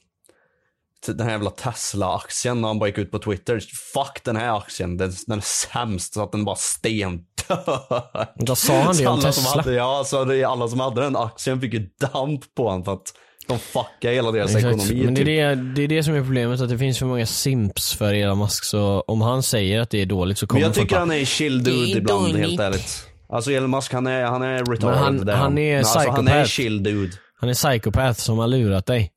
den 1.08 1.20
här 1.20 1.32
jävla 1.32 1.50
Tesla-aktien 1.50 2.62
när 2.62 2.68
han 2.68 2.80
bara 2.80 2.88
gick 2.90 2.98
ut 2.98 3.12
på 3.12 3.20
Twitter. 3.20 3.60
Fuck 3.94 4.24
den 4.24 4.36
här 4.36 4.58
aktien, 4.58 4.98
den, 4.98 5.14
den 5.28 5.38
är 5.38 5.44
sämst 5.44 6.14
så 6.14 6.24
att 6.24 6.32
den 6.32 6.46
bara 6.46 6.56
stendör. 6.56 8.46
Då 8.46 8.56
sa 8.56 8.82
han 8.82 8.98
det 8.98 9.08
om 9.08 9.14
alla 9.14 9.32
som 9.32 9.44
Tesla. 9.44 9.62
Hade, 9.62 9.74
ja, 9.76 10.04
så 10.06 10.26
det, 10.26 10.44
alla 10.44 10.68
som 10.68 10.80
hade 10.80 11.02
den 11.02 11.16
aktien 11.16 11.62
fick 11.62 11.74
ju 11.74 11.90
damp 12.14 12.42
på 12.56 12.64
honom 12.70 12.86
för 12.86 12.94
att 12.94 13.14
de 13.48 13.60
fuckade 13.60 14.14
hela 14.16 14.32
deras 14.32 14.56
Exakt. 14.56 14.66
ekonomi. 14.76 15.06
Men 15.06 15.14
det 15.14 15.40
är 15.40 15.56
typ. 15.56 15.66
det, 15.66 15.72
det 15.76 15.84
är 15.84 15.88
det 15.88 16.04
som 16.04 16.14
är 16.16 16.24
problemet, 16.24 16.62
att 16.62 16.70
det 16.70 16.78
finns 16.78 17.00
för 17.00 17.06
många 17.06 17.26
simps 17.26 17.94
för 17.96 18.14
Elon 18.14 18.38
Musk. 18.40 18.64
Så 18.64 19.02
om 19.08 19.22
han 19.22 19.44
säger 19.44 19.82
att 19.82 19.90
det 19.90 20.02
är 20.02 20.06
dåligt 20.06 20.38
så 20.38 20.44
Men 20.44 20.48
kommer 20.48 20.62
jag 20.62 20.76
folk 20.76 20.88
tycker 20.88 21.00
han 21.00 21.12
är 21.12 21.26
chill 21.26 21.64
"Det 21.64 21.72
dude 21.72 21.92
är 21.92 21.98
ibland 21.98 22.24
dåligt." 22.26 22.38
helt 22.48 22.60
ärligt. 22.60 23.08
Alltså 23.30 23.52
Elon 23.52 23.70
Musk 23.70 23.94
han 23.94 24.08
är, 24.08 24.24
han 24.26 24.42
är 24.42 24.66
retarded. 24.66 25.14
Men 25.26 25.30
han- 25.30 25.40
han 25.42 25.58
är 25.58 25.72
Men 25.72 25.80
alltså, 25.80 26.00
Han 26.00 26.28
är 26.28 26.44
psykopat. 26.44 26.50
chill 26.50 26.84
dude. 26.84 27.12
Han 27.40 27.50
är 27.50 27.54
psykopat 27.54 28.18
som 28.18 28.38
har 28.38 28.48
lurat 28.48 28.86
dig. 28.86 29.12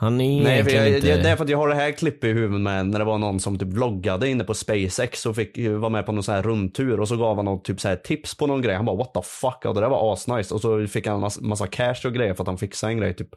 Han 0.00 0.20
är 0.20 0.42
Nej, 0.42 0.64
för 0.64 0.70
jag, 0.70 0.88
inte... 0.88 1.00
det, 1.00 1.22
det 1.22 1.28
är 1.28 1.36
för 1.36 1.44
att 1.44 1.50
jag 1.50 1.58
har 1.58 1.68
det 1.68 1.74
här 1.74 1.92
klippet 1.92 2.24
i 2.24 2.32
huvudet 2.32 2.60
med 2.60 2.86
när 2.86 2.98
det 2.98 3.04
var 3.04 3.18
någon 3.18 3.40
som 3.40 3.58
typ 3.58 3.68
vloggade 3.68 4.28
inne 4.28 4.44
på 4.44 4.54
SpaceX 4.54 5.26
och 5.26 5.36
fick 5.36 5.58
eh, 5.58 5.72
vara 5.72 5.90
med 5.90 6.06
på 6.06 6.12
någon 6.12 6.22
sån 6.22 6.34
här 6.34 6.42
rundtur 6.42 7.00
och 7.00 7.08
så 7.08 7.16
gav 7.16 7.36
han 7.36 7.44
något 7.44 7.64
typ 7.64 7.80
så 7.80 7.88
här 7.88 7.96
tips 7.96 8.34
på 8.34 8.46
någon 8.46 8.62
grej. 8.62 8.76
Han 8.76 8.84
bara 8.84 8.96
what 8.96 9.14
the 9.14 9.20
fuck, 9.22 9.64
och 9.64 9.74
det 9.74 9.80
där 9.80 9.88
var 9.88 10.12
asnice. 10.12 10.54
Och 10.54 10.60
så 10.60 10.86
fick 10.86 11.06
han 11.06 11.14
en 11.14 11.20
massa, 11.20 11.40
massa 11.40 11.66
cash 11.66 12.06
och 12.06 12.14
grejer 12.14 12.34
för 12.34 12.42
att 12.42 12.48
han 12.48 12.58
fixade 12.58 12.92
en 12.92 12.98
grej 12.98 13.14
typ. 13.14 13.28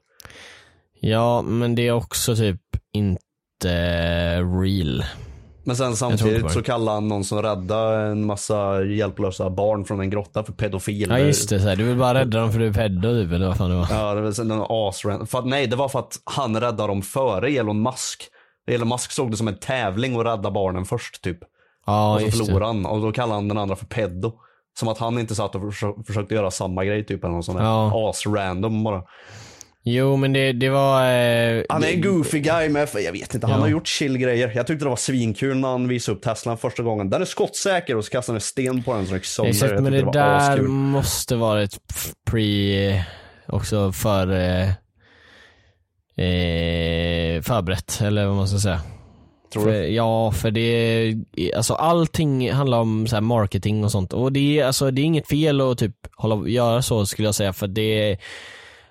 Ja, 0.99 1.41
men 1.41 1.75
det 1.75 1.87
är 1.87 1.91
också 1.91 2.35
typ 2.35 2.61
inte 2.93 4.41
real. 4.41 5.03
Men 5.63 5.75
sen 5.75 5.95
samtidigt 5.95 6.51
så 6.51 6.61
kallade 6.63 6.97
han 6.97 7.07
någon 7.07 7.23
som 7.23 7.41
räddade 7.41 8.01
en 8.05 8.25
massa 8.25 8.83
hjälplösa 8.83 9.49
barn 9.49 9.85
från 9.85 9.99
en 9.99 10.09
grotta 10.09 10.43
för 10.43 10.53
pedofiler. 10.53 11.17
Ja 11.19 11.25
just 11.25 11.49
det, 11.49 11.59
så 11.59 11.67
här. 11.67 11.75
du 11.75 11.83
vill 11.83 11.97
bara 11.97 12.13
rädda 12.19 12.39
dem 12.39 12.51
för 12.51 12.59
du 12.59 12.67
är 12.67 12.73
peddo 12.73 13.09
typ, 13.13 13.31
eller 13.31 13.47
vad 13.47 13.57
fan 13.57 13.69
det 13.69 13.75
var. 13.75 13.87
Ja, 13.91 14.13
det 14.13 14.21
var 14.21 14.41
en 14.51 14.65
asrand. 14.69 15.29
För 15.29 15.39
att, 15.39 15.45
nej, 15.45 15.67
det 15.67 15.75
var 15.75 15.89
för 15.89 15.99
att 15.99 16.17
han 16.23 16.59
räddade 16.61 16.87
dem 16.87 17.01
före 17.01 17.49
Elon 17.49 17.81
Musk. 17.81 18.23
Elon 18.71 18.87
Musk 18.89 19.11
såg 19.11 19.31
det 19.31 19.37
som 19.37 19.47
en 19.47 19.57
tävling 19.57 20.19
att 20.19 20.25
rädda 20.25 20.51
barnen 20.51 20.85
först 20.85 21.21
typ. 21.21 21.37
Ja 21.85 22.13
och 22.15 22.21
så 22.21 22.45
förlorade 22.45 22.65
han 22.65 22.85
och 22.85 23.01
då 23.01 23.11
kallade 23.11 23.33
han 23.33 23.47
den 23.47 23.57
andra 23.57 23.75
för 23.75 23.85
peddo. 23.85 24.31
Som 24.79 24.87
att 24.87 24.97
han 24.97 25.19
inte 25.19 25.35
satt 25.35 25.55
och 25.55 25.61
försö- 25.61 26.03
försökte 26.07 26.35
göra 26.35 26.51
samma 26.51 26.85
grej 26.85 27.05
typ 27.05 27.23
eller 27.23 27.33
någon 27.33 27.43
sån 27.43 27.55
där 27.55 27.63
Ja. 27.63 28.09
as-random 28.09 28.83
bara. 28.83 29.01
Jo 29.85 30.15
men 30.15 30.33
det, 30.33 30.51
det 30.53 30.69
var... 30.69 31.01
Eh, 31.03 31.63
Han 31.69 31.83
är 31.83 31.87
en 31.87 32.01
goofy 32.01 32.39
guy 32.39 32.69
med, 32.69 32.89
för 32.89 32.99
jag 32.99 33.11
vet 33.11 33.33
inte, 33.33 33.47
han 33.47 33.55
Ja. 33.55 33.61
har 33.61 33.67
gjort 33.69 33.87
chill 33.87 34.17
grejer. 34.17 34.51
Jag 34.55 34.67
tyckte 34.67 34.85
det 34.85 34.89
var 34.89 34.95
svinkul 34.95 35.57
när 35.57 35.67
han 35.67 35.87
visade 35.87 36.17
upp 36.17 36.23
Teslan 36.23 36.57
första 36.57 36.83
gången. 36.83 37.09
Den 37.09 37.21
är 37.21 37.25
skottsäker 37.25 37.95
och 37.97 38.05
så 38.05 38.11
kastade 38.11 38.33
han 38.33 38.37
en 38.37 38.41
sten 38.41 38.83
på 38.83 38.93
den 38.93 39.05
den 39.05 39.13
gick 39.13 39.25
sönder. 39.25 39.49
Exakt, 39.51 39.73
men 39.81 39.91
det 39.93 40.03
var 40.03 40.13
där 40.13 40.61
måste 40.61 41.35
vara 41.35 41.63
ett 41.63 41.77
pre, 42.31 42.89
eh, 42.95 43.01
också 43.47 43.91
för, 43.91 44.31
eh, 44.31 44.69
eh, 46.25 47.41
förberett, 47.41 48.01
eller 48.01 48.25
vad 48.25 48.35
man 48.35 48.47
ska 48.47 48.57
säga. 48.59 48.81
Tror 49.53 49.63
för, 49.63 49.71
du? 49.71 49.87
Ja, 49.87 50.31
för 50.31 50.51
det 50.51 51.15
alltså 51.55 51.73
allting 51.73 52.51
handlar 52.51 52.77
om 52.79 53.07
så 53.07 53.21
marketing 53.21 53.83
och 53.83 53.91
sånt. 53.91 54.13
Och 54.13 54.31
det 54.31 54.59
är, 54.59 54.65
alltså, 54.65 54.91
det 54.91 55.01
är 55.01 55.05
inget 55.05 55.27
fel 55.27 55.61
att 55.61 55.77
typ 55.77 55.95
hålla, 56.15 56.47
göra 56.49 56.81
så 56.81 57.05
skulle 57.05 57.27
jag 57.27 57.35
säga, 57.35 57.53
för 57.53 57.67
det 57.67 58.17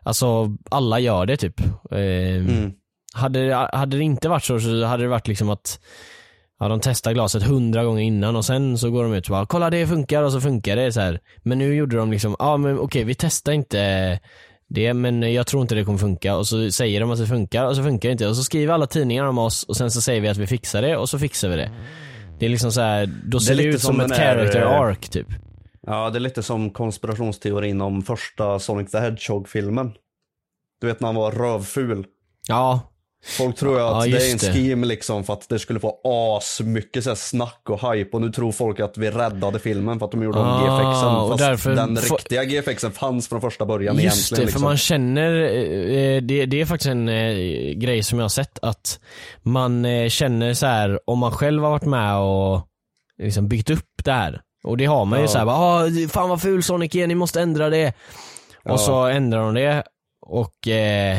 alltså 0.03 0.57
alla 0.71 0.99
gör 1.01 1.27
det 1.27 1.37
typ. 1.37 1.61
Eh, 1.91 1.99
Mm. 2.37 2.73
hade, 3.15 3.47
det- 3.49 3.71
hade 3.73 3.97
det 3.97 4.03
inte 4.03 4.29
varit 4.29 4.45
så 4.45 4.61
så 4.61 4.85
hade 4.85 5.03
det 5.03 5.09
varit 5.09 5.29
liksom 5.29 5.51
att 5.51 5.81
Ja, 6.61 6.69
de 6.69 6.81
testar 6.81 7.13
glaset 7.13 7.43
hundra 7.43 7.85
gånger 7.85 8.03
innan 8.03 8.37
och 8.37 8.45
sen 8.45 8.79
så 8.79 8.91
går 8.91 9.03
de 9.03 9.13
ut 9.15 9.27
och 9.27 9.31
bara 9.31 9.47
kolla 9.47 9.71
det 9.71 9.87
funkar 9.87 10.23
och 10.23 10.33
så 10.33 10.41
funkar 10.41 10.77
det 10.77 10.93
så 10.93 11.01
här. 11.01 11.21
Men 11.43 11.59
nu 11.59 11.75
gjorde 11.75 11.97
de 11.97 12.11
liksom, 12.13 12.37
ja 12.39 12.57
men 12.57 12.79
okej 12.79 13.05
vi 13.05 13.15
testar 13.15 13.53
inte 13.53 14.21
det 14.69 14.95
men 14.95 15.33
jag 15.33 15.47
tror 15.47 15.63
inte 15.63 15.75
det 15.75 15.85
kommer 15.85 15.99
funka 15.99 16.37
och 16.37 16.47
så 16.47 16.71
säger 16.71 17.01
de 17.01 17.11
att 17.11 17.19
det 17.19 17.27
funkar 17.27 17.67
och 17.67 17.77
så 17.77 17.83
funkar 17.83 18.09
det 18.09 18.13
inte 18.13 18.29
och 18.29 18.37
så 18.37 18.43
skriver 18.45 18.75
alla 18.75 18.87
tidningar 18.87 19.25
om 19.25 19.39
oss 19.39 19.63
och 19.63 19.77
sen 19.77 19.91
så 19.91 20.01
säger 20.01 20.21
vi 20.21 20.29
att 20.29 20.37
vi 20.37 20.47
fixar 20.47 20.83
det 20.83 20.97
och 20.97 21.09
så 21.09 21.19
fixar 21.19 21.49
vi 21.49 21.57
det. 21.57 21.71
Det 22.39 22.47
är 22.47 22.51
liksom 22.51 22.73
så 22.73 22.81
här, 22.81 23.11
då 23.25 23.41
ser 23.41 23.55
det, 23.55 23.57
lite 23.63 23.69
ut 23.69 23.81
som, 23.81 23.97
som 23.97 24.01
ett 24.11 24.17
character 24.19 24.61
eh, 24.63 24.71
arc 24.81 25.09
typ. 25.09 25.27
Ja, 25.87 26.11
det 26.11 26.19
är 26.19 26.21
lite 26.21 26.43
som 26.43 26.71
konspirationsteorin 26.71 27.81
om 27.81 28.03
första 28.03 28.59
Sonic 28.59 28.91
the 28.91 28.99
Hedgehog-filmen. 28.99 29.93
Du 30.81 30.87
vet 30.87 31.01
när 31.01 31.09
han 31.09 31.15
var 31.15 31.33
rövful. 31.33 32.07
Ja, 32.49 32.81
Folk 33.39 33.57
tror 33.57 33.75
ju 33.77 33.83
att 33.85 33.91
Ja, 34.07 34.13
det 34.19 34.23
är 34.23 34.25
en 34.27 34.31
just 34.33 34.47
det. 34.47 34.53
scheme 34.53 34.87
liksom 34.87 35.25
för 35.25 35.33
att 35.33 35.49
det 35.49 35.59
skulle 35.59 35.81
få 35.81 36.01
as 36.05 36.61
mycket 36.65 37.05
så 37.05 37.11
här 37.11 37.15
snack 37.15 37.61
och 37.69 37.93
hype 37.95 38.11
och 38.17 38.21
nu 38.21 38.33
tror 38.33 38.53
folk 38.53 38.81
att 38.81 38.99
vi 38.99 39.11
räddade 39.11 39.59
filmen 39.59 39.99
för 39.99 40.07
att 40.07 40.13
de 40.13 40.23
gjorde 40.23 40.39
om 40.39 40.47
Ah, 40.47 40.59
GFXen 40.61 41.09
och 41.17 41.29
fast 41.31 41.39
därför 41.45 41.75
den 41.75 41.97
riktiga 41.97 42.45
GFXen 42.45 42.93
fanns 42.93 43.29
från 43.29 43.41
första 43.41 43.67
början 43.67 43.97
Just 43.99 44.05
egentligen. 44.33 44.41
det, 44.41 44.45
liksom. 44.45 44.61
för 44.61 44.69
man 44.69 44.77
känner, 44.77 45.33
eh, 45.43 46.23
det, 46.23 46.47
det 46.47 46.61
är 46.61 46.67
faktiskt 46.67 46.91
en 46.91 47.09
eh, 47.09 47.35
grej 47.75 48.03
som 48.03 48.19
jag 48.19 48.25
har 48.25 48.29
sett 48.29 48.59
att 48.63 49.01
man 49.43 49.85
eh, 49.85 50.09
känner 50.09 50.55
så 50.55 50.67
här 50.67 51.01
om 51.11 51.19
man 51.19 51.33
själv 51.33 51.63
har 51.63 51.71
varit 51.71 51.85
med 51.85 52.17
och 52.19 52.69
liksom 53.23 53.49
byggt 53.49 53.71
upp 53.71 54.05
det 54.05 54.13
här. 54.13 54.41
Och 54.63 54.77
det 54.77 54.85
har 54.85 55.05
man 55.05 55.19
ju 55.19 55.25
Ja. 55.25 55.29
så 55.29 55.39
här, 55.39 55.45
bara, 55.47 55.57
ah, 55.57 55.89
fan 56.09 56.29
vad 56.29 56.43
ful 56.43 56.63
Sonic 56.63 56.95
är, 56.95 57.07
ni 57.07 57.15
måste 57.15 57.41
ändra 57.41 57.71
det. 57.71 57.93
Ja. 58.65 58.73
Och 58.73 58.81
så 58.81 59.05
ändrar 59.07 59.41
de 59.41 59.55
det 59.55 59.83
och 60.27 60.69
eh, 60.69 61.19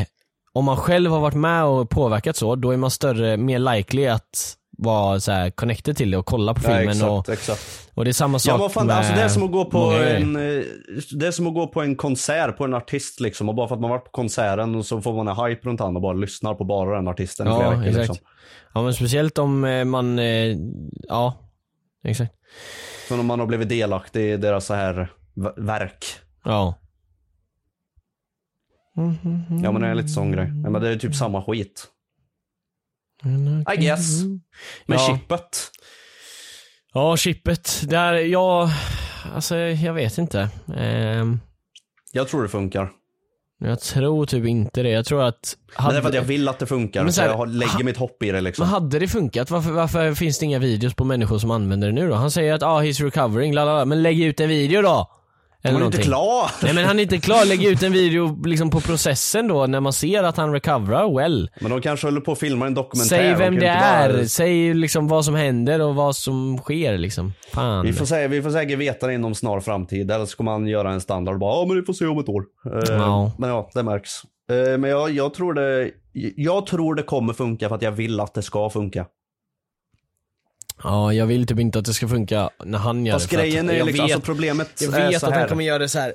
om 0.54 0.66
man 0.66 0.78
själv 0.78 1.12
har 1.12 1.20
varit 1.20 1.36
med 1.36 1.64
och 1.66 1.90
påverkat 1.90 2.36
så, 2.36 2.56
då 2.56 2.72
är 2.72 2.78
man 2.78 2.92
större, 2.92 3.38
mer 3.38 3.60
likely 3.60 4.08
att 4.08 4.56
vara 4.78 5.20
så 5.20 5.32
här 5.32 5.50
connected 5.50 5.98
till 5.98 6.12
det 6.12 6.18
och 6.18 6.26
kolla 6.26 6.54
på 6.54 6.62
Ja, 6.64 6.68
filmen 6.78 6.90
exakt, 6.90 7.12
och, 7.12 7.30
exakt. 7.30 7.90
och 7.94 8.06
det 8.06 8.12
är 8.12 8.14
samma 8.14 8.40
sak 8.40 8.62
Ja 8.62 8.70
fan, 8.70 8.88
med 8.88 8.96
alltså 8.98 9.14
det 9.14 9.22
är 9.22 9.28
som 9.30 9.44
att 9.44 9.52
gå 9.52 9.66
på 9.66 9.78
en, 9.92 10.36
eh, 10.36 10.64
det 11.12 11.28
är 11.28 11.32
som 11.32 11.48
att 11.48 11.54
gå 11.54 11.68
på 11.68 11.82
en 11.82 11.96
konsert 11.96 12.58
på 12.58 12.64
en 12.64 12.74
artist 12.74 13.20
liksom 13.20 13.50
och 13.50 13.56
bara 13.56 13.68
för 13.68 13.76
att 13.76 13.82
man 13.82 13.90
varit 13.90 14.06
på 14.06 14.12
konserten 14.12 14.76
och 14.76 14.86
så 14.86 15.02
får 15.02 15.14
man 15.24 15.28
en 15.28 15.46
hype 15.46 15.68
runt 15.70 15.80
han 15.80 15.96
och 15.96 16.02
bara 16.02 16.14
lyssnar 16.14 16.54
på 16.54 16.64
bara 16.64 16.96
den 16.96 17.08
artisten 17.08 17.48
i 17.48 17.50
flera 17.50 17.64
Ja, 17.64 17.70
veckor 17.70 17.88
exakt. 17.88 17.98
liksom. 18.10 18.28
Ja 18.74 18.82
men 18.84 18.94
speciellt 18.94 19.38
om 19.38 19.64
eh, 19.66 19.86
man, 19.86 20.20
eh, 20.20 20.58
ja, 21.08 21.34
exakt. 22.04 22.34
Så 23.08 23.20
om 23.20 23.26
man 23.26 23.40
har 23.40 23.48
blivit 23.48 23.70
delaktig 23.70 24.34
i 24.34 24.38
deras 24.38 24.66
så 24.66 24.74
här 24.74 25.12
verk. 25.58 26.06
Ja. 26.44 26.80
Ja 29.64 29.72
men 29.72 29.82
det 29.82 29.88
är 29.88 29.96
lite 29.96 30.10
sån 30.10 30.32
grej. 30.32 30.48
Men 30.52 30.74
det 30.82 30.90
är 30.90 30.96
typ 30.98 31.16
samma 31.16 31.44
skit. 31.44 31.88
I 33.74 33.78
guess. 33.82 34.24
Men 34.86 34.98
Ja. 35.00 35.08
chippet. 35.08 35.72
Ja, 36.94 37.18
chippet. 37.18 37.82
Där, 37.90 38.14
ja, 38.14 38.70
alltså 39.34 39.56
jag 39.58 39.94
vet 39.94 40.18
inte. 40.18 40.50
Ehm, 40.76 41.40
Jag 42.12 42.28
tror 42.28 42.44
det 42.44 42.50
funkar. 42.50 42.92
Jag 43.70 43.80
tror 43.80 44.26
typ 44.26 44.46
inte 44.46 44.84
det. 44.84 44.90
Jag 44.90 45.06
tror 45.06 45.24
att... 45.24 45.58
Det 45.78 45.98
är 45.98 46.02
för 46.02 46.10
att 46.10 46.16
jag 46.16 46.22
vill 46.22 46.48
att 46.50 46.60
det 46.60 46.66
funkar. 46.66 47.04
Men 47.04 47.14
så 47.14 47.16
så 47.16 47.22
här, 47.22 47.30
jag 47.30 47.38
har- 47.38 47.46
lägger 47.48 47.74
ha- 47.74 47.84
mitt 47.84 47.98
hopp 47.98 48.24
i 48.24 48.32
det 48.32 48.42
liksom. 48.42 48.66
Men 48.66 48.74
hade 48.74 49.00
det 49.00 49.08
funkat, 49.08 49.52
varför, 49.52 49.72
varför 49.72 50.14
finns 50.14 50.40
det 50.40 50.46
inga 50.46 50.60
videos 50.60 50.94
på 50.94 51.04
människor 51.06 51.38
som 51.38 51.52
använder 51.52 51.88
det 51.88 51.94
nu 51.94 52.08
då? 52.10 52.16
Han 52.16 52.32
säger 52.32 52.54
att 52.54 52.64
ah, 52.64 52.82
he's 52.82 53.04
recovering, 53.04 53.54
lalala. 53.54 53.86
men 53.86 54.04
lägg 54.04 54.22
ut 54.22 54.40
en 54.40 54.50
video 54.50 54.82
då! 54.82 55.10
Eller 55.64 55.74
Han 55.74 55.82
är 55.82 55.86
inte 55.86 56.02
klar! 56.02 56.52
Nej 56.64 56.74
men 56.74 56.86
han 56.86 57.00
är 57.00 57.04
inte 57.04 57.18
klar, 57.20 57.46
lägg 57.46 57.64
ut 57.66 57.84
en 57.84 57.92
video 57.92 58.44
liksom 58.46 58.70
på 58.70 58.80
processen 58.82 59.48
då 59.48 59.66
när 59.68 59.80
man 59.80 59.94
ser 59.94 60.24
att 60.24 60.38
han 60.38 60.52
recoverar 60.54 61.18
well. 61.18 61.50
Men 61.62 61.72
de 61.72 61.82
kanske 61.82 62.08
håller 62.08 62.22
på 62.22 62.32
att 62.32 62.40
filma 62.40 62.68
en 62.68 62.74
dokumentär. 62.74 63.10
Säg 63.18 63.28
vem 63.36 63.40
det 63.40 63.46
inte 63.66 63.80
bara- 63.80 64.20
är, 64.20 64.26
säg 64.26 64.74
liksom 64.74 65.08
vad 65.08 65.26
som 65.26 65.36
händer 65.36 65.82
och 65.82 65.96
vad 65.96 66.16
som 66.16 66.58
sker 66.58 66.98
liksom. 66.98 67.34
Fan. 67.54 67.86
Vi 67.86 67.94
får, 67.94 68.06
säga, 68.06 68.28
vi 68.28 68.42
får 68.42 68.50
säkert 68.50 68.78
veta 68.80 69.08
det 69.08 69.14
inom 69.14 69.36
snar 69.36 69.60
framtid. 69.60 70.12
Eller 70.12 70.26
så 70.26 70.38
kommer 70.38 70.52
han 70.52 70.68
göra 70.68 70.92
en 70.92 71.02
standard 71.02 71.34
och 71.34 71.40
bara 71.40 71.56
ja 71.62 71.66
men 71.68 71.76
vi 71.80 71.84
får 71.86 71.94
se 71.94 72.06
om 72.06 72.20
ett 72.20 72.30
år. 72.30 72.44
Eh, 72.66 72.96
Ja. 72.96 73.32
Men 73.38 73.50
ja, 73.50 73.70
det 73.74 73.84
märks. 73.84 74.12
Eh, 74.52 74.78
men 74.78 74.90
jag, 74.90 75.12
jag 75.12 75.34
tror 75.34 75.54
det 75.54 75.90
jag 76.36 76.66
tror 76.66 76.96
det 76.96 77.04
kommer 77.04 77.34
funka 77.34 77.70
för 77.70 77.76
att 77.76 77.82
jag 77.82 77.92
vill 77.92 78.20
att 78.20 78.34
det 78.34 78.42
ska 78.42 78.70
funka. 78.70 79.06
Ja, 80.84 81.14
jag 81.14 81.26
vill 81.26 81.48
typ 81.48 81.60
inte 81.60 81.80
att 81.80 81.86
det 81.86 81.94
ska 81.94 82.08
funka 82.08 82.50
när 82.66 82.78
han 82.80 83.06
gör 83.06 83.14
Fast 83.14 83.30
det. 83.30 83.36
för 83.36 83.44
grejen 83.44 83.70
att 83.70 83.76
är 83.76 83.84
liksom, 83.84 83.94
vet, 83.94 84.16
alltså 84.16 84.26
problemet 84.26 84.82
jag 84.82 84.94
är 84.94 85.10
vet 85.10 85.20
så 85.20 85.26
att 85.26 85.34
här. 85.34 85.40
han 85.40 85.50
kommer 85.50 85.64
göra 85.64 85.80
det 85.80 85.90
så 85.90 86.00
här 86.00 86.14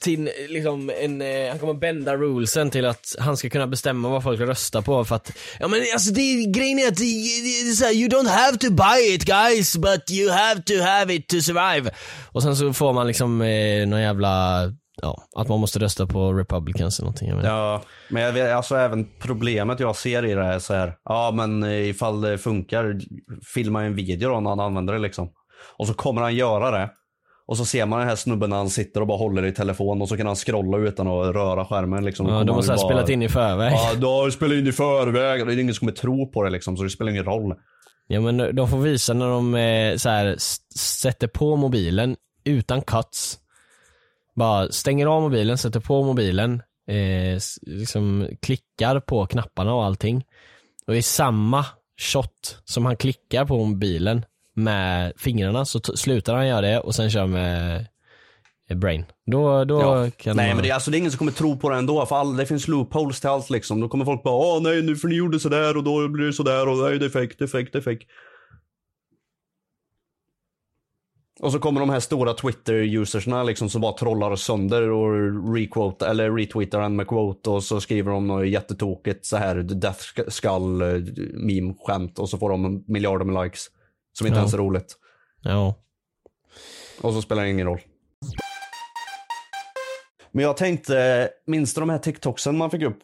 till 0.00 0.30
liksom 0.48 0.90
en, 1.00 1.22
eh, 1.22 1.48
han 1.50 1.58
kommer 1.58 1.74
bända 1.74 2.16
rulesen 2.16 2.70
till 2.70 2.86
att 2.86 3.16
han 3.18 3.36
ska 3.36 3.50
kunna 3.50 3.66
bestämma 3.66 4.08
vad 4.08 4.22
folk 4.22 4.40
röstar 4.40 4.82
på 4.82 5.04
för 5.04 5.16
att, 5.16 5.32
ja 5.60 5.68
men 5.68 5.80
alltså 5.92 6.12
det, 6.12 6.44
grejen 6.44 6.78
är 6.78 6.88
att 6.88 6.96
det, 6.96 7.04
det, 7.04 7.64
det 7.64 7.70
är 7.70 7.74
så 7.74 7.84
här, 7.84 7.92
you 7.92 8.08
don't 8.08 8.28
have 8.28 8.58
to 8.58 8.70
buy 8.70 9.14
it 9.14 9.24
guys 9.24 9.76
but 9.76 10.10
you 10.10 10.30
have 10.30 10.62
to 10.62 10.72
have 10.82 11.14
it 11.14 11.28
to 11.28 11.40
survive. 11.40 11.90
Och 12.32 12.42
sen 12.42 12.56
så 12.56 12.72
får 12.72 12.92
man 12.92 13.06
liksom 13.06 13.42
eh, 13.42 13.86
någon 13.86 14.00
jävla 14.00 14.62
ja, 15.02 15.22
att 15.36 15.48
man 15.48 15.60
måste 15.60 15.78
rösta 15.78 16.06
på 16.06 16.32
Republicans 16.32 16.98
eller 16.98 17.06
någonting. 17.06 17.28
Ja, 17.50 17.82
men 18.10 18.22
jag 18.22 18.32
vet, 18.32 18.52
alltså 18.52 18.76
även 18.76 19.08
problemet 19.20 19.80
jag 19.80 19.96
ser 19.96 20.24
i 20.24 20.34
det 20.34 20.44
här 20.44 20.52
är 20.52 20.58
så 20.58 20.74
här, 20.74 20.94
ja 21.04 21.30
men 21.34 21.64
ifall 21.64 22.20
det 22.20 22.38
funkar, 22.38 23.00
filma 23.54 23.82
en 23.84 23.94
video 23.96 24.30
då 24.30 24.40
när 24.40 24.50
han 24.50 24.60
använder 24.60 24.92
det 24.92 24.98
liksom. 24.98 25.30
Och 25.78 25.86
så 25.86 25.94
kommer 25.94 26.22
han 26.22 26.34
göra 26.34 26.70
det. 26.70 26.90
Och 27.46 27.56
så 27.56 27.64
ser 27.64 27.86
man 27.86 27.98
den 27.98 28.08
här 28.08 28.16
snubben 28.16 28.50
när 28.50 28.56
han 28.56 28.70
sitter 28.70 29.00
och 29.00 29.06
bara 29.06 29.18
håller 29.18 29.44
i 29.44 29.52
telefon 29.52 30.02
och 30.02 30.08
så 30.08 30.16
kan 30.16 30.26
han 30.26 30.36
scrolla 30.36 30.78
utan 30.78 31.06
att 31.08 31.34
röra 31.34 31.64
skärmen 31.64 32.04
liksom. 32.04 32.28
Ja, 32.28 32.44
de 32.44 32.62
så 32.62 32.72
här 32.72 32.78
bara- 32.78 32.88
spelat 32.88 33.08
in 33.08 33.22
i 33.22 33.28
förväg. 33.28 33.72
Ja, 33.72 33.94
du 33.96 34.06
har 34.06 34.30
spelat 34.30 34.54
in 34.56 34.66
i 34.66 34.72
förväg 34.72 35.40
och 35.40 35.46
det 35.46 35.54
är 35.54 35.58
ingen 35.58 35.74
som 35.74 35.80
kommer 35.86 35.96
tro 35.96 36.32
på 36.32 36.42
det 36.42 36.50
liksom, 36.50 36.76
så 36.76 36.82
det 36.82 36.90
spelar 36.90 37.10
ingen 37.10 37.24
roll. 37.24 37.54
Ja 38.06 38.20
men 38.20 38.56
de 38.56 38.68
får 38.68 38.78
visa 38.78 39.14
när 39.14 39.28
de 39.28 39.54
eh, 39.54 39.96
så 39.96 40.08
här, 40.08 40.36
sätter 40.78 41.26
på 41.26 41.56
mobilen 41.56 42.16
utan 42.44 42.82
cuts. 42.82 43.38
Bara 44.34 44.68
stänger 44.72 45.06
av 45.06 45.22
mobilen, 45.22 45.58
sätter 45.58 45.80
på 45.80 46.02
mobilen, 46.02 46.62
eh, 46.88 47.40
liksom 47.62 48.28
klickar 48.42 49.00
på 49.00 49.26
knapparna 49.26 49.74
och 49.74 49.84
allting. 49.84 50.24
Och 50.86 50.96
i 50.96 51.02
samma 51.02 51.66
shot 52.00 52.58
som 52.64 52.86
han 52.86 52.96
klickar 52.96 53.44
på 53.44 53.64
mobilen 53.64 54.24
med 54.54 55.12
fingrarna 55.16 55.64
så 55.64 55.80
slutar 55.80 56.34
han 56.34 56.48
göra 56.48 56.60
det 56.60 56.78
och 56.80 56.94
sen 56.94 57.10
kör 57.10 57.26
med 57.26 57.86
eh, 58.70 58.76
brain. 58.76 59.04
Då, 59.26 59.64
då 59.64 59.80
Ja. 59.80 60.10
kan 60.16 60.36
Nej 60.36 60.46
man... 60.48 60.56
men 60.56 60.62
det 60.62 60.70
är, 60.70 60.74
alltså, 60.74 60.90
det 60.90 60.96
är 60.96 60.98
ingen 60.98 61.10
som 61.10 61.18
kommer 61.18 61.32
tro 61.32 61.58
på 61.58 61.68
det 61.70 61.76
ändå, 61.76 62.06
för 62.06 62.16
all, 62.16 62.36
det 62.36 62.46
finns 62.46 62.68
loopholes 62.68 63.20
till 63.20 63.28
allt 63.30 63.50
liksom. 63.50 63.80
Då 63.80 63.88
kommer 63.88 64.04
folk 64.04 64.22
bara 64.22 64.34
åh 64.34 64.62
nej 64.62 64.82
nu 64.82 64.96
för 64.96 65.08
ni 65.08 65.14
gjorde 65.14 65.40
sådär 65.40 65.76
och 65.76 65.84
då 65.84 66.08
blir 66.08 66.26
det 66.26 66.32
sådär 66.32 66.68
och 66.68 66.76
nej 66.78 66.98
det 66.98 67.04
är 67.04 67.10
fake, 67.10 67.34
det 67.38 67.44
är 67.44 67.48
fake, 67.48 67.68
det 67.72 67.78
är 67.78 67.82
fake. 67.82 68.04
Och 71.40 71.52
så 71.52 71.58
kommer 71.58 71.80
de 71.80 71.90
här 71.90 72.00
stora 72.00 72.34
Twitter-usersna 72.34 73.42
liksom 73.42 73.68
som 73.70 73.80
bara 73.80 73.92
trollar 73.92 74.36
sönder 74.36 74.90
och 74.90 75.54
requote, 75.54 76.06
eller 76.06 76.30
retweetar 76.30 76.80
en 76.80 76.96
med 76.96 77.06
quote 77.08 77.50
och 77.50 77.64
så 77.64 77.80
skriver 77.80 78.12
de 78.12 78.26
något 78.26 78.48
jättetokigt 78.48 79.26
så 79.26 79.36
här 79.36 79.54
death 79.56 80.00
skull 80.28 80.82
eh, 80.82 80.88
meme 81.34 81.74
skämt 81.84 82.18
och 82.18 82.28
så 82.28 82.38
får 82.38 82.50
de 82.50 82.84
miljarder 82.86 83.24
med 83.24 83.44
likes. 83.44 83.66
Som 84.12 84.26
inte 84.26 84.36
Ja. 84.36 84.40
ens 84.40 84.54
är 84.54 84.58
roligt. 84.58 84.96
Ja. 85.42 85.74
Och 87.00 87.12
så 87.12 87.22
spelar 87.22 87.42
det 87.42 87.50
ingen 87.50 87.66
roll. 87.66 87.80
Men 90.32 90.44
jag 90.44 90.56
tänkte, 90.56 91.28
minns 91.46 91.74
du 91.74 91.80
de 91.80 91.90
här 91.90 91.98
TikToksen 91.98 92.56
man 92.58 92.70
fick 92.70 92.82
upp 92.82 93.02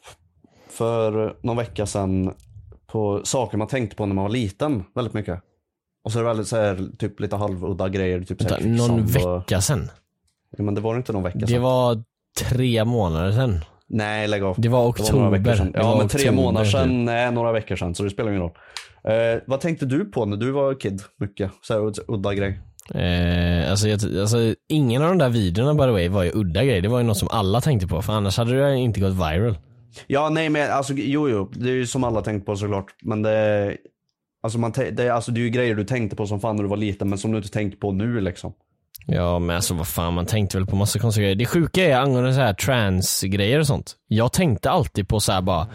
för 0.69 1.37
någon 1.43 1.57
vecka 1.57 1.87
sedan 1.87 2.35
på 2.87 3.21
saker 3.25 3.59
man 3.59 3.69
tänkte 3.69 3.97
på 3.97 4.07
när 4.07 4.15
man 4.15 4.25
var 4.25 4.31
liten 4.31 4.85
väldigt 4.95 5.15
mycket? 5.15 5.41
Och 6.05 6.13
så 6.13 6.19
är 6.19 6.23
det 6.23 6.29
väldigt 6.29 6.49
så 6.49 6.57
här, 6.57 6.89
typ 6.99 7.21
lite 7.21 7.37
halvudda 7.37 7.89
grejer. 7.89 8.21
Typ 8.23 8.43
så 8.43 8.49
här 8.49 8.61
Vänta, 8.61 8.87
någon 8.87 9.01
och- 9.03 9.41
vecka 9.41 9.61
sen. 9.61 9.91
Ja, 10.57 10.65
men 10.65 10.75
det 10.75 10.81
var 10.81 10.97
inte 10.97 11.13
någon 11.13 11.23
vecka 11.23 11.39
Det 11.39 11.47
sedan. 11.47 11.63
var 11.63 12.03
tre 12.49 12.85
månader 12.85 13.33
sen. 13.33 13.61
Nej, 13.89 14.29
lägg 14.29 14.43
av. 14.43 14.55
Det 14.59 14.69
var 14.69 14.79
några 14.79 14.89
oktober. 14.91 15.31
veckor 15.39 15.55
sedan. 15.55 15.73
Det 15.73 15.79
Ja, 15.79 15.89
var 15.91 15.99
men 15.99 16.09
tre 16.09 16.21
oktober, 16.21 16.37
månader 16.43 16.65
typ. 16.67 16.73
sedan, 16.73 17.05
nej, 17.05 17.33
några 17.33 17.53
veckor 17.53 17.77
sedan, 17.77 17.95
så 17.95 18.03
det 18.03 18.11
spelar 18.11 18.31
ingen 18.31 18.43
roll. 18.43 18.53
Eh, 19.05 19.41
vad 19.47 19.61
tänkte 19.61 19.87
du 19.87 20.05
på 20.05 20.25
när 20.25 20.37
du 20.37 20.51
var 20.51 20.81
kid? 20.81 21.03
Mycket? 21.17 21.51
Så 21.63 21.73
här, 21.75 21.81
ud- 21.87 21.99
udda 22.09 22.35
grej. 22.35 22.61
Eh, 22.95 23.71
alltså, 23.71 23.89
jag, 23.89 24.01
alltså, 24.21 24.55
ingen 24.69 25.03
av 25.03 25.09
de 25.09 25.19
där 25.19 25.29
videorna 25.29 25.75
by 25.75 25.81
the 25.81 25.91
way 25.91 26.09
var 26.09 26.23
ju 26.23 26.31
udda 26.35 26.65
grejer. 26.65 26.83
Det 26.83 26.89
var 26.89 26.99
ju 26.99 27.05
något 27.05 27.17
som 27.19 27.29
alla 27.31 27.61
tänkte 27.61 27.87
på 27.87 28.03
för 28.03 28.13
annars 28.13 28.39
hade 28.39 28.61
det 28.69 28.77
inte 28.77 29.01
gått 29.01 29.13
viral. 29.15 29.59
Ja, 30.07 30.29
nej 30.29 30.49
men 30.49 30.71
alltså 30.73 30.93
jo, 30.97 31.29
jo, 31.29 31.51
det 31.55 31.71
är 31.71 31.75
ju 31.75 31.87
som 31.87 32.05
alla 32.05 32.23
tänkt 32.23 32.47
på 32.47 32.57
såklart. 32.57 32.87
Men 33.03 33.23
det, 33.23 33.77
alltså, 34.49 34.59
man, 34.59 34.93
det, 34.93 35.11
alltså, 35.11 35.31
det 35.31 35.41
är 35.41 35.43
ju 35.43 35.51
grejer 35.51 35.75
du 35.75 35.85
tänkte 35.85 36.17
på 36.17 36.27
som 36.27 36.41
fan 36.41 36.57
när 36.57 36.63
du 36.63 36.69
var 36.69 36.77
liten, 36.77 37.09
men 37.09 37.19
som 37.19 37.33
du 37.33 37.37
inte 37.37 37.51
tänker 37.51 37.79
på 37.79 37.93
nu 37.93 38.21
liksom. 38.21 38.53
Ja 39.07 39.39
men 39.39 39.57
alltså 39.57 39.75
vad 39.75 39.89
fan 39.89 40.15
man 40.15 40.27
tänkte 40.27 40.57
väl 40.57 40.67
på 40.67 40.77
massa 40.77 40.99
konstiga 40.99 41.23
grejer. 41.23 41.37
Det 41.37 41.47
sjuka 41.47 41.85
är 41.85 41.97
angående 41.97 42.35
så 42.35 42.41
här 42.41 42.55
transgrejer 42.55 43.59
och 43.59 43.67
sånt. 43.67 43.97
Jag 44.09 44.33
tänkte 44.33 44.71
alltid 44.71 45.09
på 45.09 45.21
så 45.21 45.33
här 45.33 45.43
bara 45.43 45.69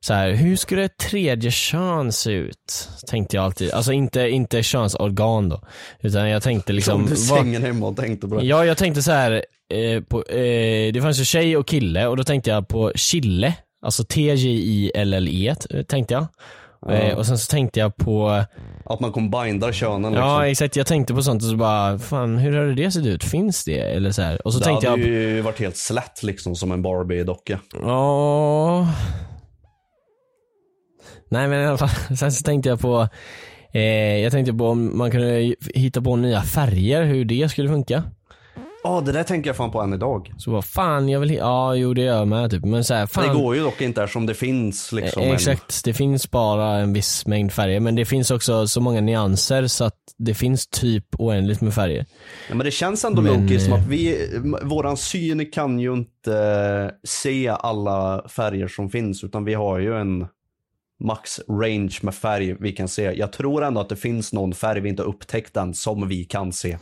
så 0.00 0.14
här, 0.14 0.32
hur 0.32 0.56
skulle 0.56 0.84
ett 0.84 0.96
tredje 0.96 1.50
kön 1.50 2.12
se 2.12 2.32
ut? 2.32 2.88
Tänkte 3.06 3.36
jag 3.36 3.44
alltid. 3.44 3.72
Alltså 3.72 3.92
inte, 3.92 4.28
inte 4.28 4.62
könsorgan 4.62 5.48
då. 5.48 5.62
Utan 6.00 6.28
jag 6.28 6.42
tänkte 6.42 6.72
liksom. 6.72 7.00
Som 7.00 7.10
du 7.10 7.16
sängen 7.16 7.62
hemma 7.62 7.86
och 7.86 7.96
tänkte 7.96 8.28
på 8.28 8.36
det. 8.36 8.46
Ja, 8.46 8.64
jag 8.64 8.76
tänkte 8.76 9.02
så 9.02 9.12
här. 9.12 9.44
Eh, 9.74 10.02
på, 10.02 10.24
eh, 10.24 10.92
det 10.92 11.02
fanns 11.02 11.20
ju 11.20 11.24
tjej 11.24 11.56
och 11.56 11.66
kille 11.66 12.06
och 12.06 12.16
då 12.16 12.24
tänkte 12.24 12.50
jag 12.50 12.68
på 12.68 12.92
chille. 12.94 13.54
Alltså 13.82 14.04
T-J-I-L-L-E 14.04 15.54
tänkte 15.88 16.14
jag. 16.14 16.26
Eh, 16.86 17.18
och 17.18 17.26
sen 17.26 17.38
så 17.38 17.50
tänkte 17.50 17.80
jag 17.80 17.96
på, 17.96 18.44
Att 18.84 19.00
man 19.00 19.12
combindar 19.12 19.72
könen 19.72 20.12
liksom. 20.12 20.28
ja 20.28 20.46
exakt, 20.46 20.76
jag 20.76 20.86
tänkte 20.86 21.14
på 21.14 21.22
sånt 21.22 21.42
och 21.42 21.48
så 21.48 21.56
bara, 21.56 21.98
fan 21.98 22.38
hur 22.38 22.58
hade 22.58 22.74
det 22.74 22.90
sett 22.90 23.06
ut? 23.06 23.24
Finns 23.24 23.64
det? 23.64 23.78
Eller 23.78 24.10
så 24.10 24.22
här. 24.22 24.46
Och 24.46 24.52
så 24.52 24.58
det 24.58 24.64
tänkte 24.64 24.88
hade 24.88 25.02
jag, 25.02 25.10
ju 25.10 25.40
varit 25.40 25.60
helt 25.60 25.76
slätt 25.76 26.22
liksom 26.22 26.56
som 26.56 26.72
en 26.72 26.82
Barbie-docka. 26.82 27.60
ja. 27.72 28.88
Nej 31.30 31.48
men 31.48 31.62
i 31.62 31.66
alla 31.66 31.78
fall, 31.78 31.88
sen 32.16 32.32
så 32.32 32.42
tänkte 32.42 32.68
jag 32.68 32.80
på, 32.80 33.08
eh, 33.72 34.16
jag 34.16 34.32
tänkte 34.32 34.52
på 34.52 34.68
om 34.68 34.98
man 34.98 35.10
kunde 35.10 35.54
hitta 35.74 36.02
på 36.02 36.16
nya 36.16 36.42
färger, 36.42 37.04
hur 37.04 37.24
det 37.24 37.48
skulle 37.48 37.68
funka. 37.68 38.02
Ja, 38.82 39.00
det 39.00 39.12
där 39.12 39.22
tänker 39.22 39.48
jag 39.48 39.56
fan 39.56 39.70
på 39.70 39.80
än 39.80 39.92
idag. 39.94 40.32
Så 40.38 40.50
vad 40.50 40.64
fan 40.64 41.08
jag 41.08 41.20
vill, 41.20 41.34
ja 41.34 41.74
jo 41.74 41.94
det 41.94 42.02
gör 42.02 42.16
jag 42.18 42.28
med 42.28 42.50
typ. 42.50 42.64
Men 42.64 42.84
så 42.84 42.94
här, 42.94 43.06
fan. 43.06 43.28
Det 43.36 43.42
går 43.42 43.56
ju 43.56 43.62
dock 43.62 43.80
inte 43.80 44.02
eftersom 44.02 44.26
det 44.26 44.34
finns 44.34 44.92
liksom 44.92 45.22
Eh, 45.22 45.28
en... 45.28 45.34
Exakt, 45.34 45.84
det 45.84 45.94
finns 45.94 46.30
bara 46.30 46.76
en 46.78 46.92
viss 46.92 47.26
mängd 47.26 47.52
färger 47.52 47.80
men 47.80 47.94
det 47.94 48.04
finns 48.04 48.30
också 48.30 48.68
så 48.68 48.80
många 48.80 49.00
nyanser 49.00 49.66
så 49.66 49.84
att 49.84 49.94
det 50.18 50.34
finns 50.34 50.66
typ 50.66 51.04
oändligt 51.18 51.60
med 51.60 51.74
färger. 51.74 52.06
Ja, 52.48 52.54
men 52.54 52.64
det 52.64 52.70
känns 52.70 53.04
ändå 53.04 53.22
Men, 53.22 53.42
Loki 53.42 53.60
som 53.60 53.72
eh, 53.72 53.78
att 53.80 53.86
vi, 53.86 54.30
m- 54.36 54.56
våran 54.62 54.96
syn 54.96 55.50
kan 55.50 55.78
ju 55.78 55.92
inte 55.92 56.36
eh, 56.38 56.94
se 57.04 57.48
alla 57.48 58.24
färger 58.28 58.68
som 58.68 58.90
finns 58.90 59.24
utan 59.24 59.44
vi 59.44 59.54
har 59.54 59.78
ju 59.78 60.00
en 60.00 60.26
max 61.04 61.40
range 61.48 61.98
med 62.02 62.14
färg 62.14 62.56
vi 62.60 62.72
kan 62.72 62.88
se. 62.88 63.02
Jag 63.02 63.32
tror 63.32 63.64
ändå 63.64 63.80
att 63.80 63.88
det 63.88 63.96
finns 63.96 64.32
någon 64.32 64.52
färg 64.52 64.80
vi 64.80 64.88
inte 64.88 65.02
upptäckt 65.02 65.56
än 65.56 65.74
som 65.74 66.08
vi 66.08 66.24
kan 66.24 66.52
se. 66.52 66.78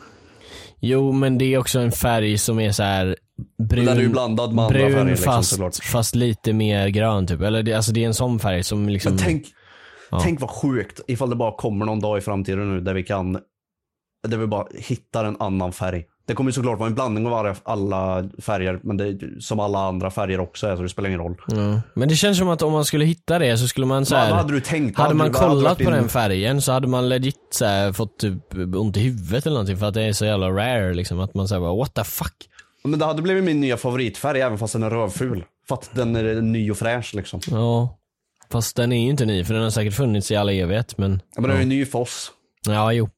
Jo 0.80 1.12
men 1.12 1.38
det 1.38 1.54
är 1.54 1.58
också 1.58 1.78
en 1.78 1.92
färg 1.92 2.38
som 2.38 2.60
är 2.60 2.72
så 2.72 2.82
här 2.82 3.16
brun, 3.58 3.88
är 3.88 4.00
ju 4.00 4.08
blandad 4.08 4.54
med 4.54 4.68
brun 4.68 4.92
färger 4.92 5.04
liksom, 5.04 5.24
fast, 5.24 5.50
såklart. 5.50 5.84
fast 5.84 6.14
lite 6.14 6.52
mer 6.52 6.88
grön 6.88 7.26
typ. 7.26 7.40
Eller 7.40 7.62
det, 7.62 7.72
alltså 7.72 7.92
det 7.92 8.02
är 8.02 8.06
en 8.06 8.14
sån 8.14 8.38
färg 8.38 8.64
som 8.64 8.88
liksom 8.88 9.12
Men 9.12 9.24
tänk, 9.24 9.46
tänk 10.22 10.40
vad 10.40 10.50
sjukt 10.50 11.00
ifall 11.06 11.30
det 11.30 11.36
bara 11.36 11.56
kommer 11.56 11.86
någon 11.86 12.00
dag 12.00 12.18
i 12.18 12.20
framtiden 12.20 12.74
nu 12.74 12.80
där 12.80 12.94
vi 12.94 13.02
kan, 13.02 13.32
där 14.28 14.38
vi 14.38 14.46
bara 14.46 14.66
hittar 14.74 15.24
en 15.24 15.36
annan 15.40 15.72
färg. 15.72 16.04
Det 16.26 16.34
kommer 16.34 16.50
såklart 16.50 16.78
vara 16.78 16.88
en 16.88 16.94
blandning 16.94 17.26
av 17.26 17.34
alla- 17.34 17.56
alla 17.64 18.28
färger, 18.38 18.80
men 18.82 18.96
det 18.96 19.18
som 19.40 19.60
alla 19.60 19.78
andra 19.78 20.10
färger 20.10 20.40
också 20.40 20.66
är, 20.66 20.76
så 20.76 20.82
det 20.82 20.88
spelar 20.88 21.08
ingen 21.08 21.20
roll. 21.20 21.36
Ja. 21.48 21.80
Men 21.94 22.08
det 22.08 22.16
känns 22.16 22.38
som 22.38 22.48
att 22.48 22.62
om 22.62 22.72
man 22.72 22.84
skulle 22.84 23.04
hitta 23.04 23.38
det 23.38 23.58
så 23.58 23.68
skulle 23.68 23.86
man 23.86 24.06
så 24.06 24.16
här, 24.16 24.30
hade 24.32 24.52
du 24.52 24.60
tänkt? 24.60 24.98
Vad 24.98 25.06
Hade 25.06 25.14
man 25.18 25.32
du- 25.32 25.38
hade 25.38 25.48
kollat 25.48 25.64
varit 25.64 25.78
på 25.78 25.90
din- 25.90 26.00
den 26.00 26.08
färgen 26.08 26.62
så 26.62 26.72
hade 26.72 26.88
man 26.88 27.08
legit 27.08 27.36
så 27.50 27.64
här, 27.64 27.92
fått 27.92 28.18
typ 28.18 28.54
ont 28.76 28.96
i 28.96 29.00
huvudet 29.00 29.46
eller 29.46 29.54
någonting 29.54 29.76
för 29.76 29.86
att 29.86 29.94
det 29.94 30.02
är 30.02 30.12
så 30.12 30.24
jävla 30.24 30.50
rare 30.50 30.94
liksom. 30.94 31.20
Att 31.20 31.34
man 31.34 31.48
säger 31.48 31.76
what 31.76 31.94
the 31.94 32.04
fuck. 32.04 32.34
Men 32.84 32.98
det 32.98 33.04
hade 33.04 33.22
blivit 33.22 33.44
min 33.44 33.60
nya 33.60 33.76
favoritfärg 33.76 34.40
även 34.40 34.58
fast 34.58 34.72
den 34.72 34.82
är 34.82 34.90
rövful. 34.90 35.44
För 35.68 35.74
att 35.74 35.90
den 35.94 36.16
är 36.16 36.34
ny 36.40 36.70
och 36.70 36.76
fräsch 36.76 37.14
liksom. 37.14 37.40
Ja. 37.50 37.98
Fast 38.52 38.76
den 38.76 38.92
är 38.92 39.02
ju 39.04 39.10
inte 39.10 39.24
ny 39.26 39.44
för 39.44 39.54
den 39.54 39.62
har 39.62 39.70
säkert 39.70 39.94
funnits 39.94 40.30
i 40.30 40.36
all 40.36 40.48
evighet 40.48 40.98
men. 40.98 41.20
Ja, 41.34 41.40
men 41.40 41.50
den 41.50 41.56
är 41.58 41.62
ju 41.62 41.68
ny 41.68 41.84
för 41.86 41.98
oss. 41.98 42.32
Ja, 42.66 42.92
jo. 42.92 43.08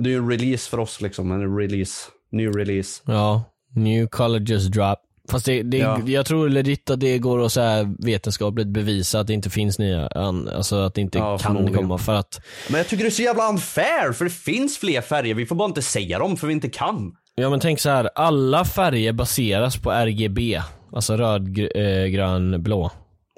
Det 0.00 0.08
är 0.08 0.12
ju 0.12 0.16
en 0.18 0.30
release 0.30 0.70
för 0.70 0.78
oss 0.78 1.00
liksom. 1.00 1.32
En 1.32 1.56
release. 1.58 2.00
Ny 2.32 2.48
release. 2.48 3.02
Ja. 3.06 3.42
New 3.76 4.06
color 4.06 4.40
just 4.40 4.72
drop. 4.72 4.98
Fast 5.30 5.46
det, 5.46 5.62
det, 5.62 5.76
Ja. 5.78 6.00
jag 6.06 6.26
tror 6.26 6.48
legit 6.48 6.90
att 6.90 7.00
det 7.00 7.18
går 7.18 7.44
att 7.44 7.52
så 7.52 7.60
här 7.60 7.94
vetenskapligt 7.98 8.66
bevisa 8.68 9.20
att 9.20 9.26
det 9.26 9.32
inte 9.32 9.50
finns 9.50 9.78
nya, 9.78 10.06
alltså 10.08 10.76
att 10.76 10.94
det 10.94 11.00
inte 11.00 11.18
Ja, 11.18 11.38
kan 11.38 11.74
komma 11.74 11.98
för 11.98 12.14
att, 12.14 12.40
Men 12.68 12.78
jag 12.78 12.88
tycker 12.88 13.04
det 13.04 13.08
är 13.08 13.10
så 13.10 13.22
jävla 13.22 13.48
unfair 13.48 14.12
för 14.12 14.24
det 14.24 14.30
finns 14.30 14.78
fler 14.78 15.00
färger. 15.00 15.34
Vi 15.34 15.46
får 15.46 15.56
bara 15.56 15.68
inte 15.68 15.82
säga 15.82 16.18
dem 16.18 16.36
för 16.36 16.46
vi 16.46 16.52
inte 16.52 16.68
kan. 16.68 17.12
ja 17.34 17.50
men 17.50 17.60
tänk 17.60 17.80
så 17.80 17.88
här, 17.90 18.10
alla 18.14 18.64
färger 18.64 19.12
baseras 19.12 19.76
på 19.76 19.90
RGB. 19.92 20.62
Alltså 20.92 21.16
röd, 21.16 21.48
gr- 21.48 21.76
eh, 21.76 22.06
grön, 22.06 22.62
blå. 22.62 22.90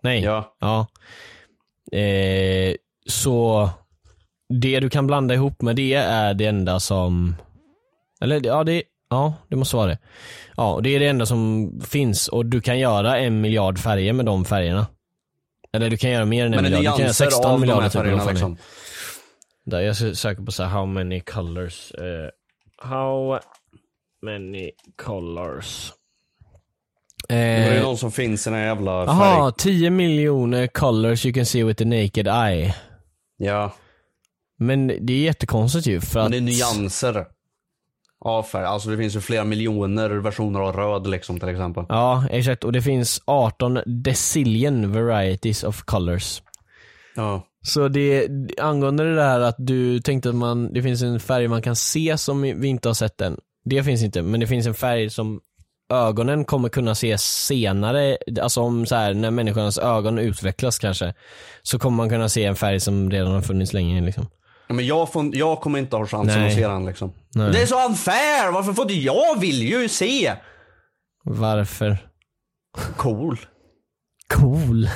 Nej. 0.03 0.22
Ja. 0.22 0.57
Ja. 0.61 0.86
Eh, 1.99 2.74
så 3.09 3.70
det 4.61 4.80
du 4.80 4.90
kan 4.90 5.07
blanda 5.07 5.34
ihop 5.34 5.62
med 5.62 5.76
det 5.76 5.95
är 5.95 6.34
det 6.34 6.47
enda 6.47 6.80
som, 6.80 7.36
eller 8.22 8.46
ja 8.46 8.64
det, 8.64 8.82
ja 9.10 9.34
det 9.48 9.56
måste 9.56 9.76
vara 9.76 9.86
det. 9.86 9.98
Ja, 10.56 10.80
det 10.82 10.90
är 10.94 11.00
det 11.00 11.06
enda 11.08 11.26
som 11.26 11.70
finns 11.84 12.28
och 12.28 12.46
du 12.46 12.60
kan 12.60 12.78
göra 12.78 13.18
en 13.18 13.40
miljard 13.40 13.78
färger 13.78 14.12
med 14.12 14.26
de 14.26 14.44
färgerna. 14.44 14.86
Eller 15.72 15.90
du 15.90 15.96
kan 15.96 16.10
göra 16.10 16.24
mer 16.24 16.46
än 16.46 16.54
en 16.54 16.62
miljard, 16.62 16.80
du 16.80 16.84
kan 16.84 16.84
göra 16.84 16.96
nyanser 16.98 17.24
16 17.24 17.44
av 17.44 17.50
de 17.52 17.60
miljarder 17.60 17.88
typ, 17.88 17.92
färgerna 17.92 18.24
liksom. 18.24 18.56
Där, 19.66 19.80
jag 19.80 19.92
sö- 19.94 20.14
söker 20.14 20.42
på 20.42 20.52
så 20.52 20.62
här, 20.62 20.70
how 20.70 20.86
many 20.86 21.20
colors. 21.20 21.92
eh, 21.92 22.28
how 22.88 23.38
many 24.26 24.70
colors. 25.04 25.92
Det 27.28 27.34
är 27.34 27.76
Eh, 27.76 27.82
någon 27.82 27.98
som 27.98 28.12
finns 28.12 28.46
i 28.46 28.50
den 28.50 28.58
här 28.58 28.66
jävla 28.66 29.06
färg. 29.06 29.16
Jaha, 29.16 29.52
10 29.52 29.90
miljoner 29.90 30.66
colors 30.66 31.26
you 31.26 31.32
can 31.34 31.46
see 31.46 31.64
with 31.64 31.78
the 31.78 31.84
naked 31.84 32.26
eye. 32.28 32.74
Ja. 33.36 33.72
Men 34.58 34.86
det 34.86 35.12
är 35.12 35.18
jättekonstigt 35.20 35.86
ju 35.86 36.00
för 36.00 36.20
att... 36.20 36.30
Men 36.30 36.44
det 36.44 36.52
är 36.52 36.74
nyanser. 36.74 37.26
Av 38.24 38.42
färg. 38.42 38.64
Alltså 38.64 38.90
det 38.90 38.96
finns 38.96 39.16
ju 39.16 39.20
flera 39.20 39.44
miljoner 39.44 40.10
versioner 40.10 40.60
av 40.60 40.76
röd 40.76 41.06
liksom 41.06 41.40
till 41.40 41.48
exempel. 41.48 41.84
Ja, 41.88 42.24
exakt. 42.30 42.64
Och 42.64 42.72
det 42.72 42.82
finns 42.82 43.22
18 43.24 43.80
decillion 43.86 44.92
varieties 44.92 45.64
of 45.64 45.82
colors. 45.82 46.42
Ja. 47.16 47.46
Så 47.62 47.88
det, 47.88 48.28
angående 48.60 49.04
det 49.04 49.14
där 49.14 49.40
att 49.40 49.56
du 49.58 50.00
tänkte 50.00 50.28
att 50.28 50.34
man, 50.34 50.72
det 50.72 50.82
finns 50.82 51.02
en 51.02 51.20
färg 51.20 51.48
man 51.48 51.62
kan 51.62 51.76
se 51.76 52.18
som 52.18 52.42
vi 52.42 52.68
inte 52.68 52.88
har 52.88 52.94
sett 52.94 53.20
än. 53.20 53.36
Det 53.64 53.84
finns 53.84 54.02
inte, 54.02 54.22
men 54.22 54.40
det 54.40 54.46
finns 54.46 54.66
en 54.66 54.74
färg 54.74 55.10
som 55.10 55.40
ögonen 55.92 56.44
kommer 56.44 56.68
kunna 56.68 56.94
se 56.94 57.18
senare, 57.18 58.18
alltså 58.40 58.60
om 58.60 58.86
så 58.86 58.94
här, 58.94 59.14
när 59.14 59.30
människans 59.30 59.78
ögon 59.78 60.18
utvecklas 60.18 60.78
kanske, 60.78 61.14
så 61.62 61.78
kommer 61.78 61.96
man 61.96 62.08
kunna 62.08 62.28
se 62.28 62.44
en 62.44 62.56
färg 62.56 62.80
som 62.80 63.10
redan 63.10 63.32
har 63.32 63.40
funnits 63.40 63.72
länge 63.72 64.00
liksom. 64.00 64.26
Ja, 64.72 64.76
Men 64.76 64.86
jag, 64.86 65.12
får, 65.12 65.36
jag 65.36 65.60
kommer 65.60 65.78
inte 65.78 65.96
ha 65.96 66.06
chansen 66.06 66.38
Nej. 66.40 66.48
att 66.48 66.54
se 66.54 66.68
den 66.68 66.86
liksom. 66.86 67.12
Nej. 67.34 67.52
Det 67.52 67.62
är 67.62 67.66
så 67.66 67.86
unfair! 67.86 68.52
Varför 68.52 68.72
får 68.72 68.82
inte 68.82 68.94
jag 68.94 69.40
vill 69.40 69.62
ju 69.62 69.88
se? 69.88 70.32
Varför? 71.24 71.98
Cool. 72.96 73.38
Cool. 74.34 74.88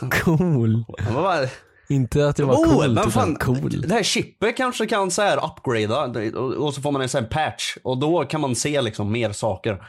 cool. 0.12 0.84
Vad- 1.14 1.48
Inte 1.88 2.28
att 2.28 2.36
det 2.36 2.44
var 2.44 2.54
Oh, 2.54 2.72
coolt 2.78 2.94
men 2.94 3.10
fan, 3.10 3.36
cool. 3.36 3.80
det 3.88 3.94
här 3.94 4.02
chippet 4.02 4.56
kanske 4.56 4.86
kan 4.86 5.10
så 5.10 5.22
här 5.22 5.44
upgrada 5.44 6.20
och, 6.40 6.74
så 6.74 6.80
får 6.82 6.92
man 6.92 7.02
en 7.02 7.08
sån 7.08 7.26
patch 7.28 7.76
och 7.84 7.98
då 7.98 8.24
kan 8.24 8.40
man 8.40 8.54
se 8.56 8.82
liksom 8.82 9.12
mer 9.12 9.32
saker. 9.32 9.82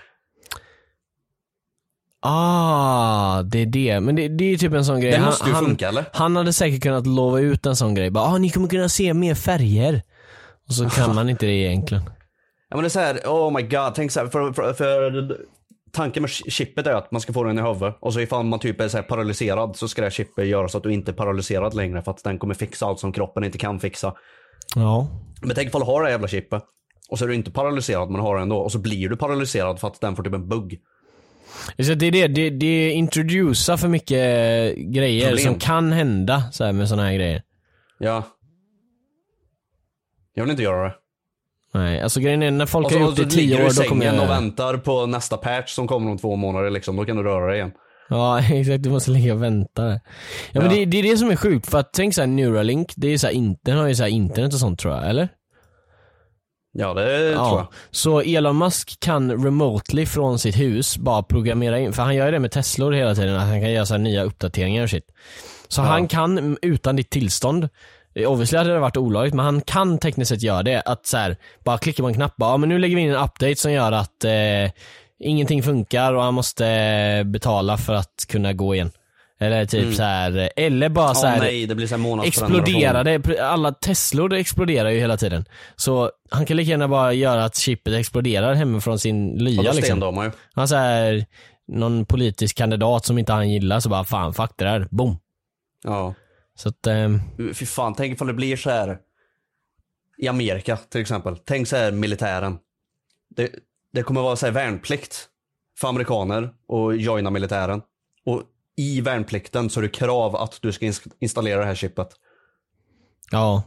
Ah, 2.24 3.42
det 3.44 3.60
är 3.60 3.66
det. 3.66 4.00
Men 4.00 4.16
det, 4.16 4.28
det 4.28 4.54
är 4.54 4.58
typ 4.58 4.74
en 4.74 4.86
sån 4.86 5.02
grej. 5.02 5.12
Det 5.12 5.18
Han- 5.18 5.26
måste 5.26 5.48
ju 5.50 5.54
han, 5.54 5.66
funka, 5.66 5.88
eller? 5.90 6.06
Han 6.14 6.36
hade 6.36 6.54
säkert 6.54 6.84
kunnat 6.84 7.08
lova 7.08 7.40
ut 7.40 7.66
en 7.66 7.76
sån 7.76 7.96
grej. 7.96 8.10
Bara, 8.10 8.26
ah, 8.26 8.38
ni 8.38 8.50
kommer 8.50 8.68
kunna 8.68 8.90
se 8.90 9.14
mer 9.14 9.36
färger. 9.36 10.02
Och 10.68 10.74
så 10.74 10.90
kan 10.90 11.16
man 11.16 11.30
inte 11.30 11.46
det 11.46 11.52
egentligen. 11.52 12.04
Ja 12.70 12.76
men 12.78 12.84
det 12.84 12.88
är 12.88 12.90
så 12.90 13.00
här, 13.00 13.20
oh 13.26 13.54
my 13.54 13.62
god, 13.62 13.96
tänk 13.96 14.12
så 14.12 14.20
här, 14.20 14.28
för, 14.28 14.54
för, 14.54 14.74
för 14.74 15.38
tanken 15.92 16.22
med 16.24 16.30
chippet 16.30 16.88
är 16.88 16.94
att 16.94 17.12
man 17.12 17.22
ska 17.22 17.34
få 17.34 17.44
den 17.44 17.60
i 17.60 17.62
huvudet 17.62 17.98
och 18.00 18.14
så 18.14 18.20
ifall 18.20 18.46
man 18.46 18.60
typ 18.60 18.82
är 18.82 18.88
så 18.88 19.04
paralyserad 19.04 19.76
så 19.76 19.88
ska 19.88 20.02
det 20.02 20.06
här 20.06 20.12
chippet 20.12 20.48
göra 20.48 20.68
så 20.68 20.78
att 20.78 20.84
du 20.84 20.94
inte 20.94 21.12
är 21.12 21.14
paralyserad 21.14 21.74
längre 21.74 22.02
för 22.02 22.12
att 22.12 22.24
den 22.24 22.40
kommer 22.40 22.54
fixa 22.54 22.86
allt 22.86 23.00
som 23.00 23.12
kroppen 23.12 23.44
inte 23.44 23.58
kan 23.58 23.80
fixa. 23.80 24.14
Ja. 24.76 25.08
Men 25.42 25.56
tänk 25.56 25.68
ifall 25.68 25.82
du 25.82 25.86
har 25.88 26.02
det 26.02 26.06
här 26.06 26.12
jävla 26.12 26.28
chippet 26.28 26.64
och 27.10 27.20
så 27.20 27.26
är 27.26 27.30
du 27.30 27.36
inte 27.36 27.52
paralyserad 27.52 28.10
men 28.10 28.22
har 28.22 28.36
det 28.36 28.42
ändå 28.42 28.58
och 28.58 28.72
så 28.72 28.80
blir 28.80 29.10
du 29.10 29.18
paralyserad 29.18 29.80
för 29.80 29.88
att 29.88 30.02
den 30.02 30.16
får 30.16 30.24
typ 30.24 30.34
en 30.34 30.48
bugg. 30.50 30.80
Så 31.84 31.94
det 31.94 32.06
är 32.06 32.12
det, 32.12 32.28
det, 32.28 32.50
det 32.50 32.92
introducerar 32.92 33.78
för 33.78 33.88
mycket 33.88 34.18
eh, 34.18 34.84
grejer 34.84 35.28
Problem. 35.30 35.46
som 35.46 35.56
kan 35.60 35.92
hända 35.92 36.44
så 36.52 36.64
här 36.64 36.72
med 36.72 36.90
såna 36.90 37.04
här 37.04 37.14
grejer. 37.14 37.44
Ja. 38.00 38.24
Jag 40.34 40.44
vill 40.44 40.52
inte 40.52 40.64
göra 40.64 40.84
det. 40.84 40.94
Nej, 41.74 42.02
alltså 42.02 42.20
grejen 42.20 42.44
är 42.44 42.52
när 42.52 42.66
folk 42.66 42.86
Och 42.86 42.92
så, 42.92 43.00
har 43.00 43.06
gjort 43.06 43.16
det 43.16 43.24
i 43.24 43.26
tio 43.26 43.66
år 43.66 43.84
då 43.84 43.90
kommer 43.90 44.06
jag... 44.06 44.24
och 44.24 44.30
väntar 44.30 44.78
på 44.78 45.06
nästa 45.06 45.38
patch 45.38 45.72
som 45.72 45.88
kommer 45.88 46.12
om 46.12 46.18
två 46.18 46.36
månader 46.36 46.70
liksom. 46.70 46.96
Då 46.96 47.06
kan 47.06 47.18
du 47.18 47.24
röra 47.24 47.48
dig 47.48 47.56
igen. 47.56 47.72
Ja 48.10 48.40
exakt, 48.54 48.84
du 48.84 48.90
måste 48.90 49.12
ligga 49.12 49.34
och 49.34 49.44
vänta. 49.44 49.86
Ja, 49.88 50.00
men 50.52 50.64
Ja. 50.64 50.70
det, 50.70 50.86
det 50.86 50.98
är 50.98 51.04
det 51.04 51.18
som 51.18 51.30
är 51.30 51.36
sjukt 51.36 51.70
för 51.70 51.78
att 51.80 51.94
tänk 51.94 52.16
såhär 52.16 52.28
Neuralink, 52.28 52.94
det 52.96 53.08
är 53.08 53.18
så 53.18 53.28
här, 53.28 53.56
den 53.62 53.78
har 53.78 53.88
ju 53.88 53.96
så 53.96 54.04
här 54.04 54.10
internet 54.10 54.54
och 54.54 54.60
sånt 54.60 54.80
tror 54.80 54.94
jag, 54.94 55.10
eller? 55.10 55.30
Ja 56.74 56.94
det 56.94 57.34
tror 57.34 57.48
jag. 57.48 57.58
Ja. 57.58 57.72
Så 57.92 58.22
Elon 58.22 58.58
Musk 58.58 59.00
kan 59.00 59.44
remotely 59.44 60.06
från 60.06 60.40
sitt 60.40 60.60
hus 60.60 60.98
bara 60.98 61.24
programmera 61.24 61.80
in, 61.80 61.94
för 61.94 62.04
han 62.04 62.16
gör 62.16 62.26
ju 62.26 62.32
det 62.32 62.40
med 62.40 62.52
Teslor 62.52 62.92
hela 62.92 63.16
tiden, 63.16 63.36
att 63.36 63.48
han 63.48 63.62
kan 63.62 63.72
göra 63.72 63.86
så 63.86 63.98
nya 63.98 64.24
uppdateringar 64.24 64.84
och 64.84 64.90
shit. 64.90 65.06
Så 65.68 65.82
han 65.82 66.08
kan 66.08 66.58
utan 66.62 66.96
ditt 66.96 67.10
tillstånd, 67.10 67.70
eh, 68.16 68.32
obviously 68.32 68.58
hade 68.58 68.74
det 68.74 68.80
varit 68.80 68.98
olagligt, 68.98 69.34
men 69.34 69.46
han 69.46 69.62
kan 69.62 69.98
tekniskt 69.98 70.30
sett 70.30 70.42
göra 70.44 70.64
det. 70.64 70.82
Att 70.82 71.06
så 71.06 71.18
här, 71.18 71.38
bara 71.64 71.78
klicka 71.78 72.04
på 72.04 72.08
en 72.08 72.14
knapp, 72.14 72.36
bara, 72.38 72.52
ja, 72.52 72.58
men 72.58 72.70
nu 72.70 72.80
lägger 72.80 72.96
vi 72.96 73.02
in 73.02 73.10
en 73.10 73.24
update 73.24 73.56
som 73.56 73.72
gör 73.72 73.92
att 73.92 74.24
eh, 74.24 74.72
ingenting 75.20 75.64
funkar 75.64 76.14
och 76.14 76.24
han 76.24 76.34
måste 76.34 76.68
eh, 76.68 77.24
betala 77.24 77.78
för 77.78 77.94
att 77.94 78.26
kunna 78.28 78.54
gå 78.54 78.76
igen. 78.76 78.92
Eller 79.42 79.66
typ 79.66 79.96
så 79.96 80.04
här, 80.04 80.50
eller 80.56 80.90
bara 80.90 81.14
så 81.14 81.28
Åh 81.28 81.32
här, 81.32 81.40
nej, 81.40 81.66
det 81.66 81.76
blir 81.76 81.88
så 81.88 81.98
här 81.98 82.26
exploderade, 82.26 83.44
alla 83.44 83.72
Teslor 83.72 84.34
exploderar 84.34 84.90
ju 84.90 85.00
hela 85.00 85.18
tiden. 85.18 85.46
Så 85.76 86.12
han 86.30 86.46
kan 86.46 86.58
lika 86.58 86.70
gärna 86.70 86.88
bara 86.88 87.14
göra 87.14 87.46
att 87.46 87.56
chippet 87.56 87.94
exploderar 87.94 88.54
hemifrån 88.54 89.00
sin 89.00 89.38
Ja, 89.38 89.44
lya 89.44 89.64
då 89.64 89.72
liksom. 89.74 90.24
ju. 90.24 90.32
Han 90.54 90.68
säger 90.68 91.26
någon 91.68 92.06
politisk 92.06 92.58
kandidat 92.58 93.06
som 93.06 93.18
inte 93.18 93.34
han 93.34 93.50
gillar 93.50 93.80
så 93.80 93.90
bara 93.90 94.04
fan 94.04 94.34
fuck 94.34 94.52
det 94.56 94.66
där, 94.66 94.88
boom. 94.92 95.18
Ja. 95.84 96.14
Så 96.56 96.70
att, 96.70 96.88
ehm, 96.88 97.22
Fy 97.54 97.66
fan, 97.66 97.94
tänk 97.96 98.14
ifall 98.14 98.28
det 98.28 98.34
blir 98.34 98.58
så 98.58 98.70
här 98.70 98.98
i 100.18 100.28
Amerika 100.28 100.78
till 100.78 101.02
exempel. 101.02 101.38
Tänk 101.46 101.68
så 101.68 101.76
här 101.76 101.92
militären. 101.92 102.58
Det, 103.36 103.50
det 103.94 104.04
kommer 104.04 104.22
vara 104.22 104.36
så 104.36 104.46
här 104.46 104.54
värnplikt 104.54 105.28
för 105.80 105.88
amerikaner 105.88 106.50
och 106.68 106.96
joina 106.96 107.30
militären. 107.30 107.82
Och 108.26 108.44
i 108.82 109.02
värnplikten 109.02 109.70
så 109.70 109.80
är 109.80 109.82
det 109.82 109.90
krav 109.90 110.36
att 110.36 110.60
du 110.62 110.72
ska 110.72 110.94
installera 111.20 111.60
det 111.60 111.66
här 111.66 111.76
chippet. 111.76 112.10
ja. 113.32 113.64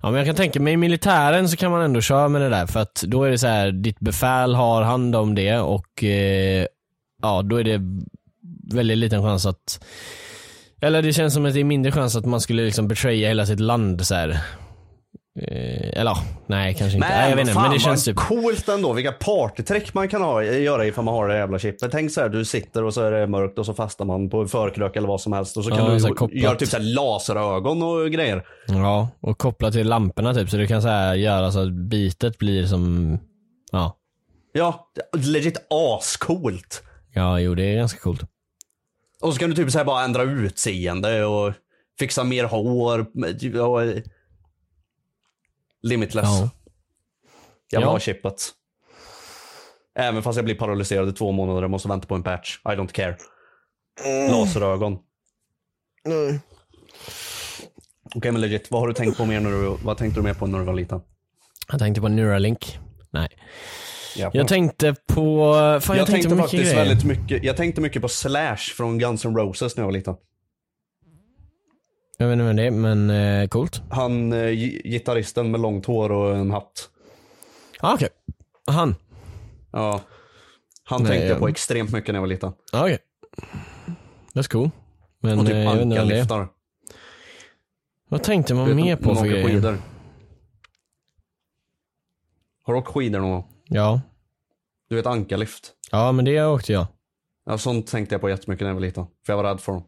Ja 0.00 0.10
men 0.10 0.14
jag 0.14 0.26
kan 0.26 0.34
tänka 0.34 0.60
mig 0.60 0.72
i 0.72 0.76
militären 0.76 1.48
så 1.48 1.56
kan 1.56 1.70
man 1.70 1.82
ändå 1.82 2.00
köra 2.00 2.28
med 2.28 2.40
det 2.40 2.48
där 2.48 2.66
för 2.66 2.80
att 2.80 3.02
då 3.06 3.24
är 3.24 3.30
det 3.30 3.38
så 3.38 3.46
här, 3.46 3.72
ditt 3.72 4.00
befäl 4.00 4.54
har 4.54 4.82
hand 4.82 5.16
om 5.16 5.34
det 5.34 5.58
och 5.58 6.04
eh, 6.04 6.66
ja 7.22 7.42
då 7.42 7.56
är 7.56 7.64
det 7.64 7.80
väldigt 8.72 8.98
liten 8.98 9.22
chans 9.22 9.46
att 9.46 9.84
eller 10.80 11.02
det 11.02 11.12
känns 11.12 11.34
som 11.34 11.46
att 11.46 11.54
det 11.54 11.60
är 11.60 11.64
mindre 11.64 11.92
chans 11.92 12.16
att 12.16 12.26
man 12.26 12.40
skulle 12.40 12.62
liksom 12.64 12.88
betraya 12.88 13.28
hela 13.28 13.46
sitt 13.46 13.60
land 13.60 14.06
så 14.06 14.14
här. 14.14 14.40
Eh, 15.40 16.00
eller 16.00 16.16
nej 16.46 16.74
kanske 16.74 16.96
inte. 16.96 17.08
nej, 17.08 17.30
jag 17.30 17.36
vet 17.36 17.48
inte, 17.48 17.60
men 17.60 17.70
det 17.70 17.78
känns 17.78 18.04
typ 18.04 18.16
coolt 18.16 18.68
ändå. 18.68 18.92
Vilka 18.92 19.12
partytrick 19.12 19.94
man 19.94 20.08
kan 20.08 20.22
ha, 20.22 20.42
göra 20.44 20.86
ifall 20.86 21.04
man 21.04 21.14
har 21.14 21.28
det 21.28 21.36
jävla 21.36 21.58
chippet. 21.58 21.92
Tänk 21.92 22.12
så 22.12 22.20
här, 22.20 22.28
du 22.28 22.44
sitter 22.44 22.84
och 22.84 22.94
så 22.94 23.02
är 23.02 23.10
det 23.10 23.26
mörkt 23.26 23.58
och 23.58 23.66
så 23.66 23.74
fastnar 23.74 24.06
man 24.06 24.30
på 24.30 24.40
en 24.40 24.48
förkrök 24.48 24.96
eller 24.96 25.08
vad 25.08 25.20
som 25.20 25.32
helst. 25.32 25.56
Och 25.56 25.64
så 25.64 25.70
kan 25.70 25.78
Ja, 25.78 26.26
du 26.26 26.38
göra 26.40 26.54
typ 26.54 26.68
så 26.68 26.76
här 26.76 26.84
laserögon 26.84 27.82
och 27.82 28.10
grejer. 28.10 28.44
Ja, 28.66 29.08
och 29.20 29.38
kopplat 29.38 29.72
till 29.72 29.88
lamporna 29.88 30.34
typ 30.34 30.50
så 30.50 30.56
du 30.56 30.66
kan 30.66 30.82
så 30.82 30.88
här 30.88 31.14
göra 31.14 31.52
så 31.52 31.60
att 31.62 31.72
bitet 31.72 32.38
blir 32.38 32.66
som, 32.66 33.18
ja. 33.72 33.96
Ja, 34.52 34.88
legit 35.16 35.66
ascoolt. 35.70 36.82
Ja, 37.14 37.40
jo 37.40 37.54
det 37.54 37.64
är 37.64 37.76
ganska 37.76 38.00
coolt. 38.00 38.22
Och 39.20 39.32
så 39.32 39.38
kan 39.38 39.50
du 39.50 39.56
typ 39.56 39.70
så 39.70 39.78
här 39.78 39.84
bara 39.84 40.04
ändra 40.04 40.22
utseende 40.22 41.24
och 41.24 41.52
fixa 41.98 42.24
mer 42.24 42.44
hår. 42.44 43.06
Och 43.60 43.82
limitless. 45.82 46.24
Ja. 46.28 46.50
Jag 47.70 47.80
vill 47.80 47.86
Ja. 47.86 47.90
ha 47.90 47.98
chippet. 48.00 48.50
Även 49.98 50.22
fast 50.22 50.36
jag 50.36 50.44
blir 50.44 50.54
paralyserad 50.54 51.08
i 51.08 51.12
två 51.12 51.32
månader 51.32 51.62
och 51.64 51.70
måste 51.70 51.88
vänta 51.88 52.06
på 52.08 52.14
en 52.14 52.22
patch. 52.22 52.58
I 52.64 52.68
don't 52.68 52.92
care. 52.92 53.16
Laserögon. 54.30 54.98
Okej 58.14 58.32
men 58.32 58.40
legit, 58.40 58.70
vad 58.70 58.80
har 58.80 58.88
du 58.88 58.94
tänkt 58.94 59.16
på 59.16 59.24
mer 59.26 59.40
när 59.40 59.50
du, 59.50 59.76
vad 59.84 59.96
tänkte 59.98 60.20
du 60.20 60.24
mer 60.24 60.34
på 60.34 60.46
när 60.46 60.58
du 60.58 60.64
var 60.64 60.74
liten? 60.74 61.00
Jag 61.70 61.78
tänkte 61.78 62.00
på 62.00 62.08
Neuralink. 62.08 62.78
Nej. 63.10 63.28
Ja. 64.16 64.30
Jag 64.34 64.48
tänkte 64.48 64.94
på, 65.08 65.52
fan 65.82 65.96
jag, 65.96 66.02
jag 66.02 66.06
tänkte 66.06 66.28
på 66.28 66.34
mycket 66.34 66.50
faktiskt 66.50 66.72
grejer. 66.72 66.86
väldigt 66.88 67.04
mycket, 67.04 67.44
jag 67.44 67.56
tänkte 67.56 67.80
mycket 67.80 68.02
på 68.02 68.08
Slash 68.08 68.56
från 68.56 68.98
Guns 68.98 69.24
N' 69.24 69.36
Roses 69.36 69.76
när 69.76 69.82
jag 69.82 69.86
var 69.86 69.92
liten. 69.92 70.14
Jag 72.18 72.26
vet 72.28 72.32
inte 72.32 72.44
vem 72.44 72.56
det 72.56 72.62
är, 72.66 72.70
men 72.70 73.10
eh, 73.10 73.48
coolt. 73.48 73.82
Han, 73.90 74.32
eh, 74.32 74.38
gi- 74.48 74.82
gitarristen 74.84 75.50
med 75.50 75.60
långt 75.60 75.86
hår 75.86 76.12
och 76.12 76.36
en 76.36 76.50
hatt. 76.50 76.88
Ah, 77.80 77.94
okej. 77.94 78.08
Han. 78.66 78.94
Ja. 79.72 80.00
Han 80.84 81.02
Nej, 81.02 81.08
tänkte 81.10 81.26
jag 81.26 81.34
jag- 81.34 81.40
på 81.40 81.48
extremt 81.48 81.92
mycket 81.92 82.08
när 82.08 82.14
jag 82.14 82.20
var 82.22 82.28
liten. 82.28 82.52
Ah, 82.72 82.82
okej. 82.84 82.98
That's 84.34 84.50
cool. 84.52 84.70
Men 85.20 85.38
Och 85.38 85.46
typ 85.46 85.54
eh, 85.54 85.60
jag 85.62 85.72
vet 85.74 85.82
inte 85.82 85.96
vem 85.96 86.08
det 86.08 86.14
är. 86.14 86.20
ankarlyftar. 86.20 86.48
Vad 88.08 88.22
tänkte 88.22 88.54
man 88.54 88.76
mer 88.76 88.96
på 88.96 89.14
för 89.14 89.26
grejer? 89.26 89.46
skidor. 89.48 89.78
Har 92.62 92.72
du 92.74 92.78
åkt 92.80 92.88
skidor 92.88 93.20
någon 93.20 93.30
gång? 93.30 93.44
Ja. 93.64 94.00
Du 94.88 94.96
vet 94.96 95.06
ankarlyft? 95.06 95.72
Ja, 95.90 96.12
men 96.12 96.24
det 96.24 96.44
åkte 96.44 96.72
jag. 96.72 96.86
Ja, 97.46 97.58
sånt 97.58 97.86
tänkte 97.86 98.14
jag 98.14 98.20
på 98.20 98.28
jättemycket 98.30 98.60
när 98.64 98.68
jag 98.68 98.74
var 98.74 98.80
liten. 98.80 99.06
För 99.26 99.32
jag 99.32 99.36
var 99.42 99.44
rädd 99.44 99.60
för 99.60 99.72
dem. 99.72 99.82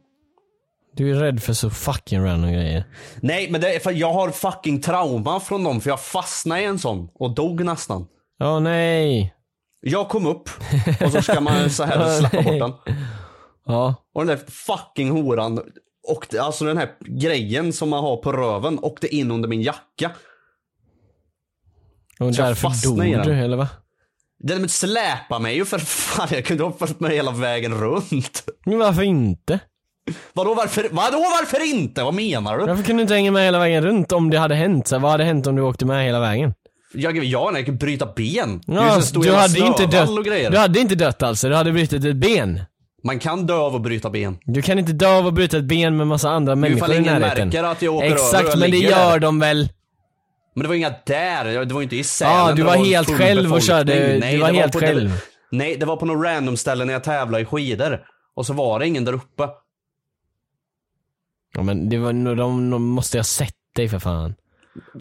Du 0.97 1.11
är 1.11 1.21
rädd 1.21 1.43
för 1.43 1.53
så 1.53 1.71
fucking 1.71 2.25
random 2.25 2.53
grejer. 2.53 2.85
Nej, 3.21 3.51
men 3.51 3.61
det 3.61 3.75
är 3.75 3.81
för 3.81 3.91
jag 3.91 4.13
har 4.13 4.31
fucking 4.31 4.81
trauma 4.81 5.41
från 5.41 5.65
dem 5.65 5.81
för 5.81 5.91
jag 5.91 6.01
fastnade 6.01 6.61
i 6.61 6.65
en 6.65 6.79
sån 6.79 7.09
och 7.15 7.35
dog 7.35 7.65
nästan. 7.65 8.07
Ja, 8.39 8.59
nej. 8.59 9.35
Jag 9.81 10.09
kom 10.09 10.27
upp 10.27 10.51
och 11.05 11.13
så 11.13 11.23
ska 11.23 11.41
man 11.41 11.71
så 11.71 11.85
här 11.85 12.19
släppa 12.19 12.43
bort 12.43 12.59
den. 12.59 12.95
Ja. 13.67 13.95
Och 14.15 14.27
den 14.27 14.37
där 14.37 14.45
fucking 14.51 15.11
horan 15.11 15.61
åkte, 16.09 16.43
alltså 16.43 16.65
den 16.65 16.79
här 16.79 16.91
grejen 17.01 17.73
som 17.73 17.89
man 17.89 18.05
har 18.05 18.17
på 18.17 18.33
röven 18.33 18.79
åkte 18.83 19.17
in 19.17 19.31
under 19.31 19.49
min 19.49 19.63
jacka. 19.63 20.11
Och 22.21 22.35
Så 22.35 22.43
därför 22.43 22.87
dog 22.87 23.27
du, 23.27 23.33
eller 23.33 23.57
va? 23.57 23.69
Den 24.39 24.69
släpade 24.69 25.43
mig 25.43 25.57
ju 25.57 25.65
för 25.65 25.79
fan, 25.79 26.29
jag 26.31 26.45
kunde 26.45 26.65
ha 26.65 26.73
följt 26.73 27.01
med 27.01 27.11
hela 27.11 27.31
vägen 27.31 27.75
runt. 27.75 28.45
Men 28.65 28.79
varför 28.79 29.03
inte? 29.03 29.61
Vadå 30.33 30.55
varför, 30.55 30.89
vadå 30.91 31.19
varför 31.19 31.71
inte? 31.75 32.03
Vad 32.03 32.15
menar 32.15 32.59
du? 32.59 32.67
Varför 32.67 32.83
kunde 32.85 33.01
du 33.01 33.03
inte 33.03 33.15
hänga 33.15 33.31
med 33.31 33.45
hela 33.45 33.59
vägen 33.59 33.83
runt 33.85 34.13
om 34.13 34.31
det 34.31 34.39
hade 34.39 34.55
hänt? 34.55 34.87
Så 34.89 34.99
vad 34.99 35.11
hade 35.11 35.25
hänt 35.25 35.47
om 35.47 35.57
du 35.57 35.63
åkte 35.63 35.87
med 35.87 36.05
hela 36.05 36.21
vägen? 36.21 36.55
Jag, 36.95 37.25
ja, 37.25 37.51
nej, 37.53 37.61
jag 37.61 37.67
kan 37.67 37.77
bryta 37.77 38.07
ben. 38.17 38.61
Ja, 38.67 39.01
du 39.13 39.33
hade 39.33 39.59
inte 39.59 39.87
dött. 39.87 40.11
Du 40.51 40.59
hade 40.59 40.81
inte 40.81 40.95
dött 40.95 41.23
alltså, 41.23 41.49
du 41.49 41.55
hade 41.55 41.73
brutit 41.73 42.05
ett 42.05 42.17
ben. 42.17 42.61
Man 43.05 43.19
kan 43.19 43.47
dö 43.47 43.55
av 43.55 43.77
att 43.77 43.83
bryta 43.83 44.11
ben. 44.11 44.39
Du 44.45 44.63
kan 44.63 44.79
inte 44.79 44.93
dö 44.93 45.19
av 45.19 45.27
att 45.27 45.35
bryta 45.35 45.57
ett 45.57 45.65
ben 45.65 45.97
med 45.97 46.07
massa 46.07 46.31
andra 46.31 46.55
människor 46.55 46.77
ifall 46.77 46.93
i 46.93 46.97
ingen 46.97 47.21
närheten. 47.21 47.49
märker 47.49 47.65
att 47.65 47.83
jag 47.83 47.95
åker 47.95 48.07
över 48.07 48.17
Exakt, 48.17 48.49
jag 48.49 48.59
men 48.59 48.71
det 48.71 48.77
gör 48.77 49.11
där. 49.13 49.19
de 49.19 49.41
väl? 49.41 49.69
Men 50.55 50.63
det 50.63 50.69
var 50.69 50.75
inga 50.75 50.95
där, 51.07 51.65
det 51.65 51.75
var 51.75 51.83
inte 51.83 51.97
i 51.97 52.05
Sälen. 52.05 52.35
Ja, 52.35 52.53
du 52.53 52.63
var 52.63 52.77
det 52.77 52.85
helt 52.85 53.11
själv 53.11 53.53
och 53.55 53.63
körde- 53.63 54.19
du 54.31 54.39
var 54.39 54.53
helt 54.53 54.73
på, 54.73 54.79
själv. 54.79 55.11
Det, 55.11 55.17
nej, 55.57 55.77
det 55.77 55.87
var 55.87 55.97
på 55.97 56.07
något 56.07 56.27
random 56.27 56.57
ställe 56.57 56.85
när 56.85 56.93
jag 56.93 57.05
tävlade 57.05 57.43
i 57.43 57.47
skidor. 57.47 58.01
Och 58.37 58.47
så 58.47 58.53
var 58.53 58.79
det 58.79 58.87
ingen 58.87 59.05
där 59.05 59.13
uppe. 59.13 59.49
Ja 61.55 61.63
men 61.63 61.89
det 61.89 61.99
var 61.99 62.13
de, 62.37 62.71
de 62.71 62.83
måste 62.85 63.19
ha 63.19 63.25
sett 63.25 63.55
dig 63.77 63.89
för 63.89 63.99
fan. 63.99 64.35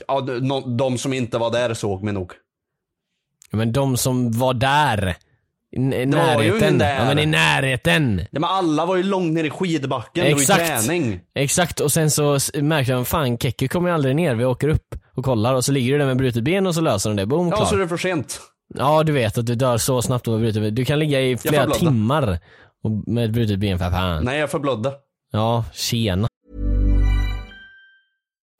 Ja, 0.07 0.21
de, 0.21 0.77
de 0.77 0.97
som 0.97 1.13
inte 1.13 1.37
var 1.37 1.51
där 1.51 1.73
såg 1.73 2.03
mig 2.03 2.13
nog. 2.13 2.31
Ja, 3.51 3.57
men 3.57 3.71
de 3.71 3.97
som 3.97 4.31
var 4.31 4.53
där. 4.53 5.15
I, 5.71 5.79
i 5.79 6.05
Det 6.05 6.17
var 6.17 6.41
ju 6.43 6.57
ingen 6.57 6.77
där. 6.77 6.95
Ja 6.99 7.05
men 7.05 7.19
i 7.19 7.25
närheten. 7.25 8.17
Ja, 8.31 8.39
men 8.39 8.43
alla 8.43 8.85
var 8.85 8.95
ju 8.95 9.03
långt 9.03 9.33
ner 9.33 9.43
i 9.43 9.49
skidbacken, 9.49 10.25
Exakt. 10.25 10.59
det 10.59 10.69
var 10.69 10.75
ju 10.75 10.87
träning. 10.87 11.19
Exakt, 11.35 11.79
och 11.79 11.91
sen 11.91 12.11
så 12.11 12.39
märkte 12.53 12.93
de, 12.93 13.05
fan 13.05 13.37
Kekke 13.37 13.67
kommer 13.67 13.89
ju 13.89 13.95
aldrig 13.95 14.15
ner, 14.15 14.35
vi 14.35 14.45
åker 14.45 14.67
upp 14.67 14.95
och 15.15 15.25
kollar 15.25 15.53
och 15.53 15.65
så 15.65 15.71
ligger 15.71 15.93
du 15.93 15.99
där 15.99 16.05
med 16.05 16.17
brutet 16.17 16.43
ben 16.43 16.67
och 16.67 16.75
så 16.75 16.81
löser 16.81 17.09
de 17.09 17.15
det, 17.15 17.25
boom, 17.25 17.47
Ja, 17.49 17.55
klar. 17.55 17.65
så 17.65 17.75
är 17.75 17.79
det 17.79 17.87
för 17.87 17.97
sent. 17.97 18.41
Ja, 18.75 19.03
du 19.03 19.11
vet 19.11 19.37
att 19.37 19.45
du 19.45 19.55
dör 19.55 19.77
så 19.77 20.01
snabbt 20.01 20.27
av 20.27 20.39
brutet 20.39 20.61
ben. 20.61 20.75
Du 20.75 20.85
kan 20.85 20.99
ligga 20.99 21.21
i 21.21 21.37
flera 21.37 21.69
timmar 21.71 22.39
och 22.83 22.91
med 23.07 23.25
ett 23.25 23.31
brutet 23.31 23.59
ben 23.59 23.79
för 23.79 23.91
fan. 23.91 24.23
Nej, 24.23 24.39
jag 24.39 24.51
förblödde. 24.51 24.91
Ja, 25.31 25.65
tjena. 25.73 26.27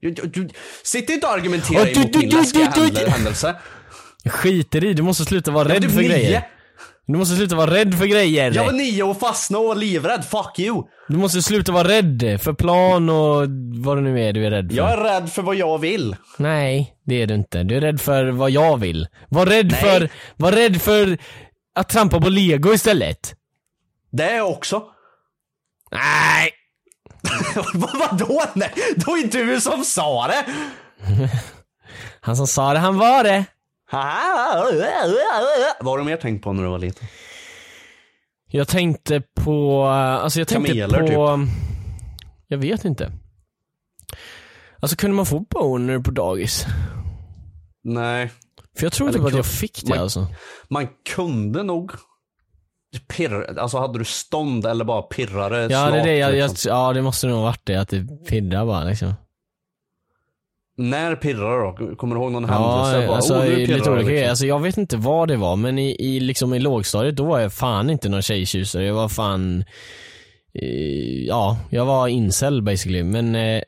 Du, 0.00 0.10
du, 0.10 0.22
du, 0.26 0.48
sitt 0.82 1.10
inte 1.10 1.26
och 1.26 1.32
argumentera 1.32 1.84
du- 1.84 1.92
emot 1.92 2.16
min 2.16 2.28
läskiga 2.30 3.08
händelse. 3.08 3.56
Jag 4.22 4.32
skiter 4.32 4.84
i, 4.84 4.94
du 4.94 5.02
måste 5.02 5.24
sluta 5.24 5.50
vara 5.50 5.68
rädd 5.68 5.84
för 5.84 6.00
typ 6.00 6.10
grejer. 6.10 6.30
nio. 6.30 6.42
Du 7.06 7.18
måste 7.18 7.36
sluta 7.36 7.56
vara 7.56 7.70
rädd 7.74 7.94
för 7.94 8.06
grejer. 8.06 8.52
Jag 8.54 8.64
var 8.64 8.72
nio 8.72 9.02
och 9.02 9.20
fastnade 9.20 9.62
och 9.62 9.68
var 9.68 9.74
livrädd, 9.74 10.24
fuck 10.24 10.58
you. 10.58 10.82
Du 11.08 11.16
måste 11.16 11.42
sluta 11.42 11.72
vara 11.72 11.88
rädd 11.88 12.40
för 12.42 12.52
plan 12.52 13.08
och 13.08 13.46
vad 13.84 13.96
det 13.96 14.00
nu 14.00 14.24
är 14.24 14.32
du 14.32 14.46
är 14.46 14.50
rädd 14.50 14.70
för. 14.70 14.76
Jag 14.76 14.92
är 14.92 14.96
rädd 14.96 15.32
för 15.32 15.42
vad 15.42 15.56
jag 15.56 15.78
vill. 15.78 16.16
Nej, 16.38 16.94
det 17.06 17.22
är 17.22 17.26
du 17.26 17.34
inte. 17.34 17.62
Du 17.62 17.76
är 17.76 17.80
rädd 17.80 18.00
för 18.00 18.24
vad 18.30 18.50
jag 18.50 18.76
vill. 18.76 19.06
Var 19.28 19.46
rädd 19.46 19.70
Nej. 19.70 19.80
för, 19.80 20.08
var 20.36 20.52
rädd 20.52 20.82
för 20.82 21.18
att 21.74 21.88
trampa 21.88 22.20
på 22.20 22.28
lego 22.28 22.74
istället. 22.74 23.34
Det 24.12 24.24
är 24.24 24.36
jag 24.36 24.50
också. 24.50 24.82
Nej! 25.92 26.50
Vad- 27.74 27.98
Vadå? 28.10 28.42
Nej, 28.54 28.72
det 28.96 29.06
var 29.06 29.16
inte 29.16 29.38
du 29.44 29.60
som 29.60 29.84
sa 29.84 30.26
det. 30.28 30.44
Han 32.20 32.36
som 32.36 32.46
sa 32.46 32.72
det, 32.72 32.78
han 32.78 32.98
var 32.98 33.24
det. 33.24 33.44
Vad 35.80 35.86
har 35.92 35.98
du 35.98 36.04
mer 36.04 36.16
tänkt 36.16 36.44
på 36.44 36.52
när 36.52 36.62
du 36.62 36.68
var 36.68 36.78
liten? 36.78 37.08
Jag 38.46 38.68
tänkte 38.68 39.22
på, 39.40 39.84
alltså 39.86 40.38
jag 40.40 40.48
tänkte 40.48 40.72
Kameler, 40.72 41.14
på, 41.14 41.46
jag 42.48 42.58
vet 42.58 42.84
inte. 42.84 43.12
Alltså 44.80 44.96
kunde 44.96 45.16
man 45.16 45.26
få 45.26 45.40
boner 45.40 45.98
på 45.98 46.10
dagis? 46.10 46.66
Nej. 47.84 48.30
För 48.76 48.86
jag 48.86 48.92
tror 48.92 49.08
Eller 49.08 49.18
typ 49.18 49.26
att 49.26 49.34
jag 49.34 49.46
fick 49.46 49.82
det 49.82 49.88
man- 49.88 49.98
alltså. 49.98 50.26
Man 50.68 50.88
kunde 51.14 51.62
nog 51.62 51.92
pirra, 53.08 53.60
alltså 53.62 53.78
hade 53.78 53.98
du 53.98 54.04
stånd 54.04 54.66
eller 54.66 54.84
bara 54.84 55.02
pirrade 55.02 55.68
Ja 55.70 55.90
det 55.90 56.00
är 56.00 56.04
det, 56.04 56.16
jag, 56.16 56.36
jag, 56.36 56.48
liksom? 56.50 56.72
ja 56.72 56.92
det 56.92 57.02
måste 57.02 57.26
nog 57.26 57.42
varit 57.42 57.60
det, 57.64 57.76
att 57.76 57.88
det 57.88 58.06
pirrar 58.28 58.66
bara 58.66 58.84
liksom. 58.84 59.14
När 60.76 61.16
pirrade 61.16 61.62
då? 61.62 61.96
Kommer 61.96 62.14
du 62.14 62.20
ihåg 62.20 62.32
någon 62.32 62.42
Ja, 62.48 62.48
händelse? 62.48 63.06
Bara, 63.06 63.16
alltså 63.16 63.34
oh, 63.34 63.44
pirrar 63.44 63.76
lite 63.76 63.90
olika 63.90 64.10
liksom. 64.10 64.30
Alltså 64.30 64.46
jag 64.46 64.60
vet 64.60 64.76
inte 64.76 64.96
vad 64.96 65.28
det 65.28 65.36
var 65.36 65.56
men 65.56 65.78
i, 65.78 65.96
i, 65.98 66.20
liksom 66.20 66.54
i 66.54 66.58
lågstadiet 66.58 67.16
då 67.16 67.24
var 67.24 67.38
jag 67.38 67.52
fan 67.52 67.90
inte 67.90 68.08
någon 68.08 68.22
tjejtjusare. 68.22 68.84
Jag 68.84 68.94
var 68.94 69.08
fan, 69.08 69.64
ja, 71.26 71.58
jag 71.70 71.84
var 71.84 72.08
incel 72.08 72.62
basically. 72.62 73.02
Men, 73.02 73.34
eh, 73.34 73.62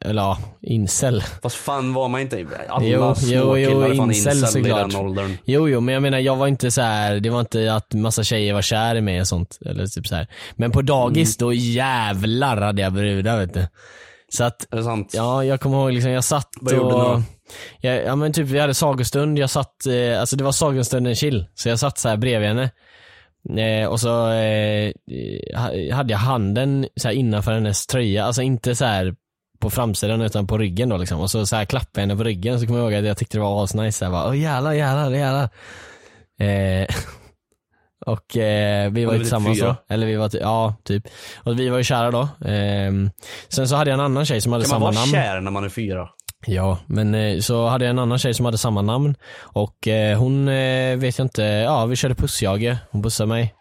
eller 0.00 0.22
ja, 0.22 0.38
incel. 0.62 1.22
Fast 1.42 1.56
fan 1.56 1.94
var 1.94 2.08
man 2.08 2.20
inte, 2.20 2.46
alla 2.68 2.84
Jo, 2.84 3.14
små 3.14 3.28
jo, 3.28 3.58
jo, 3.58 3.68
killar 3.70 3.90
är 3.90 3.94
fan 3.94 4.10
incel 4.10 4.38
incel 4.38 4.66
i 4.66 4.68
den 4.68 4.96
åldern. 4.96 5.36
Jo, 5.44 5.68
jo, 5.68 5.80
men 5.80 5.94
jag 5.94 6.02
menar 6.02 6.18
jag 6.18 6.36
var 6.36 6.46
inte 6.46 6.70
så 6.70 6.82
här. 6.82 7.20
det 7.20 7.30
var 7.30 7.40
inte 7.40 7.74
att 7.74 7.94
massa 7.94 8.22
tjejer 8.22 8.54
var 8.54 8.62
kär 8.62 8.94
i 8.94 9.00
mig 9.00 9.20
och 9.20 9.28
sånt. 9.28 9.58
Eller 9.66 9.86
typ 9.86 10.06
så 10.06 10.14
här. 10.14 10.26
Men 10.56 10.70
på 10.70 10.82
dagis 10.82 11.36
då 11.36 11.52
jävlar 11.52 12.56
hade 12.56 12.82
jag 12.82 12.92
brudar 12.92 13.38
vet 13.38 13.54
du. 13.54 13.66
Så 14.32 14.44
att, 14.44 14.72
Är 14.72 14.76
det 14.76 14.84
sant? 14.84 15.12
ja 15.14 15.44
jag 15.44 15.60
kommer 15.60 15.76
ihåg 15.78 15.92
liksom, 15.92 16.10
jag 16.10 16.24
satt 16.24 16.48
Vad 16.60 16.74
gjorde 16.74 16.94
och 16.94 17.00
då? 17.00 17.22
Ja, 17.80 17.90
ja 17.92 18.16
men 18.16 18.32
typ 18.32 18.46
vi 18.46 18.58
hade 18.58 18.74
sagostund, 18.74 19.38
jag 19.38 19.50
satt, 19.50 19.86
eh, 19.86 20.20
alltså 20.20 20.36
det 20.36 20.44
var 20.44 20.52
sagostunden 20.52 21.14
chill. 21.14 21.46
Så 21.54 21.68
jag 21.68 21.78
satt 21.78 21.98
så 21.98 22.08
här 22.08 22.16
bredvid 22.16 22.48
henne. 22.48 22.70
Eh, 23.58 23.88
och 23.88 24.00
så 24.00 24.30
eh, 24.30 24.92
ha- 25.56 25.94
hade 25.96 26.12
jag 26.12 26.18
handen 26.18 26.86
så 26.96 27.08
här 27.08 27.14
innanför 27.14 27.52
hennes 27.52 27.86
tröja, 27.86 28.24
alltså 28.24 28.42
inte 28.42 28.74
så 28.76 28.84
här 28.84 29.14
på 29.60 29.70
framsidan 29.70 30.20
utan 30.22 30.46
på 30.46 30.58
ryggen 30.58 30.88
då 30.88 30.96
liksom. 30.96 31.20
Och 31.20 31.30
så, 31.30 31.46
så 31.46 31.56
här 31.56 31.64
klappade 31.64 31.90
jag 31.94 32.00
henne 32.02 32.16
på 32.16 32.24
ryggen 32.24 32.60
så 32.60 32.66
kommer 32.66 32.78
jag 32.78 32.92
ihåg 32.92 32.98
att 33.00 33.06
jag 33.08 33.16
tyckte 33.16 33.36
det 33.38 33.42
var 33.42 33.64
asnice. 33.64 34.04
Här, 34.04 34.12
bara, 34.12 34.28
Åh 34.28 34.38
jävlar, 34.38 34.72
jävlar, 34.72 35.10
jävlar. 35.10 35.48
Eh, 36.40 36.86
och 38.06 38.36
eh, 38.36 38.90
vi 38.90 39.04
var 39.04 39.12
Var 39.12 39.14
ju 39.14 39.20
tillsammans 39.20 39.58
fyra? 39.58 39.76
då. 39.88 39.94
Eller 39.94 40.06
vi 40.06 40.16
var, 40.16 40.30
ja 40.40 40.74
typ. 40.84 41.04
Och 41.36 41.60
vi 41.60 41.68
var 41.68 41.78
ju 41.78 41.84
kära 41.84 42.10
då. 42.10 42.28
Ehm, 42.44 43.10
sen 43.48 43.68
så 43.68 43.76
hade 43.76 43.90
jag 43.90 43.94
en 43.98 44.04
annan 44.04 44.24
tjej 44.26 44.40
som 44.40 44.52
hade 44.52 44.64
Kan 44.64 44.70
man 44.70 44.80
samma 44.80 44.84
vara 44.90 45.00
namn. 45.00 45.12
kär 45.34 45.40
när 45.40 45.50
man 45.50 45.64
är 45.64 45.68
fyra? 45.68 46.08
Ja, 46.46 46.78
men 46.86 47.14
eh, 47.14 47.38
så 47.40 47.66
hade 47.66 47.84
jag 47.84 47.90
en 47.90 47.98
annan 47.98 48.18
tjej 48.18 48.34
som 48.34 48.44
hade 48.46 48.58
samma 48.58 48.82
namn 48.82 49.14
och 49.40 49.88
eh, 49.88 50.18
hon 50.18 50.48
eh, 50.48 50.96
vet 50.96 51.18
jag 51.18 51.24
inte, 51.24 51.42
ja 51.42 51.86
vi 51.86 51.96
körde 51.96 52.14
pussjage, 52.14 52.76
hon 52.90 53.02
pussade 53.02 53.28
mig. 53.28 53.54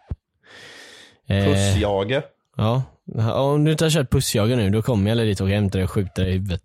Pussjage? 1.28 2.22
Ja, 2.58 2.84
om 3.34 3.64
du 3.66 3.72
inte 3.72 3.86
har 3.86 3.90
kört 3.90 4.12
pussjage 4.12 4.58
nu 4.58 4.70
då 4.70 4.82
kommer 4.82 5.10
jag 5.16 5.18
dit 5.28 5.42
och 5.42 5.50
hämtar 5.50 5.80
dig 5.80 5.84
och 5.84 5.92
skjuter 5.92 6.24
dig 6.24 6.32
i 6.32 6.34
huvudet. 6.34 6.62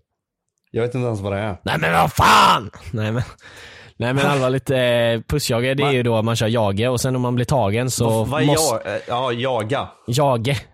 Jag 0.71 0.83
vet 0.83 0.95
inte 0.95 1.07
ens 1.07 1.21
vad 1.21 1.33
det 1.33 1.39
är. 1.39 1.57
Nej 1.62 1.79
men 1.79 1.93
vad 1.93 2.12
fan! 2.12 2.71
Nej 2.93 3.12
men, 3.12 3.23
nej 3.97 4.15
men 4.15 4.27
allvarligt, 4.27 4.71
eh, 4.71 5.37
pussjage 5.37 5.77
det 5.77 5.83
är 5.83 5.93
ju 5.93 6.03
då 6.03 6.17
att 6.17 6.25
man 6.25 6.37
kör 6.37 6.47
jage 6.47 6.89
och 6.89 7.01
sen 7.01 7.17
om 7.17 7.23
man 7.23 7.35
blir 7.35 7.45
tagen 7.45 7.91
så 7.91 8.25
Vad- 8.25 8.43
är 8.43 8.47
måste, 8.47 8.89
jag? 8.91 9.01
Ja, 9.09 9.33
jaga. 9.33 9.89
jage. 10.07 10.67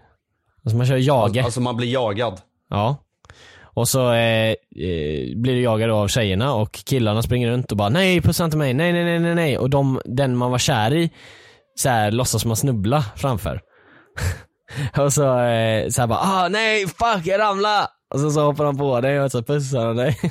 Alltså 0.65 0.77
man 0.77 0.87
kör 0.87 0.97
jage. 0.97 1.45
Alltså 1.45 1.61
man 1.61 1.77
blir 1.77 1.93
jagad. 1.93 2.41
Ja. 2.71 2.97
Och 3.75 3.89
så 3.89 4.13
eh, 4.13 4.51
eh, 4.51 4.57
blir 5.37 5.55
du 5.55 5.61
jagad 5.61 5.91
av 5.91 6.09
tjejerna 6.09 6.55
och 6.55 6.73
killarna 6.73 7.23
springer 7.23 7.51
runt 7.51 7.71
och 7.71 7.77
bara 7.77 7.89
nej 7.89 8.21
pussa 8.21 8.45
inte 8.45 8.57
mig, 8.57 8.75
nej 8.75 8.93
nej 8.93 9.05
nej 9.05 9.19
nej 9.19 9.35
nej 9.35 9.59
och 9.59 9.71
de, 9.71 10.01
den 10.05 10.37
man 10.37 10.51
var 10.51 10.59
kär 10.59 10.95
i 10.95 11.11
så 11.75 11.89
här, 11.89 12.11
låtsas 12.11 12.45
man 12.45 12.57
snubbla 12.57 13.05
framför. 13.17 13.61
och 14.99 15.13
så, 15.13 15.39
eh, 15.41 15.89
så 15.89 16.01
här 16.01 16.07
bara 16.07 16.19
ah 16.19 16.49
nej 16.49 16.87
fuck 16.87 17.27
jag 17.27 17.41
ramlade! 17.41 17.87
Och 18.15 18.21
så, 18.21 18.31
så 18.31 18.45
hoppar 18.45 18.65
de 18.65 18.79
på 18.79 19.01
dig 19.01 19.21
och 19.21 19.31
så 19.31 19.43
pussar 19.43 19.87
de 19.87 19.97
dig. 19.97 20.19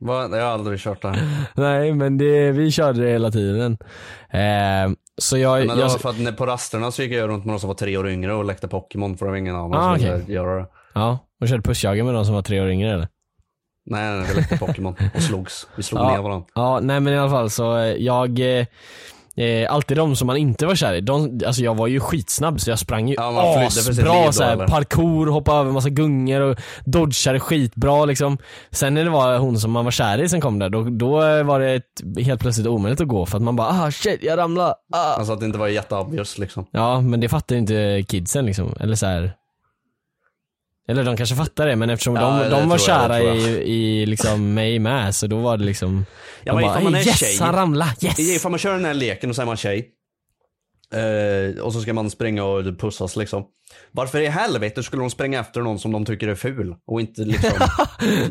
Va? 0.00 0.28
Jag 0.32 0.44
har 0.44 0.52
aldrig 0.52 0.78
kört 0.80 1.02
det 1.02 1.08
här. 1.08 1.46
nej 1.54 1.92
men 1.92 2.18
det, 2.18 2.52
vi 2.52 2.70
körde 2.70 3.02
det 3.02 3.10
hela 3.10 3.30
tiden. 3.30 3.78
Eh, 4.30 4.92
så 5.18 5.38
jag, 5.38 5.66
Men 5.66 5.76
det 5.76 5.82
jag 5.82 5.88
var 5.88 5.98
för 5.98 6.28
att 6.28 6.36
på 6.36 6.46
rasterna 6.46 6.90
så 6.90 7.02
gick 7.02 7.12
jag 7.12 7.28
runt 7.28 7.44
med 7.44 7.54
de 7.54 7.58
som 7.60 7.68
var 7.68 7.74
tre 7.74 7.96
år 7.96 8.08
yngre 8.08 8.34
och 8.34 8.44
lekte 8.44 8.68
Pokémon 8.68 9.16
för 9.16 9.26
det 9.26 9.30
var 9.32 9.38
ingen 9.38 9.56
annan 9.56 9.74
Ah, 9.74 9.98
som 9.98 10.04
ville 10.04 10.32
göra 10.32 10.60
det. 10.60 10.66
Ja, 10.94 11.18
och 11.40 11.48
körde 11.48 11.62
pussjage 11.62 12.04
med 12.04 12.14
de 12.14 12.24
som 12.24 12.34
var 12.34 12.42
tre 12.42 12.60
år 12.60 12.70
yngre 12.70 12.92
eller? 12.92 13.08
Nej, 13.90 14.16
nej, 14.16 14.26
vi 14.28 14.34
lekte 14.34 14.58
Pokémon 14.58 14.94
och 15.14 15.22
slogs. 15.22 15.66
Vi 15.76 15.82
slog 15.82 16.02
Ja. 16.02 16.10
ner 16.10 16.22
varandra. 16.22 16.46
Ja, 16.54 16.80
nej 16.82 17.00
men 17.00 17.12
i 17.14 17.18
alla 17.18 17.30
fall 17.30 17.50
så 17.50 17.78
eh, 17.78 17.84
jag, 17.84 18.58
eh, 18.58 18.66
Eh, 19.36 19.72
alltid 19.74 19.96
de 19.96 20.16
som 20.16 20.26
man 20.26 20.36
inte 20.36 20.66
var 20.66 20.74
kär 20.74 20.94
i, 20.94 21.00
de, 21.00 21.40
alltså 21.46 21.62
jag 21.62 21.74
var 21.74 21.86
ju 21.86 22.00
skitsnabb 22.00 22.60
så 22.60 22.70
jag 22.70 22.78
sprang 22.78 23.08
ju 23.08 23.14
Ja, 23.14 23.66
asbra 23.66 24.32
såhär, 24.32 24.66
parkour, 24.66 25.26
hoppade 25.26 25.58
över 25.58 25.72
massa 25.72 25.88
gungor 25.88 26.40
och 26.40 26.58
dodgade 26.84 27.40
skitbra 27.40 28.04
liksom. 28.04 28.38
Sen 28.70 28.94
när 28.94 29.04
det 29.04 29.10
var 29.10 29.38
hon 29.38 29.58
som 29.58 29.70
man 29.70 29.84
var 29.84 29.92
kär 29.92 30.22
i 30.22 30.28
som 30.28 30.40
kom 30.40 30.58
där, 30.58 30.68
då, 30.68 30.82
då 30.82 31.10
var 31.42 31.60
det 31.60 31.70
ett, 31.72 32.24
helt 32.24 32.40
plötsligt 32.40 32.66
omöjligt 32.66 33.00
att 33.00 33.08
gå 33.08 33.26
för 33.26 33.36
att 33.36 33.42
man 33.42 33.56
bara 33.56 33.68
ah 33.68 33.90
shit 33.90 34.18
jag 34.22 34.38
ramlade, 34.38 34.74
ah. 34.94 35.14
Alltså 35.14 35.32
att 35.32 35.40
det 35.40 35.46
inte 35.46 35.58
var 35.58 35.68
jätteobvious 35.68 36.38
liksom. 36.38 36.66
Ja 36.70 37.00
men 37.00 37.20
det 37.20 37.28
fattar 37.28 37.54
ju 37.54 37.60
inte 37.60 38.04
kidsen 38.08 38.46
liksom, 38.46 38.74
eller 38.80 38.94
så 38.94 39.06
här. 39.06 39.32
Eller 40.88 41.04
de 41.04 41.16
kanske 41.16 41.36
fattar 41.36 41.66
det 41.66 41.76
men 41.76 41.90
eftersom 41.90 42.14
Ja, 42.16 42.20
de, 42.42 42.50
de 42.50 42.68
var 42.68 42.74
jag, 42.74 42.80
kära 42.80 43.16
tror 43.18 43.28
jag. 43.28 43.36
i, 43.36 43.50
i 43.72 44.06
liksom 44.06 44.54
mig 44.54 44.78
med 44.78 45.14
så 45.14 45.26
då 45.26 45.36
var 45.38 45.56
det 45.56 45.64
liksom 45.64 46.06
Ja, 46.44 46.52
de 46.54 46.62
bara, 46.62 46.80
man 46.80 46.94
är 46.94 46.98
"Hey, 46.98 47.06
yes 47.06 47.18
tjej- 47.20 47.38
han 47.40 47.54
ramlade, 47.54 47.92
yes! 48.02 48.18
Ifall 48.18 48.50
man 48.50 48.58
kör 48.58 48.72
den 48.72 48.84
här 48.84 48.94
leken 48.94 49.30
och 49.30 49.36
så 49.36 49.42
är 49.42 49.46
man 49.46 49.56
tjej. 49.56 49.88
Eh, 50.94 51.62
och 51.62 51.72
så 51.72 51.80
ska 51.80 51.92
man 51.94 52.10
springa 52.10 52.44
och 52.44 52.78
pussas 52.80 53.16
liksom. 53.16 53.44
Varför 53.92 54.20
i 54.20 54.26
helvete 54.26 54.82
skulle 54.82 55.02
de 55.02 55.10
springa 55.10 55.40
efter 55.40 55.60
någon 55.60 55.78
som 55.78 55.92
de 55.92 56.04
tycker 56.04 56.28
är 56.28 56.34
ful? 56.34 56.74
Och 56.86 57.00
inte 57.00 57.20
liksom... 57.22 57.50
Ja 57.60 57.68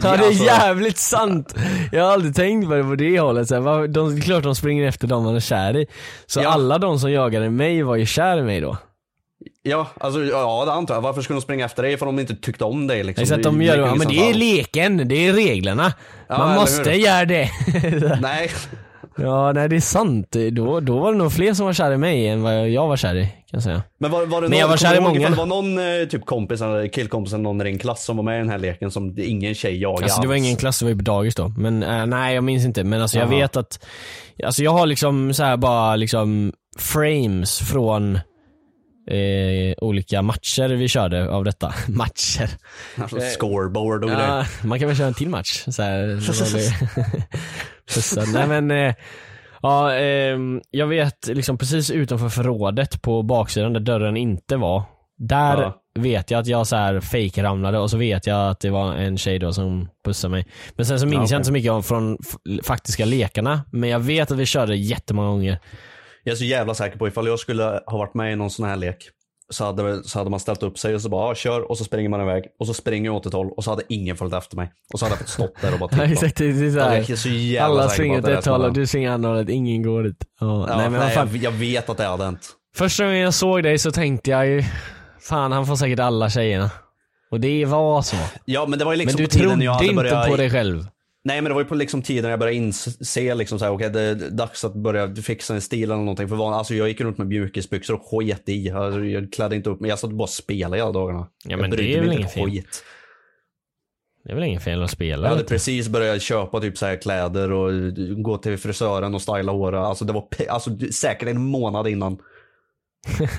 det 0.02 0.08
är 0.08 0.28
alltså- 0.28 0.44
jävligt 0.44 0.98
sant! 0.98 1.56
Jag 1.92 2.04
har 2.04 2.12
aldrig 2.12 2.36
tänkt 2.36 2.68
på 2.68 2.76
det 2.76 2.84
på 2.84 2.96
det 2.96 3.20
hållet, 3.20 3.48
så 3.48 3.56
här, 3.56 3.88
de, 3.88 4.16
det 4.16 4.22
är 4.22 4.22
klart 4.22 4.44
de 4.44 4.56
springer 4.56 4.88
efter 4.88 5.08
dem 5.08 5.24
man 5.24 5.36
är 5.36 5.40
kär 5.40 5.78
i. 5.78 5.86
Så 6.26 6.40
Ja. 6.42 6.50
alla 6.50 6.78
de 6.78 7.00
som 7.00 7.12
jagade 7.12 7.50
mig 7.50 7.84
var 7.84 7.96
ju 7.96 8.06
kär 8.06 8.38
i 8.38 8.42
mig 8.42 8.62
då. 8.62 8.78
Ja, 9.64 9.88
alltså 9.98 10.24
ja 10.24 10.66
det 10.66 10.72
antar 10.74 10.94
jag. 10.96 11.02
Varför 11.02 11.22
skulle 11.22 11.38
de 11.38 11.42
springa 11.42 11.66
efter 11.66 11.84
dig 11.84 11.94
ifall 11.94 12.06
de 12.06 12.20
inte 12.20 12.36
tyckte 12.36 12.64
om 12.64 12.88
dig 12.88 13.04
liksom? 13.04 13.26
Så 13.26 13.36
att 13.36 13.44
de 13.44 13.60
Det 13.60 13.66
gör, 13.66 13.78
make 13.78 13.90
ja 13.90 13.96
men 13.96 14.08
det 14.08 14.30
är 14.30 14.34
leken, 14.34 15.08
det 15.08 15.28
är 15.28 15.34
reglerna. 15.34 15.94
Ja, 16.28 16.38
Man 16.38 16.56
måste 16.56 16.92
göra 16.92 17.26
det. 17.26 17.50
Nej. 18.22 18.52
ja 19.18 19.52
nej 19.52 19.70
det 19.70 19.76
är 19.76 19.80
sant, 19.80 20.36
då, 20.52 20.80
då 20.80 21.00
var 21.00 21.12
det 21.12 21.18
nog 21.18 21.34
fler 21.34 21.54
som 21.54 21.66
var 21.66 21.74
kär 21.74 21.92
i 21.92 21.98
mig 21.98 22.28
än 22.28 22.42
vad 22.44 22.70
jag 22.70 22.88
var 22.88 22.98
kär 22.98 23.16
i, 23.16 23.26
kan 23.26 23.34
jag 23.52 23.64
säga. 23.64 23.84
Men 24.00 24.12
var, 24.12 24.26
var 24.26 24.42
det 24.42 24.50
Men 24.50 24.58
jag 24.60 24.64
någon, 24.66 24.70
var 24.70 24.78
kär 24.78 24.98
i 24.98 25.02
många. 25.02 25.30
Det 25.30 25.36
var 25.36 25.46
någon 25.46 25.78
eh, 26.02 26.08
typ 26.08 26.26
kompis, 26.26 26.62
eller 26.62 26.88
killkompis 26.88 27.34
eller 27.34 27.44
någon 27.44 27.62
i 27.62 27.64
din 27.64 27.80
klass 27.80 28.06
som 28.06 28.18
var 28.18 28.24
med 28.24 28.36
i 28.36 28.40
den 28.40 28.50
här 28.50 28.60
leken 28.60 28.92
som 28.92 29.16
det- 29.16 29.26
ingen 29.26 29.56
tjej 29.56 29.82
jagade 29.82 30.04
Alltså 30.04 30.22
det 30.22 30.28
var 30.28 30.36
ingen 30.36 30.56
klass, 30.58 30.80
det 30.80 30.86
var 30.86 30.90
ju 30.92 30.98
på 30.98 31.04
dagis 31.04 31.36
då. 31.36 31.48
Men 31.58 31.84
eh, 31.84 32.06
nej 32.06 32.36
jag 32.36 32.44
minns 32.44 32.66
inte. 32.66 32.84
Men 32.84 33.02
alltså 33.02 33.18
jag 33.20 33.28
vet 33.28 33.56
att, 33.58 33.86
alltså 34.46 34.64
jag 34.64 34.72
har 34.72 34.86
liksom 34.86 35.34
så 35.34 35.44
här 35.44 35.58
bara 35.58 35.96
liksom 35.96 36.54
frames 36.80 37.60
från 37.60 38.20
eh, 39.08 39.74
olika 39.78 40.22
matcher 40.22 40.70
vi 40.70 40.88
körde 40.88 41.30
av 41.30 41.44
detta. 41.44 41.74
matcher. 41.88 42.50
Alltså, 42.98 43.20
scoreboard 43.40 44.04
och 44.04 44.10
Ja, 44.12 44.16
grejer. 44.16 44.46
man 44.68 44.80
kan 44.80 44.88
väl 44.88 44.98
köra 44.98 45.08
en 45.08 45.14
till 45.14 45.30
match. 45.30 45.64
Så 45.68 45.82
här, 45.84 46.20
så. 47.88 48.22
Nej 48.26 48.48
men, 48.48 48.72
eh, 48.72 48.94
ja, 49.62 49.94
ehm, 49.94 50.62
jag 50.72 50.88
vet 50.88 51.28
liksom 51.28 51.58
precis 51.58 51.92
utanför 51.92 52.30
förrådet 52.30 53.02
på 53.02 53.22
baksidan 53.24 53.74
där 53.74 53.80
dörren 53.80 54.18
inte 54.18 54.56
var. 54.58 54.84
Där 55.18 55.62
Ja. 55.62 55.82
vet 56.00 56.32
jag 56.32 56.40
att 56.40 56.48
jag 56.48 56.68
så 56.68 56.76
här 56.76 57.00
fake 57.00 57.44
ramlade 57.44 57.80
och 57.80 57.90
så 57.90 57.98
vet 57.98 58.28
jag 58.28 58.50
att 58.50 58.60
det 58.60 58.70
var 58.70 58.94
en 58.94 59.18
tjej 59.18 59.40
då 59.40 59.54
som 59.54 59.90
pussade 60.06 60.32
mig. 60.32 60.46
Men 60.76 60.86
sen 60.86 61.00
så 61.00 61.06
minns 61.06 61.14
Ja, 61.16 61.20
jag 61.20 61.26
okej. 61.26 61.36
inte 61.36 61.46
så 61.48 61.54
mycket 61.54 61.72
om 61.72 61.84
från 61.84 62.18
faktiska 62.64 63.06
lekarna. 63.06 63.62
Men 63.72 63.90
jag 63.90 64.00
vet 64.00 64.32
att 64.32 64.38
vi 64.38 64.46
körde 64.46 64.76
jättemånga 64.76 65.30
gånger. 65.30 65.60
Jag 66.24 66.32
är 66.32 66.36
så 66.36 66.46
jävla 66.46 66.74
säker 66.74 66.98
på 66.98 67.08
ifall 67.08 67.28
jag 67.28 67.40
skulle 67.40 67.64
ha 67.64 67.98
varit 67.98 68.14
med 68.14 68.34
i 68.34 68.36
någon 68.36 68.50
sån 68.50 68.66
här 68.66 68.76
lek 68.76 69.10
så 69.50 69.66
hade, 69.66 70.04
så 70.04 70.20
hade 70.20 70.30
man 70.30 70.40
ställt 70.40 70.64
upp 70.64 70.80
sig 70.80 70.96
och 70.96 71.02
så 71.02 71.10
bara 71.10 71.32
ah, 71.32 71.36
kör 71.36 71.72
och 71.72 71.78
så 71.78 71.84
springer 71.84 72.10
man 72.10 72.22
iväg 72.22 72.44
och 72.60 72.68
så 72.68 72.74
springer 72.74 73.06
jag 73.06 73.16
åt 73.16 73.26
ett 73.26 73.34
håll 73.34 73.52
och 73.58 73.64
så 73.64 73.70
hade 73.70 73.84
ingen 73.90 74.18
följt 74.18 74.34
efter 74.34 74.56
mig. 74.56 74.72
Och 74.94 75.00
så 75.00 75.06
hade 75.06 75.14
jag 75.14 75.20
fått 75.20 75.30
stått 75.30 75.62
där 75.62 75.74
och 75.74 75.80
bara 75.80 75.90
tittat. 75.90 76.12
exakt, 76.12 76.38
det 76.38 76.46
är 76.46 76.72
så 76.72 76.80
här, 76.80 77.16
så 77.16 77.30
jävla 77.30 77.66
alla 77.66 77.90
springer 77.90 78.20
åt 78.20 78.28
ett 78.28 78.46
håll 78.46 78.66
och 78.66 78.74
du 78.74 78.88
springer 78.88 79.12
andra 79.12 79.30
hållet, 79.30 79.50
ingen 79.50 79.84
går 79.84 80.04
dit. 80.04 80.26
Ja, 80.40 80.66
Ja, 80.70 80.78
nej, 80.78 80.90
men 80.90 81.00
nej, 81.00 81.16
jag, 81.16 81.36
jag 81.36 81.52
vet 81.52 81.90
att 81.90 81.98
det 81.98 82.04
hade 82.04 82.24
hänt. 82.24 82.50
Första 82.76 83.04
gången 83.04 83.20
jag 83.20 83.34
såg 83.34 83.64
dig 83.64 83.78
så 83.78 83.92
tänkte 83.92 84.32
jag 84.32 84.48
ju, 84.48 84.64
fan 85.20 85.52
han 85.52 85.68
får 85.68 85.76
säkert 85.76 86.00
alla 86.00 86.30
tjejerna. 86.30 86.70
Och 87.32 87.40
det 87.40 87.66
var 87.66 88.02
så. 88.02 88.16
Ja 88.46 88.66
men 88.68 88.80
det 88.80 88.86
var 88.86 88.92
ju 88.92 88.98
liksom 88.98 89.22
men 89.22 89.24
du 89.24 89.30
på 89.30 89.34
tiden 89.34 89.50
trodde 89.50 89.66
jag 89.66 89.74
hade 89.74 89.88
inte 89.88 90.26
på 90.30 90.36
dig 90.36 90.50
själv. 90.50 90.86
Nej 91.24 91.42
men 91.42 91.50
det 91.50 91.54
var 91.54 91.62
ju 91.62 91.68
på 91.68 91.76
liksom 91.76 92.02
tiden 92.02 92.32
jag 92.32 92.40
började 92.40 92.58
inse 92.58 93.36
liksom 93.36 93.60
såhär, 93.60 93.72
okej 93.72 93.90
det 93.90 94.02
är 94.02 94.16
dags 94.16 94.64
att 94.64 94.74
börja 94.74 95.16
fixa 95.16 95.54
en 95.54 95.62
stil 95.62 95.84
eller 95.84 95.96
någonting. 95.96 96.30
För 96.30 96.36
van, 96.36 96.54
alltså 96.54 96.74
jag 96.74 96.88
gick 96.88 97.02
runt 97.02 97.18
med 97.18 97.28
mjukisbyxor 97.28 97.94
och 97.94 98.06
sket 98.06 98.50
i. 98.50 98.72
Alltså, 98.72 99.06
jag 99.06 99.34
klädde 99.34 99.56
inte 99.56 99.70
upp 99.70 99.80
mig, 99.80 99.90
jag 99.90 100.00
satt 100.00 100.12
bara 100.12 100.24
och 100.24 100.30
spelade 100.30 100.78
hela 100.78 100.92
dagarna. 100.92 101.28
Ja, 101.44 101.58
men 101.58 101.70
jag 101.70 101.80
det 101.80 101.94
är 101.94 102.00
väl 102.00 102.12
inte 102.12 102.22
inget 102.22 102.34
fel. 102.34 102.62
Det 104.24 104.32
är 104.32 104.36
väl 104.36 104.44
ingen 104.44 104.62
fel 104.62 104.84
att 104.84 104.92
spela? 104.92 105.24
Jag 105.24 105.30
hade 105.30 105.42
du. 105.42 105.48
precis 105.48 105.90
börjat 105.90 106.22
köpa 106.22 106.60
typ 106.60 106.78
så 106.78 106.86
här 106.86 107.02
kläder 107.02 107.52
och 107.52 107.72
gå 108.24 108.38
till 108.38 108.58
frisören 108.58 109.16
och 109.16 109.22
styla 109.22 109.52
håret. 109.52 109.80
Alltså 109.80 110.06
det 110.06 110.14
var 110.14 110.28
alltså, 110.50 110.78
säkert 110.92 111.30
en 111.30 111.42
månad 111.42 111.88
innan. 111.88 112.18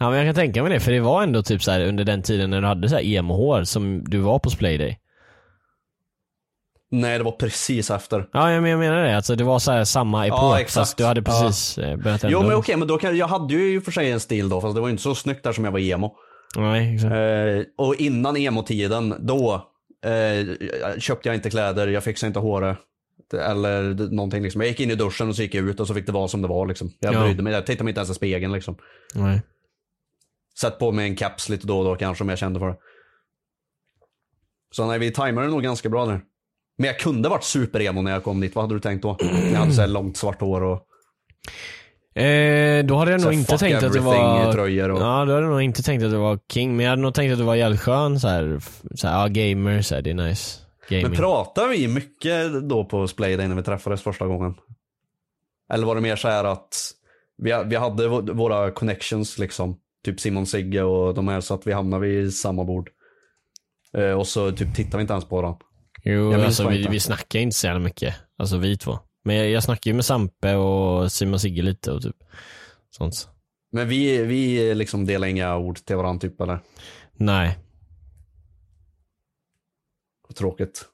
Ja 0.00 0.10
men 0.10 0.18
jag 0.18 0.26
kan 0.26 0.34
tänka 0.34 0.62
mig 0.62 0.72
det, 0.72 0.80
för 0.80 0.92
det 0.92 1.00
var 1.00 1.22
ändå 1.22 1.42
typ 1.42 1.62
så 1.62 1.70
här 1.70 1.86
under 1.86 2.04
den 2.04 2.22
tiden 2.22 2.50
när 2.50 2.60
du 2.60 2.66
hade 2.66 2.88
så 2.88 2.94
här 2.94 3.02
emo-hår 3.02 3.64
som 3.64 4.04
du 4.04 4.18
var 4.18 4.38
på 4.38 4.50
Splayday. 4.50 4.98
Nej 6.90 7.18
det 7.18 7.24
var 7.24 7.32
precis 7.32 7.90
efter. 7.90 8.28
Ja 8.32 8.50
jag 8.52 8.62
men- 8.62 8.70
jag 8.70 8.78
menar 8.80 8.96
det, 9.04 9.16
alltså 9.16 9.36
det 9.36 9.44
var 9.44 9.58
så 9.58 9.72
här 9.72 9.84
samma 9.84 10.26
epok 10.26 10.38
Ja, 10.38 10.60
exakt. 10.60 10.74
fast 10.74 10.96
du 10.96 11.04
hade 11.04 11.22
precis 11.22 11.78
eh, 11.78 11.96
börjat 11.96 12.20
Jo 12.22 12.28
ändra. 12.38 12.48
men 12.48 12.56
okej 12.56 12.76
men 12.76 12.88
då 12.88 12.98
kan, 12.98 13.16
jag 13.16 13.26
hade 13.28 13.54
ju 13.54 13.74
i 13.74 13.78
och 13.78 13.82
för 13.84 13.92
sig 13.92 14.10
en 14.10 14.20
stil 14.20 14.48
då 14.48 14.60
fast 14.60 14.74
det 14.74 14.80
var 14.80 14.88
inte 14.88 15.02
så 15.02 15.14
snyggt 15.14 15.44
där 15.44 15.52
som 15.52 15.64
jag 15.64 15.72
var 15.72 15.78
emo. 15.78 16.16
Nej, 16.56 16.94
exakt. 16.94 17.12
Eh, 17.12 17.84
och 17.86 17.94
innan 17.94 18.36
emo-tiden, 18.36 19.14
då 19.18 19.68
eh, 20.04 20.98
köpte 20.98 21.28
jag 21.28 21.36
inte 21.36 21.50
kläder, 21.50 21.88
jag 21.88 22.04
fixade 22.04 22.28
inte 22.28 22.40
håret. 22.40 22.78
Eller 23.34 23.82
någonting 24.10 24.42
liksom. 24.42 24.60
Jag 24.60 24.68
gick 24.68 24.80
in 24.80 24.90
i 24.90 24.94
duschen 24.94 25.28
och 25.28 25.36
så 25.36 25.42
gick 25.42 25.54
jag 25.54 25.64
ut 25.68 25.80
och 25.80 25.86
så 25.86 25.94
fick 25.94 26.06
det 26.06 26.12
vara 26.12 26.28
som 26.28 26.42
det 26.42 26.48
var 26.48 26.66
liksom. 26.66 26.92
Jag 27.00 27.14
Ja. 27.14 27.22
brydde 27.22 27.42
mig, 27.42 27.52
jag 27.52 27.66
tittade 27.66 27.84
mig 27.84 27.90
inte 27.90 27.98
ens 27.98 28.10
i 28.10 28.14
spegeln 28.14 28.52
liksom. 28.52 28.76
Nej. 29.14 29.42
Satt 30.60 30.78
på 30.78 30.92
mig 30.92 31.08
en 31.08 31.16
caps 31.16 31.48
lite 31.48 31.66
då 31.66 31.78
och 31.78 31.84
då 31.84 31.96
kanske 31.96 32.24
om 32.24 32.28
jag 32.28 32.38
kände 32.38 32.60
för 32.60 32.68
det. 32.68 32.76
Så 34.70 34.86
nej, 34.86 34.98
vi 34.98 35.10
tajmade 35.10 35.48
nog 35.48 35.62
ganska 35.62 35.88
bra 35.88 36.06
där. 36.06 36.20
Men 36.78 36.86
jag 36.86 36.98
kunde 36.98 37.28
varit 37.28 37.44
super-emo 37.44 38.02
när 38.02 38.12
jag 38.12 38.24
kom 38.24 38.40
dit, 38.40 38.54
vad 38.54 38.64
hade 38.64 38.74
du 38.74 38.80
tänkt 38.80 39.02
då? 39.02 39.16
Jag 39.52 39.58
hade 39.58 39.72
så 39.72 39.80
här 39.80 39.88
långt 39.88 40.16
svart 40.16 40.40
hår 40.40 40.62
och 40.62 40.84
Eh, 42.14 42.84
då 42.84 42.96
hade 42.96 43.10
jag 43.10 43.20
nog 43.20 43.32
inte 43.32 43.58
tänkt 43.58 43.76
att 43.76 43.82
everything 43.82 44.04
var... 44.04 44.52
tröjor 44.52 44.90
och- 44.90 44.98
Ja, 45.00 45.04
då 45.24 45.32
hade 45.32 45.32
jag 45.32 45.50
nog 45.50 45.62
inte 45.62 45.82
tänkt 45.82 46.04
att 46.04 46.10
du 46.10 46.16
var 46.16 46.38
king, 46.52 46.76
men 46.76 46.84
jag 46.84 46.90
hade 46.90 47.02
nog 47.02 47.14
tänkt 47.14 47.32
att 47.32 47.38
du 47.38 47.44
var 47.44 47.54
jävligt 47.54 47.80
skön 47.80 48.20
så 48.20 48.28
här, 48.28 48.60
så 48.94 49.08
här, 49.08 49.20
ja 49.20 49.26
gamer, 49.28 49.82
så 49.82 49.94
här, 49.94 50.02
det 50.02 50.10
är 50.10 50.14
nice. 50.14 50.60
Gaming. 50.88 51.06
Men 51.06 51.16
pratar 51.16 51.68
vi 51.68 51.88
mycket 51.88 52.68
då 52.68 52.84
på 52.84 53.08
Splayday 53.08 53.48
när 53.48 53.54
vi 53.56 53.62
träffades 53.62 54.02
första 54.02 54.26
gången? 54.26 54.54
Eller 55.72 55.86
var 55.86 55.94
det 55.94 56.00
mer 56.00 56.16
så 56.16 56.28
här 56.28 56.44
att 56.44 56.76
vi, 57.42 57.62
vi 57.66 57.76
hade 57.76 58.08
vå- 58.08 58.32
våra 58.34 58.70
connections 58.70 59.38
liksom, 59.38 59.76
typ 60.04 60.20
Simon 60.20 60.46
Sigge 60.46 60.82
och 60.82 61.14
de 61.14 61.28
här 61.28 61.40
så 61.40 61.54
att 61.54 61.66
vi 61.66 61.72
hamnade 61.72 62.06
vid 62.06 62.34
samma 62.34 62.64
bord. 62.64 62.90
Eh, 63.96 64.10
och 64.12 64.26
så 64.26 64.52
typ 64.52 64.74
tittade 64.74 64.96
vi 64.96 65.00
inte 65.00 65.12
ens 65.12 65.24
på 65.28 65.36
varandra. 65.36 65.58
Jo, 66.02 66.32
alltså 66.32 66.68
vi, 66.68 66.86
vi 66.86 67.00
snackar 67.00 67.38
inte 67.38 67.56
så 67.56 67.66
jävla 67.66 67.80
mycket, 67.80 68.14
alltså 68.36 68.58
vi 68.58 68.76
två. 68.76 68.98
Men 69.24 69.36
jag, 69.36 69.50
jag 69.50 69.64
snackar 69.64 69.90
ju 69.90 69.94
med 69.94 70.04
Sampe 70.04 70.54
och 70.54 71.12
Simon 71.12 71.40
Sigge 71.40 71.62
lite 71.62 71.92
och 71.92 72.02
typ 72.02 72.16
sånt. 72.90 73.28
Men 73.70 73.88
vi, 73.88 74.24
vi 74.24 74.74
liksom 74.74 75.06
delar 75.06 75.28
inga 75.28 75.56
ord 75.56 75.76
till 75.76 75.96
varandra 75.96 76.20
typ 76.20 76.40
eller? 76.40 76.58
Nej. 77.12 77.58
Tråkigt. 80.34 80.84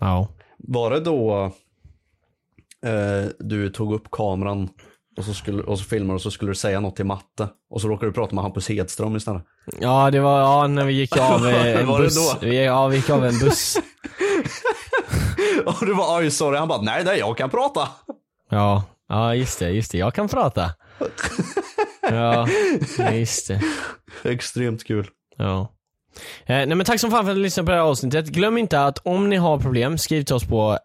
Ja. 0.00 0.28
Var 0.58 0.90
det 0.90 1.00
då 1.00 1.44
eh, 2.82 3.26
du 3.38 3.70
tog 3.70 3.94
upp 3.94 4.10
kameran 4.10 4.68
och 5.16 5.24
så, 5.24 5.34
skulle, 5.34 5.62
och 5.62 5.78
så 5.78 5.84
filmade 5.84 6.14
och 6.14 6.22
så 6.22 6.30
skulle 6.30 6.50
du 6.50 6.54
säga 6.54 6.80
något 6.80 6.96
till 6.96 7.04
Matte 7.04 7.48
och 7.70 7.80
så 7.80 7.88
råkade 7.88 8.10
du 8.10 8.14
prata 8.14 8.34
med 8.34 8.44
Hampus 8.44 8.68
Hedström 8.68 9.16
istället? 9.16 9.42
Ja, 9.80 10.10
det 10.10 10.20
var 10.20 10.40
ja, 10.40 10.66
när 10.66 10.84
vi 10.84 10.92
gick 10.92 11.16
av 11.16 11.46
eh, 11.48 11.80
en 11.80 11.86
Var 11.86 11.98
buss. 11.98 12.36
Vi, 12.40 12.64
ja, 12.64 12.86
vi 12.86 12.96
gick 12.96 13.10
av 13.10 13.24
en 13.24 13.38
buss. 13.38 13.78
Och 15.66 15.86
du 15.86 15.94
var 15.94 16.18
oj 16.18 16.30
sorry, 16.30 16.58
han 16.58 16.68
bara 16.68 16.80
nej 16.80 17.04
nej 17.04 17.18
jag 17.18 17.36
kan 17.36 17.50
prata. 17.50 17.88
Ja, 18.50 18.84
ja 19.08 19.34
just 19.34 19.58
det, 19.58 19.70
just 19.70 19.92
det. 19.92 19.98
Jag 19.98 20.14
kan 20.14 20.28
prata. 20.28 20.70
Ja, 22.10 22.48
just 23.12 23.48
det. 23.48 23.60
Extremt 24.24 24.84
kul. 24.84 25.08
Ja. 25.36 25.75
Eh, 26.46 26.56
nej 26.56 26.66
men 26.66 26.84
tack 26.84 27.00
som 27.00 27.10
fan 27.10 27.24
för 27.24 27.30
att 27.30 27.36
du 27.36 27.42
lyssnade 27.42 27.66
på 27.66 27.70
det 27.72 27.78
här 27.78 27.84
avsnittet. 27.84 28.26
Glöm 28.26 28.58
inte 28.58 28.80
att 28.80 28.98
om 28.98 29.28
ni 29.28 29.36
har 29.36 29.58
problem, 29.58 29.98
skriv 29.98 30.22
till 30.22 30.34
oss 30.34 30.44
på 30.44 30.78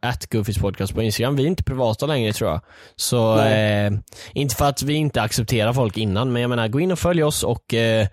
podcast 0.61 0.93
på 0.93 1.01
Instagram. 1.01 1.35
Vi 1.35 1.43
är 1.43 1.47
inte 1.47 1.63
privata 1.63 2.05
längre 2.05 2.33
tror 2.33 2.49
jag. 2.49 2.61
Så, 2.95 3.39
eh, 3.39 3.91
inte 4.33 4.55
för 4.55 4.65
att 4.65 4.83
vi 4.83 4.93
inte 4.93 5.21
accepterar 5.21 5.73
folk 5.73 5.97
innan, 5.97 6.31
men 6.33 6.41
jag 6.41 6.49
menar 6.49 6.67
gå 6.67 6.79
in 6.79 6.91
och 6.91 6.99
följ 6.99 7.23
oss 7.23 7.43
och 7.43 7.73
eh, 7.73 8.07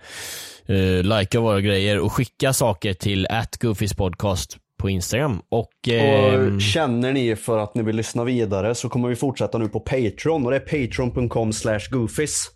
eh, 0.66 1.02
likea 1.02 1.40
våra 1.40 1.60
grejer 1.60 1.98
och 1.98 2.12
skicka 2.12 2.52
saker 2.52 2.92
till 2.92 3.26
podcast 3.96 4.56
på 4.78 4.90
Instagram. 4.90 5.40
Och, 5.48 5.88
eh, 5.88 6.54
Och 6.54 6.60
känner 6.60 7.12
ni 7.12 7.36
för 7.36 7.58
att 7.58 7.74
ni 7.74 7.82
vill 7.82 7.96
lyssna 7.96 8.24
vidare 8.24 8.74
så 8.74 8.88
kommer 8.88 9.08
vi 9.08 9.16
fortsätta 9.16 9.58
nu 9.58 9.68
på 9.68 9.80
Patreon 9.80 10.44
och 10.44 10.50
det 10.50 10.56
är 10.56 10.86
patreon.com 10.86 11.52
slash 11.52 11.80
goofies. 11.90 12.50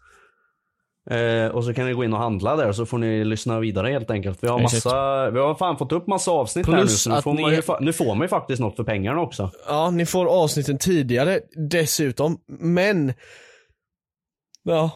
Eh, 1.11 1.47
och 1.47 1.65
så 1.65 1.75
kan 1.75 1.87
ni 1.87 1.93
gå 1.93 2.05
in 2.05 2.13
och 2.13 2.19
handla 2.19 2.57
där 2.57 2.73
så 2.73 2.87
får 2.87 2.99
ni 2.99 3.25
lyssna 3.25 3.61
vidare 3.61 3.89
helt 3.89 4.11
enkelt. 4.11 4.39
Vi 4.45 4.49
har, 4.49 4.59
massa, 4.63 5.31
vi 5.31 5.39
har 5.39 5.55
fan 5.55 5.79
fått 5.79 5.93
upp 5.93 6.07
massa 6.07 6.31
avsnitt 6.31 6.67
här 6.67 6.73
nu 6.75 6.81
Plus 6.81 7.03
så 7.03 7.11
nu 7.11 7.17
att 7.17 7.25
får, 7.25 7.35
man 7.35 7.51
ni- 7.51 7.61
fa- 7.61 7.79
nu 7.81 7.93
får 7.93 8.15
man 8.15 8.21
ju 8.25 8.29
faktiskt 8.29 8.61
något 8.61 8.77
för 8.77 8.85
pengarna 8.85 9.21
också. 9.21 9.51
Ja, 9.69 9.91
ni 9.91 10.07
får 10.07 10.27
avsnitten 10.27 10.79
tidigare 10.79 11.41
dessutom, 11.71 12.39
men... 12.61 13.13
Ja, 14.65 14.91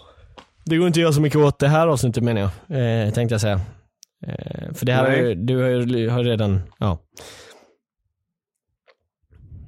Det 0.65 0.77
går 0.77 0.87
inte 0.87 0.99
att 0.99 1.03
göra 1.03 1.13
så 1.13 1.21
mycket 1.21 1.39
åt 1.39 1.59
det 1.59 1.69
här 1.69 1.87
avsnittet 1.89 2.23
menar 2.25 2.41
jag, 2.41 3.07
eh, 3.07 3.13
tänkte 3.13 3.35
jag 3.35 3.41
säga. 3.41 3.61
Eh, 4.27 4.75
för 4.75 4.87
det 4.87 4.93
här 4.93 5.05
har 5.05 5.17
ju, 5.17 5.35
du 5.35 5.63
har 5.63 5.69
ju 5.69 6.09
har 6.09 6.25
redan, 6.25 6.61
ja. 6.79 6.99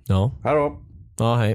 Ja, 0.07 0.33
Här 0.45 0.57
då. 0.57 0.83
ja 1.19 1.35
hej. 1.35 1.55